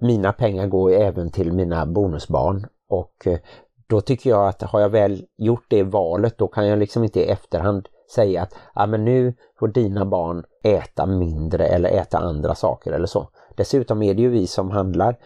mina 0.00 0.32
pengar 0.32 0.66
går 0.66 0.92
även 0.92 1.30
till 1.30 1.52
mina 1.52 1.86
bonusbarn 1.86 2.66
och 2.88 3.26
eh, 3.26 3.38
då 3.86 4.00
tycker 4.00 4.30
jag 4.30 4.48
att 4.48 4.62
har 4.62 4.80
jag 4.80 4.88
väl 4.88 5.24
gjort 5.36 5.64
det 5.68 5.82
valet 5.82 6.38
då 6.38 6.48
kan 6.48 6.68
jag 6.68 6.78
liksom 6.78 7.04
inte 7.04 7.20
i 7.20 7.30
efterhand 7.30 7.88
säga 8.14 8.42
att 8.42 8.54
ah, 8.72 8.86
men 8.86 9.04
nu 9.04 9.34
får 9.58 9.68
dina 9.68 10.04
barn 10.04 10.44
äta 10.62 11.06
mindre 11.06 11.66
eller 11.66 11.88
äta 11.88 12.18
andra 12.18 12.54
saker 12.54 12.92
eller 12.92 13.06
så. 13.06 13.28
Dessutom 13.56 14.02
är 14.02 14.14
det 14.14 14.22
ju 14.22 14.28
vi 14.28 14.46
som 14.46 14.70
handlar 14.70 15.16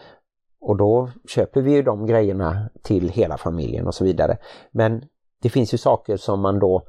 och 0.61 0.77
då 0.77 1.09
köper 1.27 1.61
vi 1.61 1.71
ju 1.71 1.83
de 1.83 2.05
grejerna 2.05 2.69
till 2.81 3.09
hela 3.09 3.37
familjen 3.37 3.87
och 3.87 3.95
så 3.95 4.03
vidare. 4.03 4.37
Men 4.71 5.03
det 5.41 5.49
finns 5.49 5.73
ju 5.73 5.77
saker 5.77 6.17
som 6.17 6.41
man 6.41 6.59
då 6.59 6.83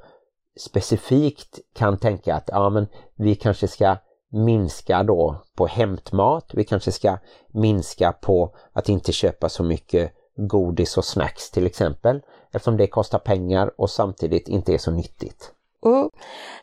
specifikt 0.60 1.58
kan 1.74 1.98
tänka 1.98 2.34
att 2.34 2.50
ja, 2.52 2.70
men 2.70 2.86
vi 3.16 3.34
kanske 3.34 3.68
ska 3.68 3.96
minska 4.32 5.02
då 5.02 5.42
på 5.56 5.66
hämtmat. 5.66 6.50
Vi 6.54 6.64
kanske 6.64 6.92
ska 6.92 7.18
minska 7.48 8.12
på 8.12 8.54
att 8.72 8.88
inte 8.88 9.12
köpa 9.12 9.48
så 9.48 9.62
mycket 9.62 10.12
godis 10.36 10.98
och 10.98 11.04
snacks 11.04 11.50
till 11.50 11.66
exempel. 11.66 12.20
Eftersom 12.52 12.76
det 12.76 12.86
kostar 12.86 13.18
pengar 13.18 13.70
och 13.76 13.90
samtidigt 13.90 14.48
inte 14.48 14.74
är 14.74 14.78
så 14.78 14.90
nyttigt. 14.90 15.52
Mm. 15.86 16.10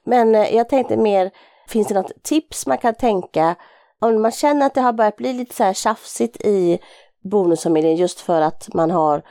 Men 0.04 0.36
eh, 0.36 0.56
jag 0.56 0.70
tänkte 0.70 0.98
mer, 0.98 1.32
finns 1.68 1.88
det 1.88 1.94
något 1.94 2.24
tips 2.24 2.68
man 2.68 2.78
kan 2.78 2.96
tänka 2.96 3.56
om 4.00 4.22
man 4.22 4.32
känner 4.32 4.66
att 4.66 4.74
det 4.74 4.82
har 4.82 4.94
börjat 4.94 5.16
bli 5.16 5.34
lite 5.34 5.56
så 5.56 5.64
här 5.64 5.74
tjafsigt 5.74 6.46
i 6.46 6.80
bonusfamiljen 7.24 7.96
just 7.96 8.20
för 8.20 8.42
att 8.42 8.74
man 8.74 8.92
har 8.92 9.22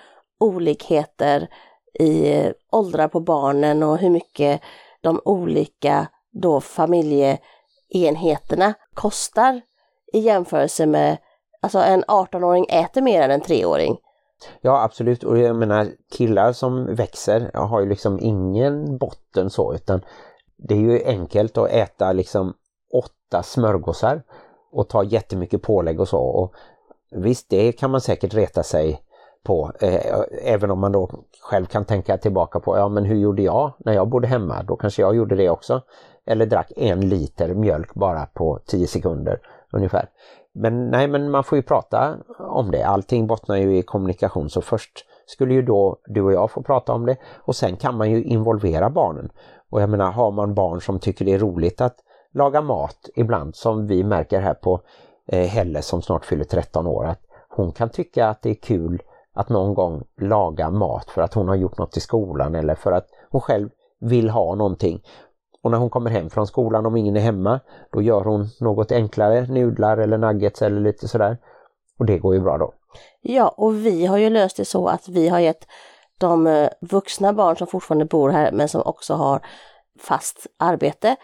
olikheter 0.41 1.49
i 1.99 2.33
eh, 2.33 2.53
åldrar 2.73 3.09
på 3.09 3.21
barnen 3.21 3.83
och 3.83 3.99
hur 3.99 4.11
mycket 4.11 4.61
de 5.01 5.21
olika 5.25 6.07
då 6.33 6.61
familjeenheterna 6.61 8.75
kostar 8.95 9.61
i 10.13 10.19
jämförelse 10.19 10.87
med, 10.87 11.17
alltså 11.63 11.79
en 11.79 12.05
18-åring 12.05 12.67
äter 12.69 13.03
mer 13.03 13.23
än 13.23 13.31
en 13.31 13.43
3-åring. 13.43 13.97
Ja 14.61 14.83
absolut 14.83 15.25
och 15.25 15.39
jag 15.39 15.57
menar 15.57 15.89
killar 16.17 16.53
som 16.53 16.95
växer 16.95 17.51
har 17.55 17.81
ju 17.81 17.89
liksom 17.89 18.19
ingen 18.21 18.99
botten 18.99 19.51
så 19.51 19.75
utan 19.75 20.01
det 20.57 20.75
är 20.75 20.79
ju 20.79 21.05
enkelt 21.05 21.59
att 21.59 21.71
äta 21.71 22.13
liksom 22.13 22.55
åtta 22.93 23.43
smörgåsar 23.43 24.23
och 24.73 24.89
ta 24.89 25.05
jättemycket 25.05 25.63
pålägg 25.63 26.01
och 26.01 26.09
så. 26.09 26.21
Och 26.21 26.55
visst, 27.11 27.51
det 27.51 27.73
kan 27.73 27.91
man 27.91 28.01
säkert 28.01 28.35
reta 28.35 28.63
sig 28.63 29.03
på. 29.45 29.73
Eh, 29.81 30.21
även 30.43 30.71
om 30.71 30.79
man 30.79 30.93
då 30.93 31.11
själv 31.41 31.67
kan 31.67 31.85
tänka 31.85 32.19
tillbaka 32.19 32.61
på, 32.61 32.77
ja 32.77 32.89
men 32.89 33.05
hur 33.05 33.17
gjorde 33.17 33.43
jag 33.43 33.73
när 33.79 33.93
jag 33.93 34.09
bodde 34.09 34.29
hemma? 34.29 34.63
Då 34.63 34.77
kanske 34.77 35.03
jag 35.03 35.17
gjorde 35.17 35.37
det 35.37 35.51
också. 35.51 35.83
Eller 36.27 36.47
drack 36.47 36.73
en 36.77 37.09
liter 37.09 37.55
mjölk 37.55 37.95
bara 37.95 38.27
på 38.27 38.61
10 38.67 38.87
sekunder 38.87 39.41
ungefär. 39.73 40.09
Men 40.59 40.91
nej, 40.91 41.09
men 41.09 41.31
man 41.31 41.45
får 41.45 41.57
ju 41.57 41.63
prata 41.63 42.17
om 42.39 42.71
det. 42.71 42.83
Allting 42.83 43.27
bottnar 43.27 43.57
ju 43.57 43.77
i 43.79 43.83
kommunikation 43.83 44.51
så 44.51 44.61
först 44.61 45.05
skulle 45.27 45.55
ju 45.55 45.63
då 45.63 45.97
du 46.07 46.23
och 46.23 46.33
jag 46.33 46.51
få 46.51 46.63
prata 46.63 46.93
om 46.93 47.07
det 47.07 47.17
och 47.35 47.57
sen 47.57 47.77
kan 47.77 47.97
man 47.97 48.11
ju 48.11 48.23
involvera 48.23 48.91
barnen. 48.91 49.29
Och 49.71 49.83
jag 49.83 49.91
menar, 49.91 50.13
har 50.13 50.31
man 50.31 50.55
barn 50.55 50.81
som 50.81 50.99
tycker 50.99 51.25
det 51.25 51.33
är 51.33 51.39
roligt 51.39 51.81
att 51.81 51.97
laga 52.35 52.61
mat 52.61 53.09
ibland 53.17 53.57
som 53.57 53.87
vi 53.87 54.05
märker 54.05 54.41
här 54.41 54.55
på 54.55 54.81
eh, 55.27 55.47
Helle 55.47 55.83
som 55.83 56.03
snart 56.03 56.25
fyller 56.25 56.45
13 56.45 56.87
år 56.87 57.05
att 57.05 57.21
hon 57.49 57.73
kan 57.73 57.89
tycka 57.89 58.29
att 58.29 58.43
det 58.43 58.51
är 58.51 58.55
kul 58.55 59.03
att 59.35 59.49
någon 59.49 59.75
gång 59.75 60.05
laga 60.21 60.71
mat 60.71 61.11
för 61.11 61.23
att 61.23 61.35
hon 61.35 61.49
har 61.49 61.55
gjort 61.55 61.79
något 61.79 61.97
i 61.97 62.01
skolan 62.01 62.55
eller 62.55 62.75
för 62.75 62.93
att 62.93 63.07
hon 63.31 63.41
själv 63.41 63.69
vill 64.01 64.31
ha 64.31 64.55
någonting. 64.55 65.03
Och 65.67 65.73
när 65.73 65.79
hon 65.79 65.91
kommer 65.91 66.11
hem 66.11 66.31
från 66.31 66.47
skolan 66.47 66.87
om 66.87 66.97
ingen 66.97 67.17
är 67.17 67.21
hemma 67.21 67.61
då 67.93 68.03
gör 68.03 68.25
hon 68.25 68.49
något 68.61 68.93
enklare, 68.93 69.47
nudlar 69.47 69.99
eller 69.99 70.19
nuggets 70.19 70.63
eller 70.63 70.81
lite 70.81 71.09
sådär. 71.09 71.39
Och 71.99 72.07
det 72.07 72.19
går 72.19 72.35
ju 72.35 72.41
bra 72.41 72.59
då. 72.59 72.75
Ja, 73.21 73.49
och 73.49 73.75
vi 73.75 74.07
har 74.07 74.19
ju 74.19 74.31
löst 74.31 74.57
det 74.57 74.65
så 74.65 74.87
att 74.89 75.09
vi 75.09 75.29
har 75.29 75.39
gett 75.39 75.67
de 76.19 76.47
eh, 76.47 76.69
vuxna 76.81 77.33
barn 77.33 77.57
som 77.57 77.67
fortfarande 77.67 78.05
bor 78.05 78.31
här 78.31 78.53
men 78.53 78.69
som 78.69 78.83
också 78.85 79.15
har 79.15 79.41
fast 80.01 80.47
arbete. 80.59 81.17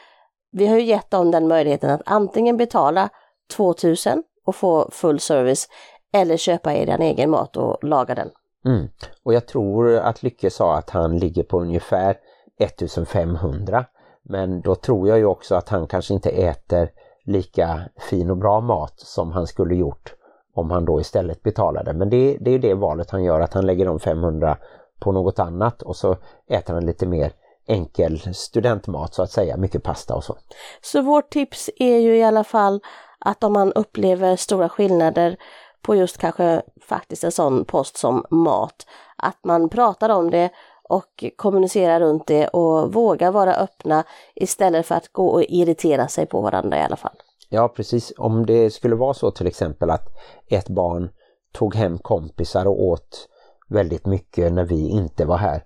Vi 0.53 0.67
har 0.67 0.77
ju 0.77 0.83
gett 0.83 1.11
dem 1.11 1.31
den 1.31 1.49
möjligheten 1.49 1.91
att 1.91 2.03
antingen 2.05 2.57
betala 2.57 3.09
2000 3.57 4.23
och 4.47 4.57
få 4.57 4.89
full 4.93 5.21
service 5.21 5.69
eller 6.13 6.37
köpa 6.37 6.75
er 6.75 7.01
egen 7.01 7.31
mat 7.31 7.57
och 7.57 7.85
laga 7.85 8.15
den. 8.15 8.31
Mm. 8.65 8.89
Och 9.23 9.35
jag 9.35 9.47
tror 9.47 9.97
att 9.97 10.23
Lycke 10.23 10.51
sa 10.51 10.77
att 10.77 10.91
han 10.91 11.19
ligger 11.19 11.43
på 11.43 11.61
ungefär 11.61 12.17
1500 12.59 13.85
men 14.23 14.61
då 14.61 14.75
tror 14.75 15.09
jag 15.09 15.19
ju 15.19 15.25
också 15.25 15.55
att 15.55 15.69
han 15.69 15.87
kanske 15.87 16.15
inte 16.15 16.31
äter 16.31 16.91
lika 17.25 17.81
fin 18.11 18.31
och 18.31 18.37
bra 18.37 18.61
mat 18.61 19.01
som 19.01 19.33
han 19.33 19.47
skulle 19.47 19.75
gjort 19.75 20.15
om 20.55 20.71
han 20.71 20.85
då 20.85 21.01
istället 21.01 21.43
betalade. 21.43 21.93
Men 21.93 22.11
det, 22.11 22.37
det 22.41 22.51
är 22.51 22.59
det 22.59 22.75
valet 22.75 23.11
han 23.11 23.25
gör, 23.25 23.41
att 23.41 23.55
han 23.55 23.67
lägger 23.67 23.87
de 23.87 24.01
500 24.01 24.57
på 25.01 25.13
något 25.13 25.39
annat 25.39 25.83
och 25.83 25.97
så 25.97 26.17
äter 26.47 26.75
han 26.75 26.87
lite 26.87 27.07
mer 27.07 27.33
enkel 27.67 28.35
studentmat 28.35 29.15
så 29.15 29.23
att 29.23 29.31
säga, 29.31 29.57
mycket 29.57 29.83
pasta 29.83 30.15
och 30.15 30.25
så. 30.25 30.37
Så 30.83 31.03
vårt 31.03 31.31
tips 31.31 31.71
är 31.77 31.99
ju 31.99 32.17
i 32.17 32.23
alla 32.23 32.45
fall 32.45 32.81
att 33.19 33.45
om 33.45 33.53
man 33.53 33.73
upplever 33.73 34.37
stora 34.37 34.69
skillnader 34.69 35.37
på 35.83 35.97
just 35.97 36.19
kanske 36.19 36.63
faktiskt 36.89 37.25
en 37.25 37.33
sån 37.33 37.65
post 37.65 37.97
som 37.97 38.25
mat, 38.31 38.87
att 39.17 39.39
man 39.45 39.69
pratar 39.69 40.09
om 40.09 40.31
det 40.31 40.51
och 40.89 41.25
kommunicera 41.37 42.01
runt 42.01 42.27
det 42.27 42.49
och 42.49 42.93
våga 42.93 43.31
vara 43.31 43.55
öppna 43.55 44.05
istället 44.35 44.87
för 44.87 44.95
att 44.95 45.13
gå 45.13 45.29
och 45.29 45.43
irritera 45.43 46.09
sig 46.09 46.27
på 46.27 46.41
varandra 46.41 46.79
i 46.79 46.83
alla 46.83 46.97
fall. 46.97 47.17
Ja 47.49 47.69
precis, 47.69 48.13
om 48.19 48.47
det 48.47 48.71
skulle 48.71 48.95
vara 48.95 49.15
så 49.15 49.31
till 49.31 49.47
exempel 49.47 49.91
att 49.91 50.09
ett 50.49 50.69
barn 50.69 51.11
tog 51.53 51.75
hem 51.75 51.99
kompisar 51.99 52.67
och 52.67 52.83
åt 52.83 53.29
väldigt 53.69 54.07
mycket 54.07 54.53
när 54.53 54.65
vi 54.65 54.89
inte 54.89 55.25
var 55.25 55.37
här. 55.37 55.65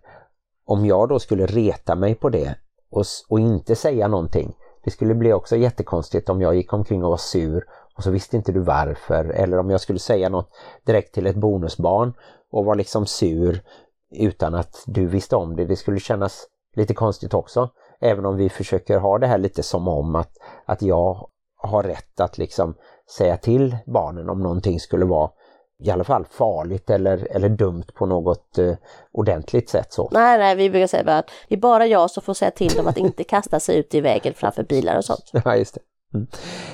Om 0.64 0.86
jag 0.86 1.08
då 1.08 1.18
skulle 1.18 1.46
reta 1.46 1.94
mig 1.94 2.14
på 2.14 2.28
det 2.28 2.54
och, 2.90 3.04
och 3.28 3.40
inte 3.40 3.76
säga 3.76 4.08
någonting, 4.08 4.54
det 4.84 4.90
skulle 4.90 5.14
bli 5.14 5.32
också 5.32 5.56
jättekonstigt 5.56 6.28
om 6.28 6.40
jag 6.40 6.56
gick 6.56 6.72
omkring 6.72 7.04
och 7.04 7.10
var 7.10 7.16
sur 7.16 7.64
och 7.96 8.02
så 8.02 8.10
visste 8.10 8.36
inte 8.36 8.52
du 8.52 8.60
varför. 8.60 9.24
Eller 9.24 9.58
om 9.58 9.70
jag 9.70 9.80
skulle 9.80 9.98
säga 9.98 10.28
något 10.28 10.50
direkt 10.86 11.14
till 11.14 11.26
ett 11.26 11.36
bonusbarn 11.36 12.12
och 12.50 12.64
var 12.64 12.74
liksom 12.74 13.06
sur 13.06 13.62
utan 14.10 14.54
att 14.54 14.84
du 14.86 15.06
visste 15.06 15.36
om 15.36 15.56
det. 15.56 15.64
Det 15.64 15.76
skulle 15.76 16.00
kännas 16.00 16.46
lite 16.76 16.94
konstigt 16.94 17.34
också. 17.34 17.70
Även 18.00 18.26
om 18.26 18.36
vi 18.36 18.48
försöker 18.48 18.98
ha 18.98 19.18
det 19.18 19.26
här 19.26 19.38
lite 19.38 19.62
som 19.62 19.88
om 19.88 20.14
att, 20.14 20.30
att 20.64 20.82
jag 20.82 21.28
har 21.56 21.82
rätt 21.82 22.20
att 22.20 22.38
liksom 22.38 22.74
säga 23.16 23.36
till 23.36 23.76
barnen 23.86 24.30
om 24.30 24.42
någonting 24.42 24.80
skulle 24.80 25.04
vara 25.04 25.30
i 25.78 25.90
alla 25.90 26.04
fall 26.04 26.24
farligt 26.30 26.90
eller, 26.90 27.28
eller 27.30 27.48
dumt 27.48 27.84
på 27.94 28.06
något 28.06 28.58
eh, 28.58 28.74
ordentligt 29.12 29.68
sätt. 29.68 29.92
Så. 29.92 30.08
Nej, 30.12 30.38
nej, 30.38 30.56
vi 30.56 30.70
brukar 30.70 30.86
säga 30.86 31.12
att 31.12 31.30
det 31.48 31.54
är 31.54 31.60
bara 31.60 31.86
jag 31.86 32.10
som 32.10 32.22
får 32.22 32.34
säga 32.34 32.50
till 32.50 32.72
dem 32.72 32.86
att 32.86 32.98
inte 32.98 33.24
kasta 33.24 33.60
sig 33.60 33.78
ut 33.78 33.94
i 33.94 34.00
vägen 34.00 34.34
framför 34.34 34.62
bilar 34.62 34.96
och 34.96 35.04
sånt. 35.04 35.30
Ja, 35.44 35.56
just 35.56 35.74
det. 35.74 35.80
Mm. 36.14 36.26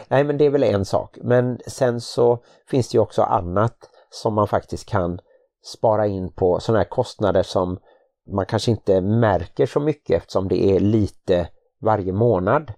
Nej, 0.09 0.25
men 0.25 0.39
det 0.39 0.45
är 0.47 0.51
väl 0.51 0.63
en 0.63 0.85
sak. 0.85 1.19
Men 1.23 1.59
sen 1.67 2.01
så 2.01 2.39
finns 2.71 2.89
det 2.89 2.97
ju 2.97 3.01
också 3.01 3.23
annat 3.23 3.77
som 4.11 4.35
man 4.35 4.49
faktiskt 4.49 4.89
kan 4.89 5.21
spara 5.63 6.07
in 6.07 6.33
på 6.33 6.61
sådana 6.61 6.79
här 6.79 6.89
kostnader 6.89 7.43
som 7.43 7.79
man 8.27 8.47
kanske 8.47 8.71
inte 8.71 9.01
märker 9.01 9.67
så 9.67 9.81
mycket 9.81 10.17
eftersom 10.17 10.49
det 10.49 10.65
är 10.65 10.81
lite 10.81 11.49
varje 11.81 12.13
månad. 12.13 12.73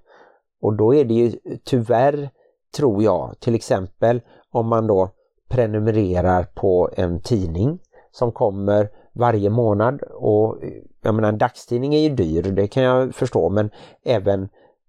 Och 0.61 0.77
då 0.77 0.95
är 0.95 1.05
det 1.05 1.15
ju 1.15 1.33
tyvärr, 1.65 2.31
tror 2.77 3.03
jag, 3.03 3.35
till 3.41 3.55
exempel 3.55 4.21
om 4.51 4.67
man 4.69 4.87
då 4.87 5.11
prenumererar 5.49 6.45
på 6.55 6.91
en 6.97 7.21
tidning 7.21 7.79
som 8.13 8.33
kommer 8.33 8.91
varje 9.13 9.51
månad 9.51 10.03
och 10.03 10.59
jag 11.03 11.15
menar 11.15 11.29
en 11.29 11.39
dagstidning 11.39 11.95
är 11.95 11.99
ju 12.01 12.09
dyr, 12.09 12.43
det 12.43 12.69
kan 12.69 12.83
jag 12.83 13.15
förstå, 13.15 13.49
men 13.49 13.71
även 14.05 14.49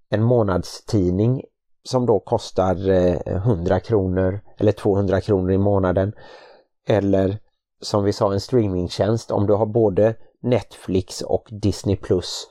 en 0.09 0.23
månadstidning 0.23 1.43
som 1.83 2.05
då 2.05 2.19
kostar 2.19 2.89
eh, 2.89 3.17
100 3.27 3.79
kronor 3.79 4.39
eller 4.57 4.71
200 4.71 5.21
kronor 5.21 5.51
i 5.51 5.57
månaden 5.57 6.13
eller 6.87 7.37
som 7.85 8.03
vi 8.03 8.13
sa 8.13 8.33
en 8.33 8.41
streamingtjänst 8.41 9.31
om 9.31 9.47
du 9.47 9.53
har 9.53 9.65
både 9.65 10.15
Netflix 10.41 11.21
och 11.21 11.47
Disney 11.51 11.95
Plus. 11.95 12.47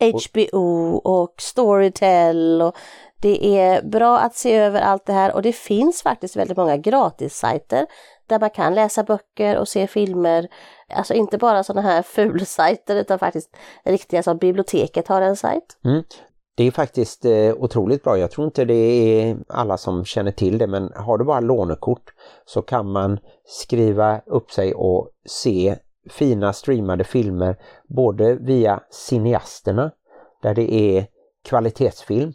HBO 0.00 0.96
och 1.04 1.34
Storytel 1.38 2.62
och 2.62 2.76
det 3.20 3.58
är 3.58 3.82
bra 3.82 4.18
att 4.18 4.36
se 4.36 4.56
över 4.56 4.80
allt 4.80 5.06
det 5.06 5.12
här 5.12 5.34
och 5.34 5.42
det 5.42 5.52
finns 5.52 6.02
faktiskt 6.02 6.36
väldigt 6.36 6.56
många 6.56 6.76
gratissajter 6.76 7.86
där 8.26 8.40
man 8.40 8.50
kan 8.50 8.74
läsa 8.74 9.02
böcker 9.02 9.56
och 9.58 9.68
se 9.68 9.86
filmer. 9.86 10.48
Alltså 10.94 11.14
inte 11.14 11.38
bara 11.38 11.64
sådana 11.64 11.88
här 11.88 12.02
fulsajter 12.16 12.96
utan 12.96 13.18
faktiskt 13.18 13.56
riktiga 13.84 14.22
som 14.22 14.38
biblioteket 14.38 15.08
har 15.08 15.22
en 15.22 15.36
sajt. 15.36 15.78
Mm. 15.84 16.02
Det 16.56 16.64
är 16.64 16.70
faktiskt 16.70 17.24
eh, 17.24 17.54
otroligt 17.56 18.02
bra. 18.02 18.18
Jag 18.18 18.30
tror 18.30 18.44
inte 18.44 18.64
det 18.64 18.74
är 18.74 19.36
alla 19.48 19.76
som 19.76 20.04
känner 20.04 20.32
till 20.32 20.58
det 20.58 20.66
men 20.66 20.92
har 20.96 21.18
du 21.18 21.24
bara 21.24 21.40
lånekort 21.40 22.12
så 22.44 22.62
kan 22.62 22.92
man 22.92 23.18
skriva 23.44 24.20
upp 24.26 24.50
sig 24.50 24.74
och 24.74 25.08
se 25.26 25.76
fina 26.10 26.52
streamade 26.52 27.04
filmer 27.04 27.56
både 27.88 28.34
via 28.34 28.80
cineasterna 28.90 29.90
där 30.42 30.54
det 30.54 30.72
är 30.72 31.06
kvalitetsfilm 31.44 32.32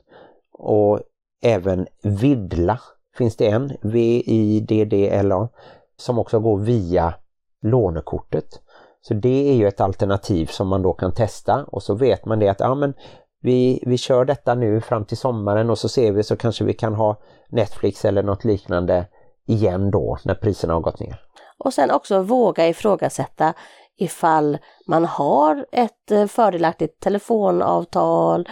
och 0.54 1.00
även 1.42 1.88
Vidla 2.04 2.80
finns 3.18 3.36
det 3.36 3.48
en, 3.48 3.72
V-I-D-D-L-A, 3.82 5.50
som 5.98 6.20
också 6.20 6.40
går 6.40 6.58
via 6.58 7.14
lånekortet. 7.62 8.62
Så 9.02 9.14
det 9.14 9.50
är 9.50 9.54
ju 9.54 9.68
ett 9.68 9.82
alternativ 9.82 10.46
som 10.46 10.68
man 10.68 10.82
då 10.82 10.94
kan 10.94 11.14
testa 11.14 11.64
och 11.64 11.84
så 11.84 11.94
vet 11.94 12.26
man 12.26 12.40
det 12.40 12.50
att 12.50 12.60
ja, 12.60 12.76
men 12.76 12.94
vi, 13.42 13.84
vi 13.86 13.98
kör 13.98 14.26
detta 14.26 14.56
nu 14.56 14.82
fram 14.82 15.06
till 15.06 15.18
sommaren 15.18 15.70
och 15.70 15.78
så 15.78 15.90
ser 15.90 16.12
vi 16.12 16.24
så 16.24 16.36
kanske 16.36 16.64
vi 16.64 16.74
kan 16.74 16.96
ha 16.96 17.20
Netflix 17.50 18.06
eller 18.06 18.24
något 18.24 18.44
liknande 18.44 19.08
igen 19.48 19.92
då 19.92 20.18
när 20.26 20.36
priserna 20.36 20.74
har 20.74 20.82
gått 20.82 21.00
ner. 21.00 21.22
Och 21.58 21.74
sen 21.74 21.92
också 21.92 22.22
våga 22.22 22.68
ifrågasätta 22.68 23.54
ifall 23.98 24.58
man 24.88 25.06
har 25.06 25.66
ett 25.72 26.12
eh, 26.12 26.26
fördelaktigt 26.26 27.00
telefonavtal, 27.00 28.50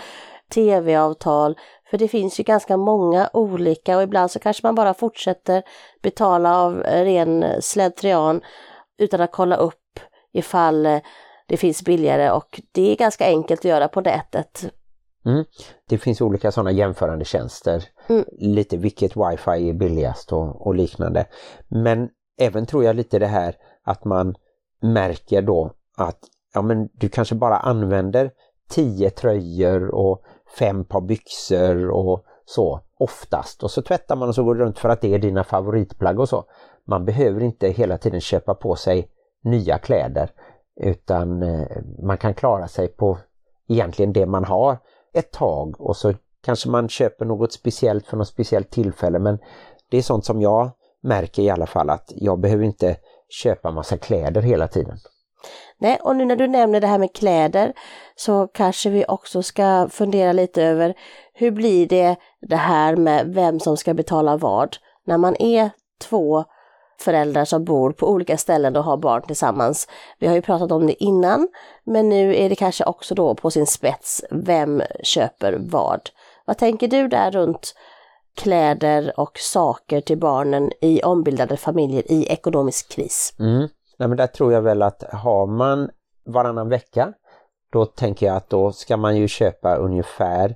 tv-avtal, 0.54 1.58
för 1.90 1.98
det 1.98 2.08
finns 2.08 2.40
ju 2.40 2.44
ganska 2.44 2.78
många 2.78 3.30
olika 3.34 3.98
och 3.98 4.04
ibland 4.04 4.32
så 4.32 4.40
kanske 4.40 4.68
man 4.68 4.76
bara 4.76 4.94
fortsätter 4.94 5.64
betala 6.02 6.62
av 6.62 6.76
ren 6.84 7.46
slentrian 7.62 8.42
utan 8.98 9.22
att 9.22 9.32
kolla 9.32 9.56
upp 9.56 10.00
ifall 10.34 10.86
eh, 10.86 11.00
det 11.48 11.58
finns 11.58 11.84
billigare 11.84 12.32
och 12.32 12.62
det 12.72 12.92
är 12.92 12.96
ganska 12.96 13.26
enkelt 13.26 13.62
att 13.62 13.66
göra 13.66 13.88
på 13.88 14.02
nätet. 14.02 14.74
Mm. 15.26 15.46
Det 15.90 15.98
finns 15.98 16.22
olika 16.22 16.52
sådana 16.52 16.72
jämförande 16.72 17.26
tjänster. 17.26 17.84
Mm. 18.08 18.26
Lite 18.32 18.78
vilket 18.78 19.12
wifi 19.18 19.70
är 19.70 19.74
billigast 19.74 20.34
och, 20.34 20.68
och, 20.68 20.76
liknande. 20.76 21.26
Men 21.68 22.10
även 22.40 22.66
tror 22.66 22.84
jag 22.84 22.96
lite 22.96 23.20
det 23.20 23.28
här 23.28 23.56
att 23.84 24.06
man 24.06 24.36
märker 24.82 25.42
då 25.42 25.72
att 25.98 26.20
ja 26.54 26.62
men 26.62 26.90
du 26.94 27.10
kanske 27.10 27.36
bara 27.36 27.58
använder 27.58 28.32
tio 28.70 29.10
tröjor 29.10 29.96
och 29.96 30.22
fem 30.60 30.86
par 30.86 31.02
byxor 31.02 31.90
och 31.90 32.24
så 32.46 32.82
oftast 33.00 33.64
och 33.64 33.72
så 33.72 33.82
tvättar 33.82 34.16
man 34.16 34.30
och 34.30 34.36
så 34.36 34.44
går 34.44 34.56
det 34.56 34.64
runt 34.64 34.80
för 34.80 34.90
att 34.90 35.02
det 35.02 35.14
är 35.14 35.20
dina 35.20 35.44
favoritplagg 35.44 36.20
och 36.20 36.30
så. 36.30 36.44
Man 36.88 37.06
behöver 37.06 37.44
inte 37.44 37.68
hela 37.68 37.98
tiden 37.98 38.22
köpa 38.22 38.54
på 38.54 38.76
sig 38.76 39.10
nya 39.44 39.78
kläder 39.78 40.32
utan 40.82 41.44
eh, 41.44 41.68
man 42.04 42.18
kan 42.18 42.34
klara 42.34 42.68
sig 42.68 42.88
på 42.88 43.18
egentligen 43.68 44.14
det 44.14 44.26
man 44.26 44.46
har 44.46 44.78
ett 45.14 45.32
tag 45.32 45.82
och 45.82 45.98
så 45.98 46.14
kanske 46.44 46.70
man 46.70 46.90
köper 46.90 47.26
något 47.26 47.54
speciellt 47.54 48.08
för 48.08 48.18
något 48.18 48.28
speciellt 48.28 48.70
tillfälle 48.70 49.20
men 49.20 49.40
det 49.90 49.98
är 49.98 50.02
sånt 50.02 50.26
som 50.26 50.42
jag 50.42 50.72
märker 51.04 51.44
i 51.44 51.50
alla 51.50 51.66
fall 51.66 51.90
att 51.90 52.12
jag 52.16 52.40
behöver 52.40 52.64
inte 52.64 52.96
köpa 53.30 53.72
massa 53.72 53.98
kläder 53.98 54.42
hela 54.42 54.68
tiden. 54.68 54.98
Nej, 55.78 56.00
och 56.04 56.16
nu 56.16 56.26
när 56.26 56.36
du 56.36 56.48
nämner 56.48 56.82
det 56.82 56.88
här 56.88 56.98
med 56.98 57.16
kläder 57.16 57.74
så 58.16 58.48
kanske 58.48 58.90
vi 58.90 59.06
också 59.08 59.44
ska 59.44 59.88
fundera 59.92 60.32
lite 60.32 60.64
över 60.64 60.94
hur 61.34 61.52
blir 61.52 61.88
det 61.88 62.16
det 62.42 62.56
här 62.56 62.96
med 62.96 63.34
vem 63.34 63.60
som 63.60 63.78
ska 63.78 63.94
betala 63.94 64.38
vad 64.38 64.78
när 65.06 65.18
man 65.18 65.36
är 65.40 65.70
två 66.02 66.44
föräldrar 67.00 67.46
som 67.46 67.64
bor 67.64 67.92
på 67.92 68.10
olika 68.10 68.38
ställen 68.38 68.76
och 68.76 68.84
har 68.84 68.98
barn 68.98 69.22
tillsammans. 69.22 69.88
Vi 70.20 70.28
har 70.28 70.36
ju 70.36 70.42
pratat 70.42 70.72
om 70.72 70.88
det 70.88 71.04
innan, 71.04 71.48
men 71.84 72.10
nu 72.10 72.36
är 72.36 72.50
det 72.50 72.56
kanske 72.56 72.84
också 72.84 73.16
då 73.16 73.36
på 73.36 73.52
sin 73.52 73.68
spets, 73.68 74.24
vem 74.32 74.82
köper 75.04 75.58
vad? 75.60 76.10
Vad 76.46 76.58
tänker 76.58 76.88
du 76.88 77.08
där 77.08 77.32
runt 77.32 77.74
kläder 78.36 79.14
och 79.18 79.38
saker 79.38 80.02
till 80.02 80.18
barnen 80.18 80.72
i 80.82 81.02
ombildade 81.04 81.58
familjer 81.58 82.12
i 82.12 82.26
ekonomisk 82.26 82.92
kris? 82.92 83.34
Mm. 83.40 83.68
Nej, 83.98 84.10
men 84.10 84.18
där 84.18 84.28
tror 84.28 84.54
jag 84.54 84.62
väl 84.62 84.82
att 84.82 85.04
har 85.14 85.48
man 85.48 85.90
varannan 86.26 86.70
vecka, 86.70 87.14
då 87.72 87.86
tänker 87.86 88.26
jag 88.26 88.36
att 88.36 88.50
då 88.50 88.72
ska 88.72 88.98
man 88.98 89.18
ju 89.18 89.28
köpa 89.28 89.76
ungefär 89.76 90.56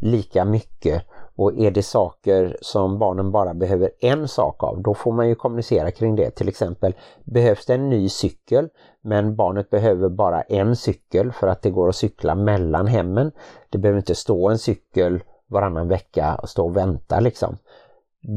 lika 0.00 0.44
mycket 0.44 1.02
och 1.42 1.58
är 1.58 1.70
det 1.70 1.82
saker 1.82 2.56
som 2.60 2.98
barnen 2.98 3.32
bara 3.32 3.54
behöver 3.54 3.90
en 4.00 4.28
sak 4.28 4.62
av, 4.62 4.82
då 4.82 4.94
får 4.94 5.12
man 5.12 5.28
ju 5.28 5.34
kommunicera 5.34 5.90
kring 5.90 6.16
det. 6.16 6.30
Till 6.30 6.48
exempel, 6.48 6.94
behövs 7.24 7.66
det 7.66 7.74
en 7.74 7.88
ny 7.88 8.08
cykel 8.08 8.68
men 9.00 9.36
barnet 9.36 9.70
behöver 9.70 10.08
bara 10.08 10.42
en 10.42 10.76
cykel 10.76 11.32
för 11.32 11.46
att 11.46 11.62
det 11.62 11.70
går 11.70 11.88
att 11.88 11.96
cykla 11.96 12.34
mellan 12.34 12.86
hemmen. 12.86 13.32
Det 13.70 13.78
behöver 13.78 13.98
inte 13.98 14.14
stå 14.14 14.48
en 14.48 14.58
cykel 14.58 15.22
varannan 15.46 15.88
vecka 15.88 16.38
och 16.42 16.48
stå 16.48 16.64
och 16.64 16.76
vänta 16.76 17.20
liksom. 17.20 17.58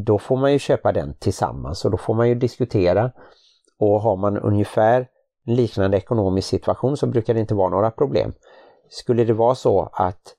Då 0.05 0.19
får 0.19 0.37
man 0.37 0.53
ju 0.53 0.59
köpa 0.59 0.91
den 0.91 1.13
tillsammans 1.13 1.85
och 1.85 1.91
då 1.91 1.97
får 1.97 2.13
man 2.13 2.29
ju 2.29 2.35
diskutera 2.35 3.11
och 3.79 4.01
har 4.01 4.15
man 4.15 4.37
ungefär 4.37 5.07
liknande 5.45 5.97
ekonomisk 5.97 6.47
situation 6.47 6.97
så 6.97 7.07
brukar 7.07 7.33
det 7.33 7.39
inte 7.39 7.55
vara 7.55 7.69
några 7.69 7.91
problem. 7.91 8.33
Skulle 8.89 9.23
det 9.23 9.33
vara 9.33 9.55
så 9.55 9.89
att 9.93 10.35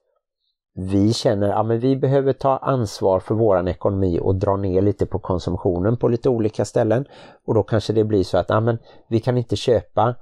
vi 0.79 1.13
känner 1.13 1.49
att 1.49 1.69
ja, 1.69 1.77
vi 1.77 1.97
behöver 1.97 2.33
ta 2.33 2.57
ansvar 2.57 3.21
för 3.21 3.35
våran 3.35 3.69
ekonomi 3.69 4.21
och 4.23 4.35
dra 4.35 4.57
ner 4.57 4.83
lite 4.83 5.07
på 5.07 5.19
konsumtionen 5.19 5.97
på 5.97 6.09
lite 6.09 6.29
olika 6.29 6.65
ställen 6.65 7.05
och 7.47 7.55
då 7.55 7.63
kanske 7.63 7.93
det 7.93 8.05
blir 8.05 8.25
så 8.25 8.39
att 8.39 8.49
ja, 8.49 8.61
men 8.61 8.79
vi 9.09 9.21
kan 9.21 9.39
inte 9.39 9.57
köpa 9.57 10.15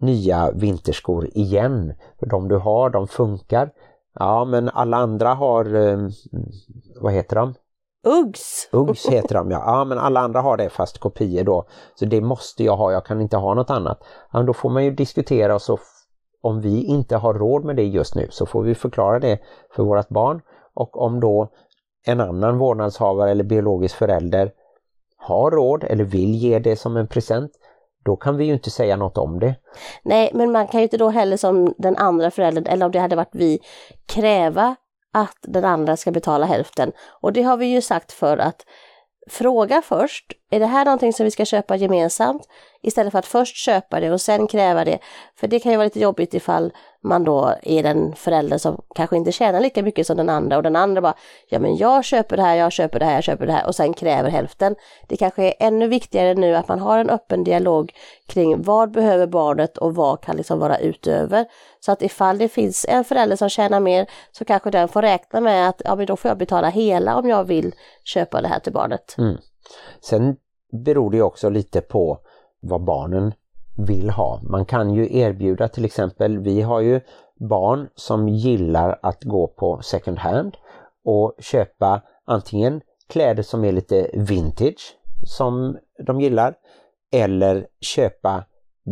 nya 0.00 0.50
vinterskor 0.50 1.28
igen. 1.34 1.94
För 2.18 2.26
de 2.26 2.48
du 2.48 2.56
har, 2.56 2.90
de 2.90 3.08
funkar. 3.08 3.70
Ja, 4.18 4.44
men 4.44 4.68
alla 4.68 4.96
andra 4.96 5.34
har, 5.34 5.74
eh, 5.74 5.98
vad 7.00 7.12
heter 7.12 7.36
de? 7.36 7.54
Uggs! 8.06 8.68
Uggs 8.72 9.06
heter 9.06 9.34
de 9.34 9.50
ja. 9.50 9.62
ja, 9.66 9.84
men 9.84 9.98
alla 9.98 10.20
andra 10.20 10.40
har 10.40 10.56
det 10.56 10.70
fast 10.70 10.98
kopior 10.98 11.44
då. 11.44 11.66
Så 11.94 12.04
det 12.04 12.20
måste 12.20 12.64
jag 12.64 12.76
ha, 12.76 12.92
jag 12.92 13.06
kan 13.06 13.20
inte 13.20 13.36
ha 13.36 13.54
något 13.54 13.70
annat. 13.70 13.98
Ja, 14.32 14.42
då 14.42 14.52
får 14.52 14.70
man 14.70 14.84
ju 14.84 14.90
diskutera 14.90 15.54
och 15.54 15.62
så 15.62 15.78
om 16.46 16.60
vi 16.60 16.84
inte 16.84 17.16
har 17.16 17.34
råd 17.34 17.64
med 17.64 17.76
det 17.76 17.84
just 17.84 18.14
nu 18.14 18.28
så 18.30 18.46
får 18.46 18.62
vi 18.62 18.74
förklara 18.74 19.18
det 19.18 19.38
för 19.70 19.82
vårt 19.82 20.08
barn 20.08 20.40
och 20.74 21.02
om 21.02 21.20
då 21.20 21.48
en 22.06 22.20
annan 22.20 22.58
vårdnadshavare 22.58 23.30
eller 23.30 23.44
biologisk 23.44 23.96
förälder 23.96 24.52
har 25.16 25.50
råd 25.50 25.84
eller 25.84 26.04
vill 26.04 26.34
ge 26.34 26.58
det 26.58 26.76
som 26.76 26.96
en 26.96 27.06
present 27.06 27.52
då 28.04 28.16
kan 28.16 28.36
vi 28.36 28.44
ju 28.44 28.52
inte 28.52 28.70
säga 28.70 28.96
något 28.96 29.18
om 29.18 29.40
det. 29.40 29.54
Nej, 30.02 30.30
men 30.34 30.52
man 30.52 30.68
kan 30.68 30.80
ju 30.80 30.82
inte 30.82 30.96
då 30.96 31.08
heller 31.08 31.36
som 31.36 31.74
den 31.78 31.96
andra 31.96 32.30
föräldern, 32.30 32.66
eller 32.66 32.86
om 32.86 32.92
det 32.92 32.98
hade 32.98 33.16
varit 33.16 33.34
vi, 33.34 33.60
kräva 34.06 34.76
att 35.12 35.38
den 35.42 35.64
andra 35.64 35.96
ska 35.96 36.10
betala 36.10 36.46
hälften. 36.46 36.92
Och 37.20 37.32
det 37.32 37.42
har 37.42 37.56
vi 37.56 37.66
ju 37.66 37.82
sagt 37.82 38.12
för 38.12 38.38
att 38.38 38.66
fråga 39.30 39.82
först, 39.82 40.32
är 40.50 40.60
det 40.60 40.66
här 40.66 40.84
någonting 40.84 41.12
som 41.12 41.24
vi 41.24 41.30
ska 41.30 41.44
köpa 41.44 41.76
gemensamt? 41.76 42.42
Istället 42.82 43.12
för 43.12 43.18
att 43.18 43.26
först 43.26 43.56
köpa 43.56 44.00
det 44.00 44.10
och 44.10 44.20
sen 44.20 44.46
kräva 44.46 44.84
det. 44.84 44.98
För 45.36 45.48
det 45.48 45.58
kan 45.60 45.72
ju 45.72 45.78
vara 45.78 45.84
lite 45.84 46.00
jobbigt 46.00 46.34
ifall 46.34 46.72
man 47.06 47.24
då 47.24 47.54
är 47.62 47.82
den 47.82 48.14
förälder 48.14 48.58
som 48.58 48.82
kanske 48.94 49.16
inte 49.16 49.32
tjänar 49.32 49.60
lika 49.60 49.82
mycket 49.82 50.06
som 50.06 50.16
den 50.16 50.28
andra 50.28 50.56
och 50.56 50.62
den 50.62 50.76
andra 50.76 51.00
bara 51.00 51.14
ja 51.48 51.58
men 51.58 51.76
jag 51.76 52.04
köper 52.04 52.36
det 52.36 52.42
här, 52.42 52.56
jag 52.56 52.72
köper 52.72 52.98
det 52.98 53.04
här, 53.04 53.14
jag 53.14 53.24
köper 53.24 53.46
det 53.46 53.52
här 53.52 53.66
och 53.66 53.74
sen 53.74 53.94
kräver 53.94 54.30
hälften. 54.30 54.74
Det 55.08 55.16
kanske 55.16 55.42
är 55.42 55.54
ännu 55.58 55.88
viktigare 55.88 56.34
nu 56.34 56.56
att 56.56 56.68
man 56.68 56.78
har 56.78 56.98
en 56.98 57.10
öppen 57.10 57.44
dialog 57.44 57.92
kring 58.26 58.62
vad 58.62 58.90
behöver 58.90 59.26
barnet 59.26 59.78
och 59.78 59.94
vad 59.94 60.20
kan 60.20 60.36
liksom 60.36 60.58
vara 60.58 60.78
utöver. 60.78 61.46
Så 61.80 61.92
att 61.92 62.02
ifall 62.02 62.38
det 62.38 62.48
finns 62.48 62.86
en 62.88 63.04
förälder 63.04 63.36
som 63.36 63.48
tjänar 63.48 63.80
mer 63.80 64.06
så 64.32 64.44
kanske 64.44 64.70
den 64.70 64.88
får 64.88 65.02
räkna 65.02 65.40
med 65.40 65.68
att 65.68 65.82
ja 65.84 65.96
men 65.96 66.06
då 66.06 66.16
får 66.16 66.28
jag 66.28 66.38
betala 66.38 66.68
hela 66.68 67.16
om 67.16 67.28
jag 67.28 67.44
vill 67.44 67.74
köpa 68.04 68.40
det 68.42 68.48
här 68.48 68.60
till 68.60 68.72
barnet. 68.72 69.14
Mm. 69.18 69.36
Sen 70.00 70.36
beror 70.84 71.10
det 71.10 71.22
också 71.22 71.48
lite 71.48 71.80
på 71.80 72.18
vad 72.60 72.84
barnen 72.84 73.32
vill 73.76 74.10
ha. 74.10 74.40
Man 74.42 74.64
kan 74.64 74.94
ju 74.94 75.18
erbjuda 75.18 75.68
till 75.68 75.84
exempel, 75.84 76.38
vi 76.38 76.62
har 76.62 76.80
ju 76.80 77.00
barn 77.40 77.88
som 77.94 78.28
gillar 78.28 78.98
att 79.02 79.24
gå 79.24 79.46
på 79.46 79.80
second 79.82 80.18
hand 80.18 80.56
och 81.04 81.34
köpa 81.38 82.02
antingen 82.24 82.80
kläder 83.08 83.42
som 83.42 83.64
är 83.64 83.72
lite 83.72 84.10
vintage 84.14 84.96
som 85.24 85.78
de 86.06 86.20
gillar 86.20 86.54
eller 87.12 87.66
köpa 87.80 88.44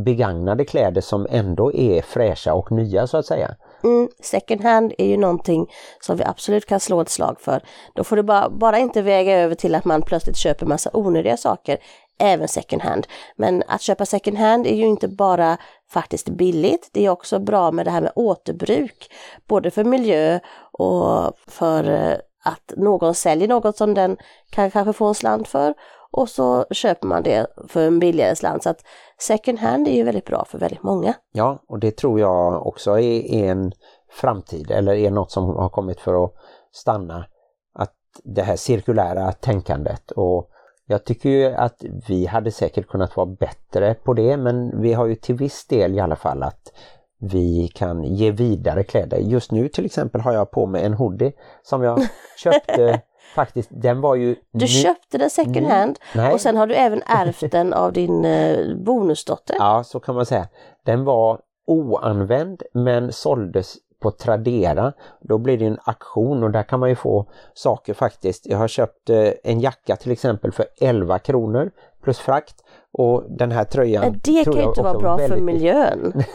begagnade 0.05 0.65
kläder 0.65 1.01
som 1.01 1.27
ändå 1.31 1.73
är 1.73 2.03
fräscha 2.03 2.55
och 2.55 2.73
nya 2.73 3.07
så 3.07 3.17
att 3.17 3.27
säga. 3.27 3.55
Mm, 3.85 4.09
second 4.23 4.61
hand 4.61 4.93
är 4.99 5.07
ju 5.07 5.17
någonting 5.17 5.67
som 6.01 6.17
vi 6.17 6.25
absolut 6.25 6.67
kan 6.67 6.81
slå 6.81 7.01
ett 7.01 7.09
slag 7.09 7.41
för. 7.41 7.63
Då 7.95 8.05
får 8.05 8.17
det 8.17 8.23
bara, 8.23 8.51
bara 8.51 8.79
inte 8.79 9.03
väga 9.03 9.39
över 9.39 9.55
till 9.55 9.75
att 9.75 9.85
man 9.85 10.03
plötsligt 10.03 10.37
köper 10.37 10.67
massa 10.67 10.91
onödiga 10.93 11.37
saker 11.37 11.79
även 12.19 12.49
second 12.49 12.83
hand. 12.83 13.07
Men 13.37 13.63
att 13.69 13.81
köpa 13.81 14.07
second 14.07 14.39
hand 14.39 14.67
är 14.67 14.75
ju 14.75 14.87
inte 14.87 15.09
bara 15.09 15.57
faktiskt 15.91 16.29
billigt, 16.29 16.91
det 16.93 17.07
är 17.07 17.11
också 17.11 17.39
bra 17.39 17.71
med 17.71 17.87
det 17.87 17.91
här 17.91 18.01
med 18.01 18.13
återbruk, 18.15 19.13
både 19.49 19.71
för 19.71 19.85
miljö 19.85 20.39
och 20.73 21.33
för 21.47 21.91
eh, 21.91 22.17
att 22.45 22.73
någon 22.77 23.15
säljer 23.15 23.49
något 23.49 23.77
som 23.77 23.95
den 23.95 24.17
kan 24.51 24.71
kanske 24.71 24.93
få 24.93 25.07
en 25.07 25.15
slant 25.15 25.49
för 25.49 25.75
och 26.17 26.29
så 26.29 26.67
köper 26.71 27.07
man 27.07 27.23
det 27.23 27.47
för 27.69 27.87
en 27.87 27.99
billigare 27.99 28.37
slant. 28.37 28.63
Så 28.63 28.71
att 28.71 28.85
second 29.19 29.59
hand 29.59 29.89
är 29.89 29.93
ju 29.93 30.03
väldigt 30.03 30.25
bra 30.25 30.45
för 30.45 30.59
väldigt 30.59 30.83
många. 30.83 31.15
Ja, 31.33 31.63
och 31.69 31.79
det 31.79 31.97
tror 31.97 32.21
jag 32.21 32.67
också 32.67 32.91
är, 32.91 33.35
är 33.35 33.51
en 33.51 33.73
framtid 34.11 34.71
eller 34.71 34.95
är 34.95 35.11
något 35.11 35.31
som 35.31 35.45
har 35.45 35.69
kommit 35.69 36.01
för 36.01 36.25
att 36.25 36.33
stanna. 36.73 37.27
Att 37.75 37.93
det 38.25 38.43
här 38.43 38.57
cirkulära 38.57 39.33
tänkandet 39.33 40.11
och 40.11 40.51
jag 40.87 41.05
tycker 41.05 41.29
ju 41.29 41.45
att 41.47 41.85
vi 42.09 42.27
hade 42.27 42.51
säkert 42.51 42.89
kunnat 42.89 43.17
vara 43.17 43.27
bättre 43.27 43.95
på 43.95 44.15
det 44.15 44.37
men 44.37 44.81
vi 44.81 44.93
har 44.93 45.07
ju 45.07 45.15
till 45.15 45.35
viss 45.35 45.67
del 45.67 45.95
i 45.95 46.01
alla 46.01 46.17
fall 46.17 46.43
att 46.43 46.73
vi 47.19 47.69
kan 47.75 48.05
ge 48.05 48.31
vidare 48.31 48.83
kläder. 48.83 49.19
Just 49.19 49.53
nu 49.53 49.69
till 49.69 49.85
exempel 49.85 50.21
har 50.21 50.33
jag 50.33 50.51
på 50.51 50.67
mig 50.67 50.85
en 50.85 50.95
hoodie 50.95 51.33
som 51.63 51.83
jag 51.83 52.01
köpte 52.39 53.01
faktiskt, 53.35 53.69
den 53.73 54.01
var 54.01 54.15
ju... 54.15 54.37
Du 54.53 54.67
köpte 54.67 55.19
den 55.19 55.31
second 55.31 55.67
hand 55.67 55.99
Nej. 56.15 56.33
och 56.33 56.41
sen 56.41 56.57
har 56.57 56.67
du 56.67 56.75
även 56.75 57.03
ärvt 57.07 57.51
den 57.51 57.73
av 57.73 57.93
din 57.93 58.25
eh, 58.25 58.77
bonusdotter. 58.77 59.57
Ja, 59.59 59.85
så 59.85 60.01
kan 60.01 60.15
man 60.15 60.27
säga. 60.27 60.49
Den 60.85 61.05
var 61.05 61.41
oanvänd 61.67 62.63
men 62.75 63.13
såldes 63.13 63.77
på 64.05 64.11
Tradera. 64.11 64.93
Då 65.21 65.39
blir 65.39 65.59
det 65.59 65.67
en 65.67 65.79
aktion 65.85 66.43
och 66.43 66.51
där 66.51 66.63
kan 66.63 66.81
man 66.81 66.89
ju 66.89 66.97
få 66.97 67.27
saker 67.55 67.95
faktiskt. 67.95 68.47
Jag 68.47 68.59
har 68.59 68.69
köpt 68.69 69.11
eh, 69.11 69.29
en 69.45 69.61
jacka 69.61 69.97
till 69.97 70.13
exempel 70.13 70.53
för 70.53 70.67
11 70.81 71.19
kronor 71.19 71.71
plus 72.03 72.19
frakt 72.19 72.55
och 72.93 73.25
den 73.29 73.53
här 73.53 73.65
tröjan... 73.65 74.21
Det 74.25 74.45
kan 74.45 74.53
ju 74.53 74.63
inte 74.63 74.83
vara 74.83 74.99
bra 74.99 75.19
för 75.19 75.37
miljön. 75.37 76.25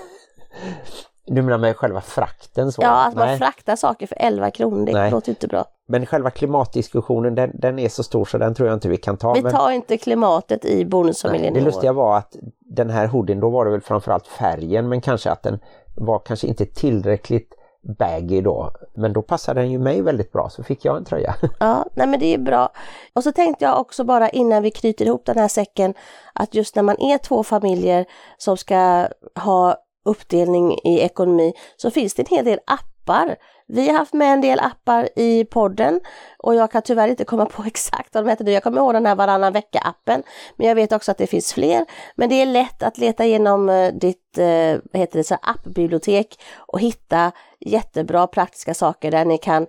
Du 1.32 1.42
menar 1.42 1.58
med 1.58 1.76
själva 1.78 2.02
frakten? 2.02 2.72
Så? 2.72 2.82
Ja, 2.82 3.08
att 3.08 3.16
man 3.16 3.38
fraktar 3.38 3.76
saker 3.76 4.08
för 4.08 4.18
11 4.20 4.52
kronor, 4.52 4.86
det 4.86 4.94
Nej. 4.94 5.12
låter 5.12 5.30
inte 5.30 5.48
bra. 5.48 5.66
Men 5.88 6.06
själva 6.06 6.30
klimatdiskussionen 6.30 7.36
den, 7.36 7.52
den, 7.54 7.80
är 7.80 7.90
så 7.90 8.04
stor 8.04 8.26
så 8.26 8.38
den 8.38 8.56
tror 8.56 8.68
jag 8.68 8.76
inte 8.76 8.90
vi 8.90 8.98
kan 8.98 9.18
ta. 9.18 9.34
Vi 9.34 9.42
men... 9.42 9.52
tar 9.52 9.72
inte 9.72 9.98
klimatet 9.98 10.66
i 10.66 10.86
bonusfamiljen 10.86 11.54
Det 11.54 11.62
lustiga 11.62 11.94
var 11.94 12.18
att 12.18 12.36
den 12.60 12.90
här 12.90 13.08
hoodien, 13.08 13.40
då 13.40 13.50
var 13.50 13.66
det 13.66 13.72
väl 13.72 13.82
framförallt 13.82 14.28
färgen 14.28 14.90
men 14.90 15.02
kanske 15.02 15.32
att 15.32 15.44
den 15.44 15.60
var 16.00 16.20
kanske 16.20 16.48
inte 16.48 16.66
tillräckligt 16.66 17.54
baggy 17.82 18.42
då. 18.42 18.72
Men 18.94 19.14
då 19.14 19.22
passade 19.22 19.62
den 19.62 19.72
ju 19.72 19.80
mig 19.80 20.02
väldigt 20.02 20.32
bra 20.32 20.50
så 20.50 20.64
fick 20.64 20.86
jag 20.86 20.98
en 20.98 21.06
tröja. 21.06 21.36
Ja, 21.60 21.86
nej 21.94 22.08
men 22.08 22.20
det 22.20 22.34
är 22.34 22.38
bra. 22.38 22.72
Och 23.14 23.24
så 23.24 23.32
tänkte 23.32 23.66
jag 23.66 23.80
också 23.80 24.04
bara 24.04 24.30
innan 24.30 24.64
vi 24.64 24.72
knyter 24.72 25.06
ihop 25.06 25.26
den 25.26 25.38
här 25.38 25.48
säcken 25.48 25.94
att 26.34 26.56
just 26.56 26.76
när 26.76 26.84
man 26.84 27.02
är 27.02 27.18
två 27.18 27.44
familjer 27.44 28.06
som 28.38 28.58
ska 28.58 29.08
ha 29.36 29.76
uppdelning 30.06 30.74
i 30.84 31.00
ekonomi 31.00 31.54
så 31.78 31.92
finns 31.92 32.14
det 32.14 32.22
en 32.22 32.36
hel 32.36 32.46
del 32.46 32.60
appar. 32.66 33.36
Vi 33.68 33.90
har 33.90 33.98
haft 33.98 34.14
med 34.14 34.34
en 34.34 34.42
del 34.42 34.60
appar 34.60 35.10
i 35.16 35.46
podden 35.46 36.00
och 36.38 36.56
jag 36.56 36.72
kan 36.72 36.82
tyvärr 36.82 37.08
inte 37.08 37.26
komma 37.26 37.46
på 37.46 37.64
exakt 37.68 38.16
vad 38.16 38.26
de 38.26 38.30
heter. 38.30 38.50
Jag 38.50 38.64
kommer 38.64 38.82
ihåg 38.82 38.94
den 38.94 39.06
här 39.06 39.16
varannan 39.16 39.54
vecka-appen, 39.54 40.24
men 40.56 40.68
jag 40.68 40.76
vet 40.76 40.92
också 40.92 41.12
att 41.12 41.18
det 41.18 41.28
finns 41.28 41.54
fler. 41.54 41.86
Men 42.16 42.30
det 42.30 42.36
är 42.36 42.46
lätt 42.46 42.84
att 42.84 42.98
leta 42.98 43.26
igenom 43.26 43.70
eh, 43.70 43.94
ditt 43.94 44.38
eh, 44.38 44.80
vad 44.92 45.00
heter 45.00 45.18
det, 45.18 45.24
så 45.24 45.38
appbibliotek 45.42 46.40
och 46.58 46.80
hitta 46.80 47.32
jättebra 47.60 48.28
praktiska 48.28 48.74
saker 48.74 49.12
där 49.12 49.26
ni 49.26 49.38
kan 49.38 49.68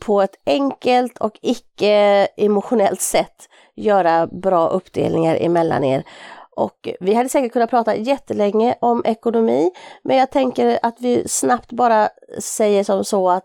på 0.00 0.22
ett 0.22 0.36
enkelt 0.46 1.18
och 1.18 1.38
icke 1.42 2.28
emotionellt 2.36 3.00
sätt 3.00 3.48
göra 3.74 4.26
bra 4.26 4.68
uppdelningar 4.68 5.36
emellan 5.36 5.84
er. 5.84 6.04
Och 6.56 6.88
vi 7.00 7.14
hade 7.14 7.28
säkert 7.28 7.52
kunnat 7.52 7.70
prata 7.70 7.96
jättelänge 7.96 8.74
om 8.80 9.02
ekonomi, 9.04 9.70
men 10.02 10.16
jag 10.16 10.30
tänker 10.30 10.78
att 10.82 11.00
vi 11.00 11.28
snabbt 11.28 11.72
bara 11.72 12.08
säger 12.38 12.84
som 12.84 13.04
så 13.04 13.30
att 13.30 13.44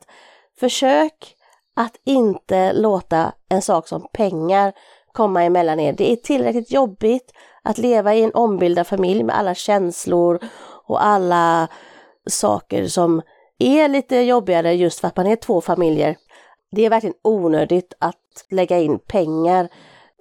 försök 0.60 1.36
att 1.76 1.96
inte 2.06 2.74
låta 2.74 3.32
en 3.50 3.62
sak 3.62 3.88
som 3.88 4.08
pengar 4.14 4.74
komma 5.12 5.44
emellan 5.44 5.80
er. 5.80 5.94
Det 5.94 6.12
är 6.12 6.16
tillräckligt 6.16 6.72
jobbigt 6.72 7.32
att 7.64 7.78
leva 7.78 8.14
i 8.14 8.24
en 8.24 8.34
ombildad 8.34 8.88
familj 8.88 9.24
med 9.24 9.38
alla 9.38 9.56
känslor 9.56 10.40
och 10.88 11.04
alla 11.06 11.68
saker 12.30 12.88
som 12.88 13.22
är 13.60 13.88
lite 13.88 14.16
jobbigare 14.16 14.74
just 14.74 15.00
för 15.00 15.08
att 15.08 15.18
man 15.18 15.28
är 15.28 15.36
två 15.36 15.62
familjer. 15.62 16.18
Det 16.72 16.86
är 16.86 16.90
verkligen 16.90 17.16
onödigt 17.22 17.94
att 18.00 18.46
lägga 18.50 18.80
in 18.80 19.00
pengar 19.00 19.70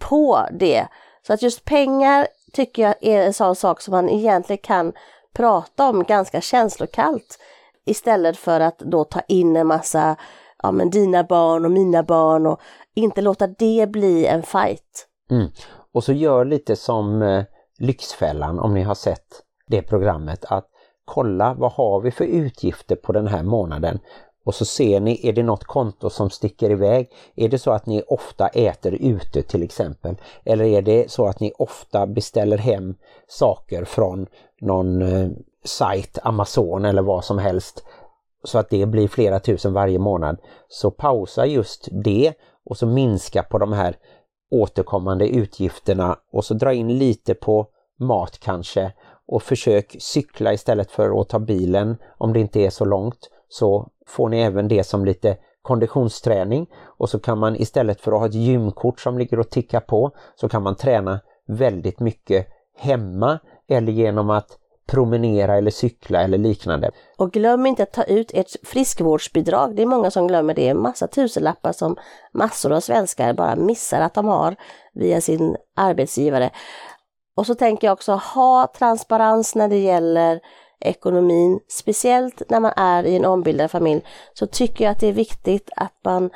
på 0.01 0.47
det. 0.53 0.89
Så 1.27 1.33
att 1.33 1.43
just 1.43 1.65
pengar 1.65 2.27
tycker 2.53 2.83
jag 2.83 2.95
är 3.01 3.23
en 3.27 3.35
sån 3.35 3.57
sak 3.57 3.81
som 3.81 3.93
man 3.93 4.09
egentligen 4.09 4.63
kan 4.63 4.93
prata 5.35 5.89
om 5.89 6.05
ganska 6.05 6.41
känslokallt 6.41 7.39
istället 7.85 8.37
för 8.37 8.61
att 8.61 8.79
då 8.79 9.05
ta 9.05 9.21
in 9.21 9.57
en 9.57 9.67
massa, 9.67 10.17
ja 10.63 10.73
men 10.73 10.91
dina 10.91 11.25
barn 11.25 11.65
och 11.65 11.71
mina 11.71 12.03
barn 12.03 12.47
och 12.47 12.61
inte 12.95 13.21
låta 13.21 13.47
det 13.47 13.89
bli 13.91 14.27
en 14.27 14.43
fight. 14.43 15.09
Mm. 15.31 15.49
Och 15.95 16.05
så 16.05 16.13
gör 16.13 16.45
lite 16.45 16.77
som 16.77 17.23
eh, 17.23 17.45
Lyxfällan 17.79 18.59
om 18.59 18.75
ni 18.75 18.83
har 18.83 18.95
sett 18.95 19.27
det 19.67 19.83
programmet 19.83 20.45
att 20.45 20.69
kolla 21.05 21.55
vad 21.55 21.73
har 21.73 22.01
vi 22.01 22.11
för 22.11 22.25
utgifter 22.25 22.97
på 22.97 23.13
den 23.13 23.27
här 23.27 23.43
månaden 23.43 23.99
och 24.45 24.55
så 24.55 24.65
ser 24.65 25.01
ni, 25.01 25.29
är 25.29 25.33
det 25.33 25.43
något 25.43 25.65
konto 25.65 26.11
som 26.11 26.31
sticker 26.31 26.71
iväg? 26.71 27.11
Är 27.37 27.49
det 27.49 27.59
så 27.59 27.71
att 27.71 27.87
ni 27.87 28.03
ofta 28.09 28.49
äter 28.49 28.95
ute 28.95 29.43
till 29.43 29.63
exempel? 29.63 30.17
Eller 30.45 30.65
är 30.65 30.83
det 30.83 31.11
så 31.11 31.27
att 31.27 31.41
ni 31.41 31.53
ofta 31.59 32.07
beställer 32.07 32.59
hem 32.59 32.95
saker 33.29 33.85
från 33.85 34.27
någon 34.61 35.03
eh, 35.03 35.31
sajt, 35.65 36.19
Amazon 36.23 36.85
eller 36.85 37.03
vad 37.03 37.25
som 37.25 37.39
helst 37.39 37.85
så 38.45 38.59
att 38.59 38.71
det 38.71 38.87
blir 38.87 39.09
flera 39.09 39.41
tusen 39.41 39.73
varje 39.73 39.99
månad. 39.99 40.39
Så 40.69 40.91
pausa 40.91 41.47
just 41.47 41.89
det 42.05 42.35
och 42.65 42.77
så 42.77 42.87
minska 42.87 43.43
på 43.43 43.59
de 43.59 43.73
här 43.73 43.97
återkommande 44.51 45.29
utgifterna 45.29 46.19
och 46.33 46.45
så 46.45 46.55
dra 46.55 46.73
in 46.73 46.99
lite 46.99 47.35
på 47.35 47.67
mat 47.99 48.39
kanske 48.39 48.93
och 49.33 49.43
försök 49.43 49.97
cykla 49.99 50.53
istället 50.53 50.91
för 50.91 51.21
att 51.21 51.29
ta 51.29 51.39
bilen 51.39 51.97
om 52.19 52.33
det 52.33 52.41
inte 52.41 52.61
är 52.61 52.71
så 52.71 52.85
långt 52.85 53.31
så 53.49 53.89
får 54.07 54.29
ni 54.29 54.41
även 54.41 54.69
det 54.69 54.85
som 54.85 55.05
lite 55.05 55.37
konditionsträning 55.63 56.67
och 56.83 57.09
så 57.11 57.19
kan 57.19 57.39
man 57.39 57.57
istället 57.57 58.01
för 58.01 58.13
att 58.13 58.19
ha 58.19 58.27
ett 58.27 58.35
gymkort 58.35 59.01
som 59.01 59.19
ligger 59.19 59.39
och 59.39 59.51
tickar 59.51 59.81
på 59.81 60.11
så 60.35 60.49
kan 60.49 60.63
man 60.63 60.77
träna 60.77 61.21
väldigt 61.49 62.01
mycket 62.01 62.47
hemma 62.77 63.39
eller 63.69 63.93
genom 63.93 64.31
att 64.31 64.59
promenera 64.87 65.57
eller 65.57 65.71
cykla 65.71 66.23
eller 66.23 66.39
liknande. 66.39 66.91
Och 67.19 67.33
glöm 67.33 67.67
inte 67.67 67.83
att 67.83 67.93
ta 67.93 68.03
ut 68.03 68.31
ert 68.35 68.67
friskvårdsbidrag. 68.67 69.77
Det 69.77 69.83
är 69.83 69.87
många 69.87 70.11
som 70.11 70.27
glömmer 70.27 70.55
det. 70.55 70.75
Massa 70.75 71.07
tusenlappar 71.07 71.73
som 71.73 71.97
massor 72.33 72.73
av 72.73 72.81
svenskar 72.81 73.33
bara 73.33 73.57
missar 73.57 74.01
att 74.01 74.15
de 74.15 74.27
har 74.27 74.57
via 74.95 75.21
sin 75.21 75.57
arbetsgivare. 75.77 76.51
Och 77.35 77.47
så 77.47 77.55
tänker 77.55 77.87
jag 77.87 77.93
också 77.93 78.13
ha 78.13 78.73
transparens 78.79 79.55
när 79.55 79.69
det 79.69 79.79
gäller 79.79 80.41
ekonomin, 80.81 81.61
speciellt 81.69 82.43
när 82.51 82.61
man 82.61 82.73
är 82.77 83.05
i 83.05 83.17
en 83.17 83.25
ombildad 83.25 83.71
familj, 83.71 84.03
så 84.35 84.47
tycker 84.47 84.85
jag 84.85 84.93
att 84.93 85.01
det 85.01 85.07
är 85.07 85.13
viktigt 85.13 85.71
att 85.77 85.95
man 86.05 86.31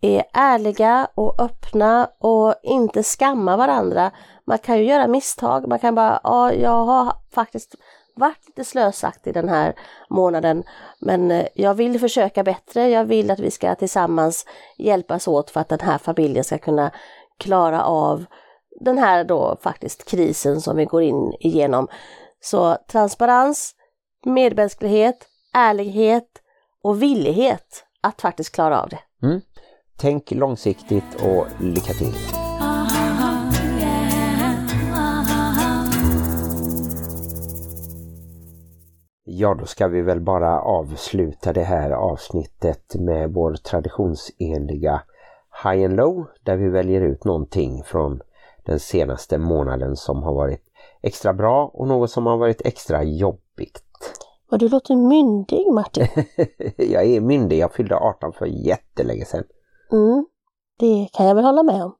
är 0.00 0.24
ärliga 0.32 1.08
och 1.14 1.40
öppna 1.40 2.08
och 2.18 2.54
inte 2.62 3.02
skamma 3.02 3.56
varandra. 3.56 4.10
Man 4.44 4.58
kan 4.58 4.78
ju 4.78 4.84
göra 4.84 5.06
misstag, 5.06 5.68
man 5.68 5.78
kan 5.78 5.94
bara, 5.94 6.20
ja, 6.24 6.52
jag 6.52 6.84
har 6.84 7.12
faktiskt 7.34 7.74
varit 8.14 8.46
lite 8.46 8.64
slösaktig 8.64 9.34
den 9.34 9.48
här 9.48 9.74
månaden, 10.10 10.64
men 11.00 11.30
eh, 11.30 11.46
jag 11.54 11.74
vill 11.74 12.00
försöka 12.00 12.42
bättre. 12.42 12.88
Jag 12.88 13.04
vill 13.04 13.30
att 13.30 13.40
vi 13.40 13.50
ska 13.50 13.74
tillsammans 13.74 14.46
hjälpas 14.78 15.28
åt 15.28 15.50
för 15.50 15.60
att 15.60 15.68
den 15.68 15.80
här 15.80 15.98
familjen 15.98 16.44
ska 16.44 16.58
kunna 16.58 16.90
klara 17.38 17.84
av 17.84 18.24
den 18.84 18.98
här 18.98 19.24
då 19.24 19.56
faktiskt 19.62 20.10
krisen 20.10 20.60
som 20.60 20.76
vi 20.76 20.84
går 20.84 21.02
in 21.02 21.32
igenom. 21.40 21.88
Så 22.40 22.76
transparens, 22.92 23.74
medmänsklighet, 24.24 25.26
ärlighet 25.54 26.28
och 26.82 27.02
villighet 27.02 27.84
att 28.00 28.20
faktiskt 28.20 28.54
klara 28.54 28.82
av 28.82 28.88
det. 28.88 29.26
Mm. 29.26 29.40
Tänk 29.96 30.30
långsiktigt 30.30 31.14
och 31.24 31.46
lycka 31.60 31.92
till! 31.92 32.14
Ja, 39.24 39.54
då 39.54 39.66
ska 39.66 39.88
vi 39.88 40.02
väl 40.02 40.20
bara 40.20 40.60
avsluta 40.60 41.52
det 41.52 41.62
här 41.62 41.90
avsnittet 41.90 42.94
med 42.94 43.32
vår 43.32 43.54
traditionsenliga 43.54 45.02
High 45.64 45.84
and 45.84 45.96
Low 45.96 46.26
där 46.44 46.56
vi 46.56 46.68
väljer 46.68 47.00
ut 47.00 47.24
någonting 47.24 47.82
från 47.84 48.20
den 48.64 48.80
senaste 48.80 49.38
månaden 49.38 49.96
som 49.96 50.22
har 50.22 50.34
varit 50.34 50.64
extra 51.02 51.32
bra 51.32 51.70
och 51.74 51.88
något 51.88 52.10
som 52.10 52.26
har 52.26 52.36
varit 52.36 52.62
extra 52.64 53.02
jobbigt. 53.02 53.82
Och 54.50 54.58
du 54.58 54.68
låter 54.68 54.96
myndig 54.96 55.72
Martin. 55.72 56.06
jag 56.76 57.04
är 57.04 57.20
myndig, 57.20 57.58
jag 57.58 57.72
fyllde 57.72 57.96
18 57.96 58.32
för 58.32 58.46
jättelänge 58.46 59.24
sedan. 59.24 59.44
Mm, 59.92 60.26
det 60.78 61.08
kan 61.12 61.26
jag 61.26 61.34
väl 61.34 61.44
hålla 61.44 61.62
med 61.62 61.84
om. 61.84 61.94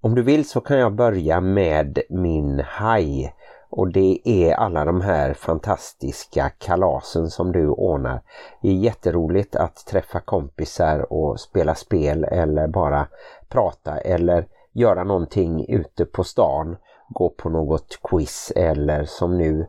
Om 0.00 0.14
du 0.14 0.22
vill 0.22 0.48
så 0.48 0.60
kan 0.60 0.78
jag 0.78 0.94
börja 0.94 1.40
med 1.40 1.98
min 2.10 2.60
haj. 2.66 3.34
Och 3.70 3.92
det 3.92 4.20
är 4.24 4.54
alla 4.54 4.84
de 4.84 5.00
här 5.00 5.34
fantastiska 5.34 6.48
kalasen 6.48 7.30
som 7.30 7.52
du 7.52 7.68
ordnar. 7.68 8.22
Det 8.62 8.68
är 8.68 8.72
jätteroligt 8.72 9.56
att 9.56 9.76
träffa 9.86 10.20
kompisar 10.20 11.12
och 11.12 11.40
spela 11.40 11.74
spel 11.74 12.24
eller 12.24 12.68
bara 12.68 13.08
prata 13.48 13.98
eller 13.98 14.46
göra 14.76 15.04
någonting 15.04 15.66
ute 15.68 16.04
på 16.04 16.24
stan. 16.24 16.76
Gå 17.08 17.30
på 17.30 17.48
något 17.48 17.98
quiz 18.02 18.52
eller 18.56 19.04
som 19.04 19.38
nu, 19.38 19.66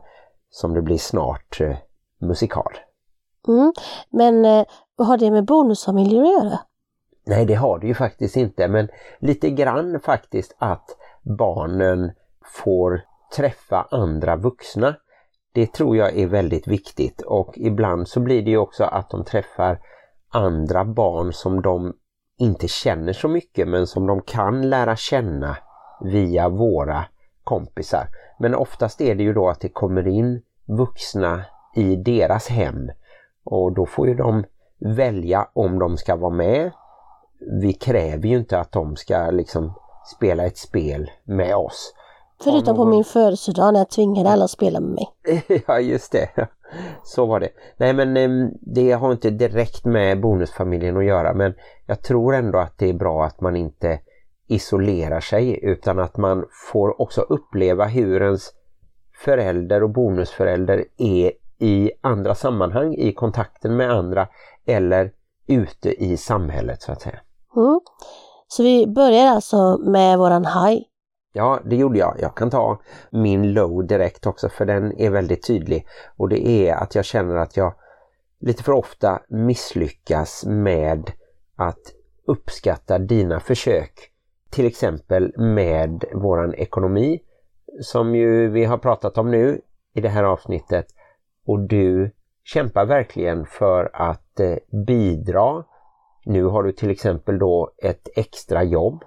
som 0.50 0.74
det 0.74 0.82
blir 0.82 0.98
snart, 0.98 1.60
eh, 1.60 1.76
musikal. 2.20 2.72
Mm. 3.48 3.72
Men 4.10 4.44
eh, 4.44 4.64
vad 4.96 5.08
har 5.08 5.18
det 5.18 5.30
med 5.30 5.44
bonusfamiljer 5.44 6.22
att 6.22 6.44
göra? 6.44 6.58
Nej 7.26 7.46
det 7.46 7.54
har 7.54 7.78
det 7.78 7.86
ju 7.86 7.94
faktiskt 7.94 8.36
inte 8.36 8.68
men 8.68 8.88
lite 9.18 9.50
grann 9.50 10.00
faktiskt 10.00 10.56
att 10.58 10.96
barnen 11.38 12.12
får 12.64 13.00
träffa 13.36 13.88
andra 13.90 14.36
vuxna. 14.36 14.94
Det 15.52 15.72
tror 15.72 15.96
jag 15.96 16.18
är 16.18 16.26
väldigt 16.26 16.68
viktigt 16.68 17.22
och 17.22 17.54
ibland 17.56 18.08
så 18.08 18.20
blir 18.20 18.42
det 18.42 18.50
ju 18.50 18.58
också 18.58 18.84
att 18.84 19.10
de 19.10 19.24
träffar 19.24 19.80
andra 20.28 20.84
barn 20.84 21.32
som 21.32 21.62
de 21.62 21.94
inte 22.38 22.68
känner 22.68 23.12
så 23.12 23.28
mycket 23.28 23.68
men 23.68 23.86
som 23.86 24.06
de 24.06 24.22
kan 24.22 24.70
lära 24.70 24.96
känna 24.96 25.56
via 26.00 26.48
våra 26.48 27.04
kompisar. 27.44 28.08
Men 28.38 28.54
oftast 28.54 29.00
är 29.00 29.14
det 29.14 29.22
ju 29.22 29.32
då 29.32 29.48
att 29.48 29.60
det 29.60 29.68
kommer 29.68 30.08
in 30.08 30.42
vuxna 30.66 31.44
i 31.74 31.96
deras 31.96 32.48
hem 32.48 32.90
och 33.44 33.72
då 33.72 33.86
får 33.86 34.08
ju 34.08 34.14
de 34.14 34.44
välja 34.78 35.48
om 35.52 35.78
de 35.78 35.96
ska 35.96 36.16
vara 36.16 36.34
med. 36.34 36.70
Vi 37.60 37.72
kräver 37.72 38.28
ju 38.28 38.38
inte 38.38 38.60
att 38.60 38.72
de 38.72 38.96
ska 38.96 39.30
liksom 39.30 39.72
spela 40.16 40.46
ett 40.46 40.58
spel 40.58 41.10
med 41.24 41.56
oss. 41.56 41.94
Förutom 42.44 42.76
på 42.76 42.84
min 42.84 43.04
födelsedag 43.04 43.72
när 43.72 43.80
jag 43.80 43.90
tvingade 43.90 44.30
alla 44.30 44.44
att 44.44 44.50
spela 44.50 44.80
med 44.80 44.90
mig. 44.90 45.06
ja 45.66 45.80
just 45.80 46.12
det, 46.12 46.48
så 47.04 47.26
var 47.26 47.40
det. 47.40 47.48
Nej 47.76 47.92
men 47.92 48.16
ehm, 48.16 48.50
det 48.60 48.92
har 48.92 49.12
inte 49.12 49.30
direkt 49.30 49.84
med 49.84 50.20
bonusfamiljen 50.20 50.96
att 50.96 51.04
göra 51.04 51.34
men 51.34 51.54
jag 51.86 52.02
tror 52.02 52.34
ändå 52.34 52.58
att 52.58 52.78
det 52.78 52.88
är 52.88 52.94
bra 52.94 53.24
att 53.24 53.40
man 53.40 53.56
inte 53.56 54.00
isolerar 54.46 55.20
sig 55.20 55.60
utan 55.62 55.98
att 55.98 56.16
man 56.16 56.44
får 56.72 57.00
också 57.00 57.20
uppleva 57.20 57.84
hur 57.84 58.22
ens 58.22 58.52
förälder 59.24 59.82
och 59.82 59.90
bonusförälder 59.90 60.84
är 60.96 61.32
i 61.58 61.90
andra 62.00 62.34
sammanhang, 62.34 62.94
i 62.94 63.12
kontakten 63.12 63.76
med 63.76 63.90
andra 63.90 64.28
eller 64.66 65.12
ute 65.46 66.04
i 66.04 66.16
samhället 66.16 66.82
så 66.82 66.92
att 66.92 67.00
säga. 67.00 67.20
Mm. 67.56 67.80
Så 68.48 68.62
vi 68.62 68.86
börjar 68.86 69.26
alltså 69.26 69.78
med 69.78 70.18
våran 70.18 70.44
haj 70.44 70.84
Ja, 71.32 71.60
det 71.64 71.76
gjorde 71.76 71.98
jag. 71.98 72.16
Jag 72.20 72.36
kan 72.36 72.50
ta 72.50 72.80
min 73.10 73.52
low 73.52 73.86
direkt 73.86 74.26
också 74.26 74.48
för 74.48 74.66
den 74.66 75.00
är 75.00 75.10
väldigt 75.10 75.46
tydlig. 75.46 75.86
Och 76.16 76.28
det 76.28 76.48
är 76.48 76.74
att 76.74 76.94
jag 76.94 77.04
känner 77.04 77.36
att 77.36 77.56
jag 77.56 77.74
lite 78.40 78.62
för 78.62 78.72
ofta 78.72 79.22
misslyckas 79.28 80.44
med 80.46 81.10
att 81.56 81.92
uppskatta 82.26 82.98
dina 82.98 83.40
försök. 83.40 83.92
Till 84.50 84.66
exempel 84.66 85.32
med 85.38 86.04
våran 86.14 86.54
ekonomi 86.54 87.20
som 87.80 88.14
ju 88.14 88.48
vi 88.48 88.64
har 88.64 88.78
pratat 88.78 89.18
om 89.18 89.30
nu 89.30 89.60
i 89.94 90.00
det 90.00 90.08
här 90.08 90.24
avsnittet. 90.24 90.86
Och 91.46 91.60
du 91.60 92.10
kämpar 92.44 92.86
verkligen 92.86 93.46
för 93.46 93.90
att 93.92 94.40
eh, 94.40 94.56
bidra. 94.86 95.64
Nu 96.24 96.44
har 96.44 96.62
du 96.62 96.72
till 96.72 96.90
exempel 96.90 97.38
då 97.38 97.70
ett 97.82 98.08
extra 98.16 98.64
jobb 98.64 99.04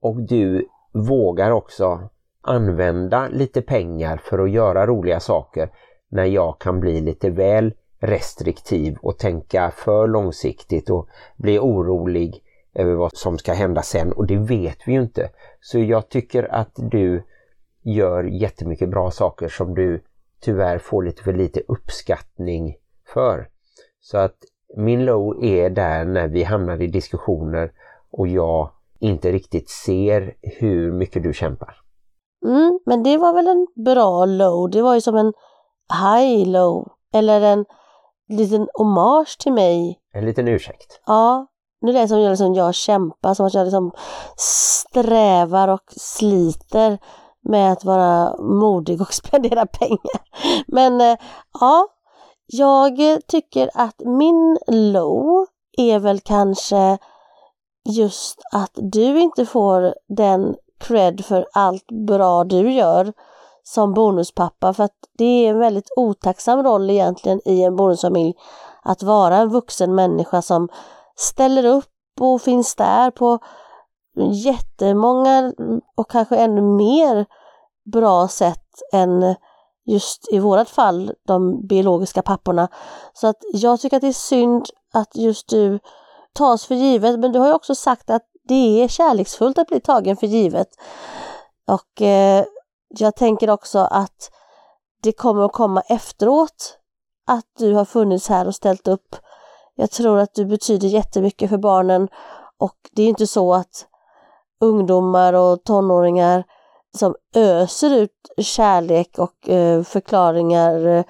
och 0.00 0.22
du 0.22 0.68
vågar 0.92 1.50
också 1.50 2.08
använda 2.42 3.28
lite 3.28 3.62
pengar 3.62 4.16
för 4.16 4.38
att 4.38 4.50
göra 4.50 4.86
roliga 4.86 5.20
saker 5.20 5.70
när 6.08 6.24
jag 6.24 6.58
kan 6.58 6.80
bli 6.80 7.00
lite 7.00 7.30
väl 7.30 7.74
restriktiv 8.00 8.96
och 9.02 9.18
tänka 9.18 9.70
för 9.70 10.06
långsiktigt 10.06 10.90
och 10.90 11.08
bli 11.36 11.58
orolig 11.58 12.42
över 12.74 12.94
vad 12.94 13.16
som 13.16 13.38
ska 13.38 13.52
hända 13.52 13.82
sen 13.82 14.12
och 14.12 14.26
det 14.26 14.36
vet 14.36 14.78
vi 14.88 14.92
ju 14.92 15.00
inte. 15.00 15.30
Så 15.60 15.78
jag 15.78 16.08
tycker 16.08 16.54
att 16.54 16.72
du 16.74 17.22
gör 17.82 18.24
jättemycket 18.24 18.88
bra 18.88 19.10
saker 19.10 19.48
som 19.48 19.74
du 19.74 20.02
tyvärr 20.40 20.78
får 20.78 21.02
lite 21.02 21.22
för 21.22 21.32
lite 21.32 21.62
uppskattning 21.68 22.76
för. 23.14 23.48
Så 24.00 24.18
att 24.18 24.36
min 24.76 25.04
low 25.04 25.44
är 25.44 25.70
där 25.70 26.04
när 26.04 26.28
vi 26.28 26.42
hamnar 26.42 26.82
i 26.82 26.86
diskussioner 26.86 27.72
och 28.10 28.28
jag 28.28 28.70
inte 29.00 29.32
riktigt 29.32 29.70
ser 29.70 30.34
hur 30.42 30.92
mycket 30.92 31.22
du 31.22 31.32
kämpar. 31.32 31.76
Mm, 32.46 32.78
men 32.86 33.02
det 33.02 33.18
var 33.18 33.32
väl 33.34 33.48
en 33.48 33.84
bra 33.84 34.24
low, 34.24 34.70
det 34.70 34.82
var 34.82 34.94
ju 34.94 35.00
som 35.00 35.16
en 35.16 35.32
high 36.02 36.48
low 36.48 36.88
eller 37.14 37.40
en 37.40 37.64
liten 38.28 38.68
hommage 38.74 39.38
till 39.38 39.52
mig. 39.52 40.00
En 40.12 40.24
liten 40.24 40.48
ursäkt. 40.48 41.00
Ja, 41.06 41.46
nu 41.80 41.92
lät 41.92 42.02
det 42.02 42.08
som 42.08 42.20
jag, 42.20 42.30
liksom, 42.30 42.54
jag 42.54 42.74
kämpar, 42.74 43.34
som 43.34 43.46
att 43.46 43.54
jag 43.54 43.64
liksom 43.64 43.92
strävar 44.36 45.68
och 45.68 45.92
sliter 45.96 46.98
med 47.48 47.72
att 47.72 47.84
vara 47.84 48.36
modig 48.42 49.00
och 49.00 49.12
spendera 49.14 49.66
pengar. 49.66 50.20
Men 50.66 51.00
eh, 51.00 51.16
ja, 51.60 51.86
jag 52.46 52.98
tycker 53.26 53.70
att 53.74 54.00
min 54.04 54.58
low 54.68 55.46
är 55.78 55.98
väl 55.98 56.20
kanske 56.20 56.98
just 57.84 58.40
att 58.52 58.70
du 58.74 59.20
inte 59.20 59.46
får 59.46 59.94
den 60.08 60.56
cred 60.78 61.24
för 61.24 61.46
allt 61.52 61.86
bra 62.06 62.44
du 62.44 62.72
gör 62.72 63.12
som 63.62 63.94
bonuspappa 63.94 64.74
för 64.74 64.84
att 64.84 64.96
det 65.18 65.24
är 65.24 65.50
en 65.50 65.58
väldigt 65.58 65.90
otacksam 65.96 66.62
roll 66.62 66.90
egentligen 66.90 67.40
i 67.44 67.62
en 67.62 67.76
bonusfamilj 67.76 68.34
att 68.82 69.02
vara 69.02 69.36
en 69.36 69.48
vuxen 69.48 69.94
människa 69.94 70.42
som 70.42 70.68
ställer 71.16 71.64
upp 71.64 71.86
och 72.20 72.42
finns 72.42 72.74
där 72.74 73.10
på 73.10 73.38
jättemånga 74.44 75.52
och 75.96 76.10
kanske 76.10 76.36
ännu 76.36 76.62
mer 76.62 77.26
bra 77.92 78.28
sätt 78.28 78.82
än 78.92 79.34
just 79.86 80.32
i 80.32 80.38
vårat 80.38 80.68
fall 80.68 81.12
de 81.26 81.66
biologiska 81.66 82.22
papporna. 82.22 82.68
Så 83.12 83.26
att 83.26 83.36
jag 83.52 83.80
tycker 83.80 83.96
att 83.96 84.00
det 84.00 84.08
är 84.08 84.12
synd 84.12 84.66
att 84.92 85.16
just 85.16 85.48
du 85.48 85.78
tas 86.32 86.66
för 86.66 86.74
givet 86.74 87.18
men 87.18 87.32
du 87.32 87.38
har 87.38 87.46
ju 87.46 87.54
också 87.54 87.74
sagt 87.74 88.10
att 88.10 88.22
det 88.48 88.82
är 88.82 88.88
kärleksfullt 88.88 89.58
att 89.58 89.66
bli 89.66 89.80
tagen 89.80 90.16
för 90.16 90.26
givet. 90.26 90.68
Och 91.66 92.02
eh, 92.02 92.44
jag 92.88 93.16
tänker 93.16 93.50
också 93.50 93.78
att 93.78 94.30
det 95.02 95.12
kommer 95.12 95.44
att 95.44 95.52
komma 95.52 95.80
efteråt 95.80 96.78
att 97.26 97.46
du 97.58 97.74
har 97.74 97.84
funnits 97.84 98.28
här 98.28 98.46
och 98.46 98.54
ställt 98.54 98.88
upp. 98.88 99.16
Jag 99.74 99.90
tror 99.90 100.18
att 100.18 100.34
du 100.34 100.44
betyder 100.44 100.88
jättemycket 100.88 101.50
för 101.50 101.58
barnen 101.58 102.08
och 102.58 102.76
det 102.92 103.02
är 103.02 103.08
inte 103.08 103.26
så 103.26 103.54
att 103.54 103.86
ungdomar 104.60 105.32
och 105.32 105.64
tonåringar 105.64 106.44
som 106.98 107.14
öser 107.34 107.96
ut 107.96 108.12
kärlek 108.38 109.18
och 109.18 109.48
eh, 109.48 109.82
förklaringar 109.82 110.86
eh, 110.86 111.04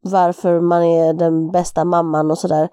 varför 0.00 0.60
man 0.60 0.82
är 0.82 1.12
den 1.12 1.50
bästa 1.50 1.84
mamman 1.84 2.30
och 2.30 2.38
sådär. 2.38 2.68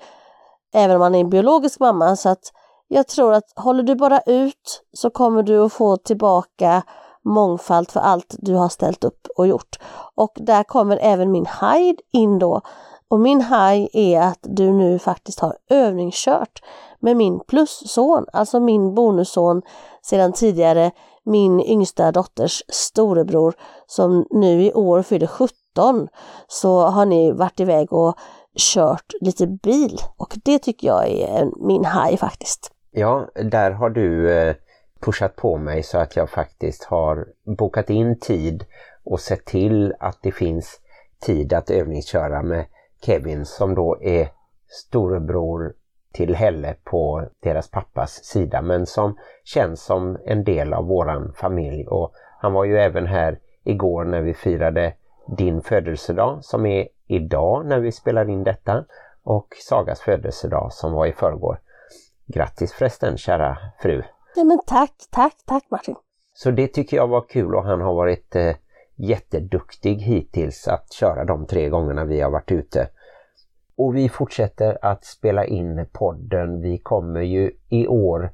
Även 0.74 0.96
om 0.96 1.00
man 1.00 1.16
är 1.16 1.20
en 1.20 1.30
biologisk 1.30 1.80
mamma 1.80 2.16
så 2.16 2.30
att 2.30 2.52
jag 2.88 3.08
tror 3.08 3.34
att 3.34 3.54
håller 3.56 3.84
du 3.84 3.96
bara 3.96 4.22
ut 4.26 4.84
så 4.94 5.10
kommer 5.10 5.44
du 5.44 5.60
att 5.60 5.74
få 5.74 5.98
tillbaka 5.98 6.84
mångfald 7.26 7.92
för 7.92 8.00
allt 8.00 8.36
du 8.40 8.54
har 8.54 8.70
ställt 8.70 9.04
upp 9.04 9.28
och 9.38 9.48
gjort. 9.48 9.80
Och 10.16 10.32
där 10.36 10.64
kommer 10.64 11.00
även 11.02 11.32
min 11.32 11.46
hide 11.62 12.02
in 12.14 12.40
då. 12.40 12.62
Och 13.10 13.20
min 13.20 13.42
haj 13.42 13.90
är 13.94 14.22
att 14.22 14.40
du 14.42 14.74
nu 14.74 15.00
faktiskt 15.00 15.40
har 15.40 15.58
övningskört 15.70 16.62
med 17.00 17.18
min 17.18 17.40
plusson, 17.40 18.26
alltså 18.34 18.60
min 18.60 18.96
bonusson 18.96 19.62
sedan 20.02 20.34
tidigare, 20.34 20.92
min 21.24 21.62
yngsta 21.62 22.12
dotters 22.12 22.64
storebror 22.68 23.54
som 23.88 24.26
nu 24.30 24.64
i 24.64 24.74
år 24.74 25.02
fyller 25.02 25.28
17 25.28 26.08
så 26.48 26.80
har 26.80 27.06
ni 27.06 27.32
varit 27.32 27.60
iväg 27.60 27.94
och 27.94 28.16
kört 28.58 29.14
lite 29.22 29.48
bil 29.48 29.98
och 30.18 30.34
det 30.46 30.60
tycker 30.60 30.88
jag 30.88 31.10
är 31.10 31.68
min 31.68 31.86
haj 31.86 32.18
faktiskt. 32.18 32.72
Ja, 32.92 33.30
där 33.36 33.72
har 33.72 33.90
du 33.90 34.32
eh, 34.32 34.56
pushat 35.00 35.36
på 35.36 35.58
mig 35.58 35.84
så 35.84 35.98
att 35.98 36.16
jag 36.16 36.30
faktiskt 36.30 36.84
har 36.84 37.28
bokat 37.58 37.90
in 37.90 38.20
tid 38.20 38.66
och 39.04 39.20
sett 39.20 39.46
till 39.46 39.94
att 40.00 40.18
det 40.22 40.32
finns 40.32 40.80
tid 41.20 41.54
att 41.54 41.70
övningsköra 41.70 42.44
med 42.44 42.66
Kevin 43.02 43.46
som 43.46 43.76
då 43.76 43.98
är 44.02 44.30
storebror 44.68 45.74
till 46.14 46.36
Helle 46.36 46.76
på 46.84 47.28
deras 47.40 47.72
pappas 47.72 48.12
sida 48.24 48.62
men 48.62 48.86
som 48.86 49.18
känns 49.44 49.84
som 49.84 50.18
en 50.26 50.44
del 50.44 50.74
av 50.74 50.86
våran 50.86 51.34
familj 51.34 51.88
och 51.88 52.14
han 52.40 52.54
var 52.54 52.66
ju 52.66 52.78
även 52.78 53.08
här 53.08 53.40
igår 53.64 54.04
när 54.04 54.22
vi 54.22 54.34
firade 54.34 54.94
din 55.28 55.62
födelsedag 55.62 56.44
som 56.44 56.66
är 56.66 56.88
idag 57.08 57.66
när 57.66 57.80
vi 57.80 57.92
spelar 57.92 58.30
in 58.30 58.44
detta 58.44 58.86
och 59.24 59.48
Sagas 59.70 60.02
födelsedag 60.02 60.74
som 60.74 60.94
var 60.94 61.06
i 61.06 61.14
förrgår. 61.14 61.60
Grattis 62.26 62.74
förresten 62.74 63.18
kära 63.18 63.58
fru! 63.80 64.04
Ja, 64.36 64.44
men 64.44 64.60
tack, 64.68 64.94
tack, 65.12 65.36
tack 65.46 65.64
Martin! 65.70 65.96
Så 66.34 66.52
det 66.52 66.68
tycker 66.68 66.98
jag 66.98 67.08
var 67.08 67.22
kul 67.30 67.56
och 67.56 67.64
han 67.64 67.82
har 67.82 67.94
varit 67.94 68.36
eh, 68.36 68.56
jätteduktig 68.96 69.96
hittills 69.96 70.68
att 70.68 70.94
köra 70.94 71.26
de 71.26 71.46
tre 71.46 71.70
gångerna 71.70 72.06
vi 72.06 72.22
har 72.22 72.32
varit 72.32 72.52
ute. 72.52 72.90
Och 73.76 73.96
vi 73.96 74.10
fortsätter 74.10 74.78
att 74.82 75.06
spela 75.06 75.46
in 75.46 75.88
podden. 75.92 76.62
Vi 76.62 76.78
kommer 76.78 77.22
ju 77.22 77.52
i 77.70 77.88
år 77.88 78.32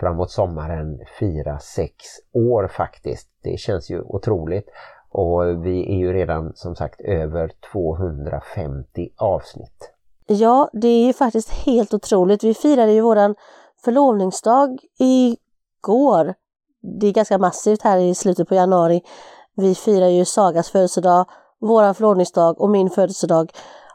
framåt 0.00 0.30
sommaren 0.30 1.00
fira 1.18 1.58
sex 1.58 1.94
år 2.32 2.68
faktiskt. 2.68 3.28
Det 3.42 3.58
känns 3.58 3.90
ju 3.90 4.00
otroligt. 4.00 4.68
Och 5.10 5.66
vi 5.66 5.94
är 5.94 5.98
ju 5.98 6.12
redan 6.12 6.52
som 6.54 6.76
sagt 6.76 7.00
över 7.00 7.52
250 7.72 9.08
avsnitt. 9.16 9.92
Ja, 10.26 10.70
det 10.72 10.88
är 10.88 11.06
ju 11.06 11.12
faktiskt 11.12 11.50
helt 11.50 11.94
otroligt. 11.94 12.44
Vi 12.44 12.54
firade 12.54 12.92
ju 12.92 13.00
våran 13.00 13.34
förlovningsdag 13.84 14.78
igår. 14.98 16.34
Det 17.00 17.06
är 17.06 17.12
ganska 17.12 17.38
massivt 17.38 17.82
här 17.82 17.98
i 17.98 18.14
slutet 18.14 18.48
på 18.48 18.54
januari. 18.54 19.02
Vi 19.56 19.74
firar 19.74 20.08
ju 20.08 20.24
Sagas 20.24 20.70
födelsedag, 20.70 21.26
våran 21.60 21.94
förlovningsdag 21.94 22.60
och 22.60 22.70
min 22.70 22.90
födelsedag. 22.90 23.52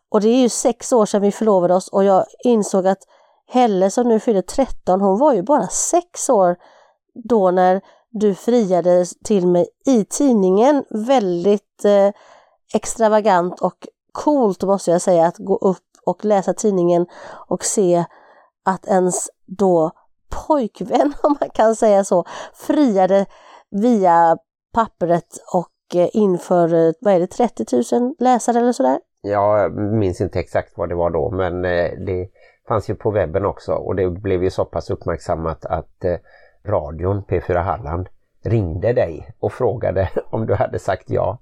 Och 0.10 0.22
det 0.22 0.30
är 0.30 0.42
ju 0.42 0.50
sex 0.50 0.94
år 0.94 1.06
sedan 1.06 1.22
vi 1.22 1.32
förlovade 1.32 1.74
oss 1.74 1.88
och 1.88 2.04
jag 2.04 2.26
insåg 2.44 2.88
att 2.88 3.04
Helle 3.48 3.90
som 3.90 4.08
nu 4.08 4.20
fyller 4.20 4.42
13, 4.42 5.02
hon 5.02 5.20
var 5.20 5.34
ju 5.34 5.44
bara 5.44 5.68
sex 5.68 6.30
år 6.30 6.56
då 7.14 7.52
när 7.52 7.82
du 8.12 8.36
friade 8.36 9.06
till 9.24 9.48
mig 9.48 9.68
i 9.86 10.06
tidningen. 10.06 10.84
Väldigt 10.90 11.86
eh, 11.86 12.12
extravagant 12.74 13.62
och 13.62 13.88
coolt 14.12 14.64
måste 14.64 14.92
jag 14.92 15.02
säga 15.02 15.26
att 15.26 15.38
gå 15.38 15.56
upp 15.58 15.78
och 16.06 16.26
läsa 16.26 16.54
tidningen 16.54 17.06
och 17.48 17.64
se 17.64 18.06
att 18.66 18.88
ens 18.88 19.30
då 19.46 19.92
pojkvän, 20.48 21.14
om 21.24 21.36
man 21.40 21.50
kan 21.50 21.76
säga 21.76 22.04
så, 22.04 22.26
friade 22.54 23.26
via 23.70 24.38
pappret 24.74 25.38
och 25.54 25.96
eh, 25.96 26.10
inför, 26.14 26.74
eh, 26.74 26.94
vad 27.02 27.14
är 27.14 27.20
det, 27.20 27.28
30 27.28 27.96
000 28.00 28.16
läsare 28.20 28.60
eller 28.60 28.72
sådär? 28.72 29.00
Jag 29.22 29.78
minns 29.78 30.22
inte 30.22 30.40
exakt 30.40 30.78
vad 30.78 30.90
det 30.90 30.96
var 30.96 31.10
då 31.10 31.32
men 31.32 31.66
eh, 31.66 31.92
det 32.06 32.30
fanns 32.68 32.90
ju 32.90 32.96
på 32.96 33.12
webben 33.12 33.46
också 33.46 33.74
och 33.74 33.96
det 33.96 34.10
blev 34.10 34.44
ju 34.44 34.50
så 34.50 34.66
pass 34.66 34.90
uppmärksammat 34.90 35.66
att 35.66 36.04
eh, 36.04 36.16
radion 36.66 37.24
P4 37.24 37.62
Halland 37.62 38.10
ringde 38.44 38.94
dig 38.94 39.36
och 39.40 39.54
frågade 39.54 40.10
om 40.32 40.46
du 40.46 40.56
hade 40.56 40.80
sagt 40.80 41.10
ja. 41.10 41.38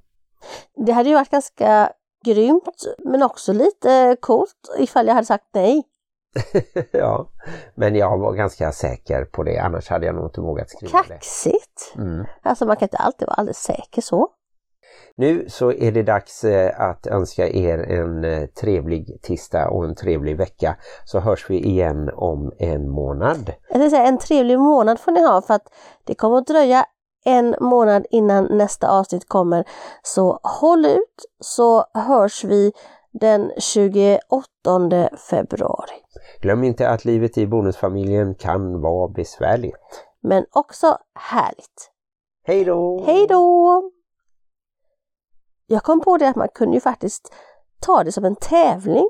Det 0.76 0.92
hade 0.92 1.10
ju 1.10 1.16
varit 1.16 1.30
ganska 1.30 1.92
grymt 2.26 2.86
men 3.06 3.24
också 3.24 3.54
lite 3.54 4.18
coolt 4.20 4.76
ifall 4.78 5.08
jag 5.08 5.14
hade 5.14 5.28
sagt 5.28 5.46
nej. 5.54 5.84
ja, 6.92 7.30
men 7.76 7.96
jag 7.96 8.18
var 8.18 8.34
ganska 8.34 8.72
säker 8.72 9.26
på 9.26 9.44
det, 9.44 9.58
annars 9.58 9.90
hade 9.90 10.06
jag 10.06 10.16
nog 10.16 10.26
inte 10.26 10.42
vågat 10.42 10.70
skriva 10.70 11.02
det. 11.08 11.14
Kaxigt! 11.14 11.94
Mm. 11.96 12.26
Alltså 12.42 12.66
man 12.66 12.76
kan 12.76 12.86
inte 12.86 12.98
alltid 12.98 13.28
vara 13.28 13.36
alldeles 13.36 13.58
säker 13.58 14.02
så. 14.02 14.28
Nu 15.16 15.46
så 15.50 15.72
är 15.72 15.92
det 15.92 16.04
dags 16.04 16.44
eh, 16.44 16.90
att 16.90 17.08
önska 17.08 17.50
er 17.50 17.78
en 17.80 18.24
eh, 18.24 18.46
trevlig 18.46 19.22
tisdag 19.22 19.70
och 19.70 19.86
en 19.86 19.96
trevlig 19.96 20.38
vecka. 20.38 20.76
Så 21.06 21.20
hörs 21.20 21.50
vi 21.50 21.60
igen 21.60 22.10
om 22.16 22.52
en 22.58 22.90
månad. 22.90 23.54
Jag 23.70 23.92
säga, 23.92 24.04
en 24.04 24.18
trevlig 24.18 24.60
månad 24.60 25.00
får 25.00 25.12
ni 25.12 25.22
ha 25.22 25.42
för 25.42 25.54
att 25.54 25.68
det 26.04 26.16
kommer 26.16 26.38
att 26.38 26.48
dröja 26.48 26.86
en 27.26 27.56
månad 27.60 28.06
innan 28.10 28.46
nästa 28.46 28.90
avsnitt 28.90 29.28
kommer. 29.28 29.66
Så 30.04 30.40
håll 30.44 30.86
ut 30.86 31.26
så 31.40 31.86
hörs 31.94 32.44
vi 32.44 32.72
den 33.12 33.52
28 33.58 34.20
februari. 35.30 35.96
Glöm 36.42 36.64
inte 36.64 36.90
att 36.90 37.06
livet 37.06 37.38
i 37.38 37.48
bonusfamiljen 37.48 38.36
kan 38.36 38.82
vara 38.82 39.08
besvärligt. 39.08 40.06
Men 40.22 40.46
också 40.52 40.98
härligt. 41.16 41.92
Hej 42.44 42.66
då! 42.66 43.04
Hej 43.06 43.28
då! 43.28 43.92
Jag 45.72 45.84
kom 45.84 46.02
på 46.02 46.18
det 46.18 46.30
att 46.30 46.36
man 46.36 46.48
kunde 46.54 46.76
ju 46.76 46.82
faktiskt 46.82 47.34
ta 47.80 48.04
det 48.04 48.12
som 48.12 48.26
en 48.26 48.36
tävling. 48.36 49.10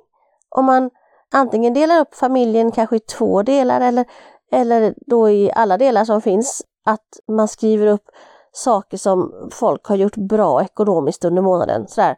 Om 0.50 0.66
man 0.66 0.90
antingen 1.34 1.74
delar 1.74 2.02
upp 2.02 2.16
familjen 2.16 2.72
kanske 2.72 2.96
i 2.96 3.00
två 3.00 3.44
delar 3.44 3.82
eller, 3.82 4.06
eller 4.52 4.94
då 4.98 5.30
i 5.30 5.52
alla 5.56 5.78
delar 5.78 6.06
som 6.06 6.22
finns. 6.22 6.62
Att 6.86 7.20
man 7.28 7.48
skriver 7.48 7.88
upp 7.88 8.04
saker 8.52 8.98
som 8.98 9.50
folk 9.52 9.86
har 9.86 9.96
gjort 9.96 10.16
bra 10.16 10.64
ekonomiskt 10.64 11.26
under 11.26 11.42
månaden. 11.42 11.88
Sådär. 11.88 12.18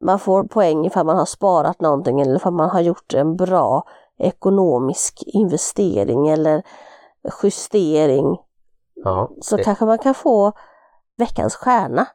Man 0.00 0.18
får 0.18 0.44
poäng 0.44 0.86
ifall 0.86 1.06
man 1.06 1.16
har 1.16 1.24
sparat 1.24 1.80
någonting 1.80 2.20
eller 2.20 2.36
ifall 2.36 2.52
man 2.52 2.70
har 2.70 2.80
gjort 2.80 3.14
en 3.14 3.36
bra 3.36 3.84
ekonomisk 4.18 5.22
investering 5.26 6.28
eller 6.28 6.62
justering. 7.42 8.38
Ja, 8.94 9.30
Så 9.40 9.56
det, 9.56 9.64
kanske 9.64 9.84
man 9.84 9.98
kan 9.98 10.14
få 10.14 10.52
veckans 11.16 11.54
stjärna 11.54 12.06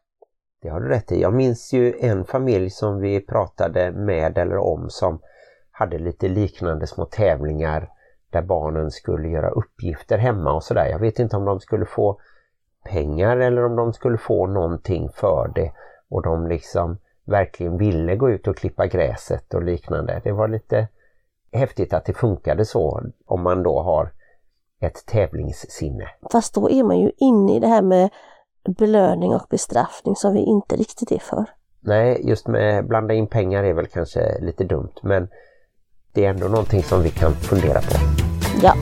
det 0.66 0.72
har 0.72 0.80
du 0.80 0.90
rätt 0.90 1.12
i. 1.12 1.22
Jag 1.22 1.34
minns 1.34 1.74
ju 1.74 1.94
en 2.00 2.26
familj 2.26 2.70
som 2.70 3.00
vi 3.00 3.22
pratade 3.22 3.92
med 3.92 4.38
eller 4.38 4.58
om 4.58 4.90
som 4.90 5.20
hade 5.72 5.98
lite 5.98 6.28
liknande 6.28 6.88
små 6.88 7.06
tävlingar 7.06 7.90
där 8.30 8.42
barnen 8.42 8.92
skulle 8.92 9.28
göra 9.28 9.50
uppgifter 9.50 10.18
hemma 10.18 10.54
och 10.54 10.64
sådär. 10.64 10.86
Jag 10.86 11.00
vet 11.00 11.20
inte 11.20 11.38
om 11.38 11.46
de 11.46 11.60
skulle 11.60 11.86
få 11.86 12.20
pengar 12.86 13.38
eller 13.38 13.66
om 13.66 13.76
de 13.76 13.94
skulle 13.94 14.18
få 14.18 14.48
någonting 14.48 15.10
för 15.10 15.52
det 15.56 15.72
och 16.10 16.24
de 16.24 16.48
liksom 16.48 16.98
verkligen 17.26 17.78
ville 17.78 18.16
gå 18.16 18.30
ut 18.30 18.48
och 18.48 18.58
klippa 18.58 18.88
gräset 18.88 19.54
och 19.54 19.64
liknande. 19.64 20.22
Det 20.24 20.32
var 20.32 20.48
lite 20.48 20.88
häftigt 21.52 21.94
att 21.94 22.06
det 22.06 22.14
funkade 22.14 22.66
så 22.66 23.04
om 23.26 23.42
man 23.42 23.64
då 23.64 23.82
har 23.82 24.12
ett 24.82 25.06
tävlingssinne. 25.06 26.08
Fast 26.32 26.54
då 26.56 26.70
är 26.70 26.84
man 26.84 27.00
ju 27.00 27.12
inne 27.18 27.56
i 27.56 27.60
det 27.60 27.68
här 27.68 27.82
med 27.82 28.10
belöning 28.72 29.34
och 29.34 29.48
bestraffning 29.50 30.16
som 30.16 30.34
vi 30.34 30.40
inte 30.40 30.76
riktigt 30.76 31.12
är 31.12 31.20
för. 31.20 31.46
Nej, 31.80 32.22
just 32.24 32.48
med 32.48 32.88
blanda 32.88 33.14
in 33.14 33.28
pengar 33.28 33.64
är 33.64 33.74
väl 33.74 33.88
kanske 33.88 34.40
lite 34.42 34.64
dumt 34.64 34.94
men 35.02 35.28
det 36.14 36.26
är 36.26 36.30
ändå 36.30 36.48
någonting 36.48 36.84
som 36.84 37.04
vi 37.04 37.10
kan 37.10 37.34
fundera 37.34 37.82
på. 37.82 37.96
Ja, 38.62 38.74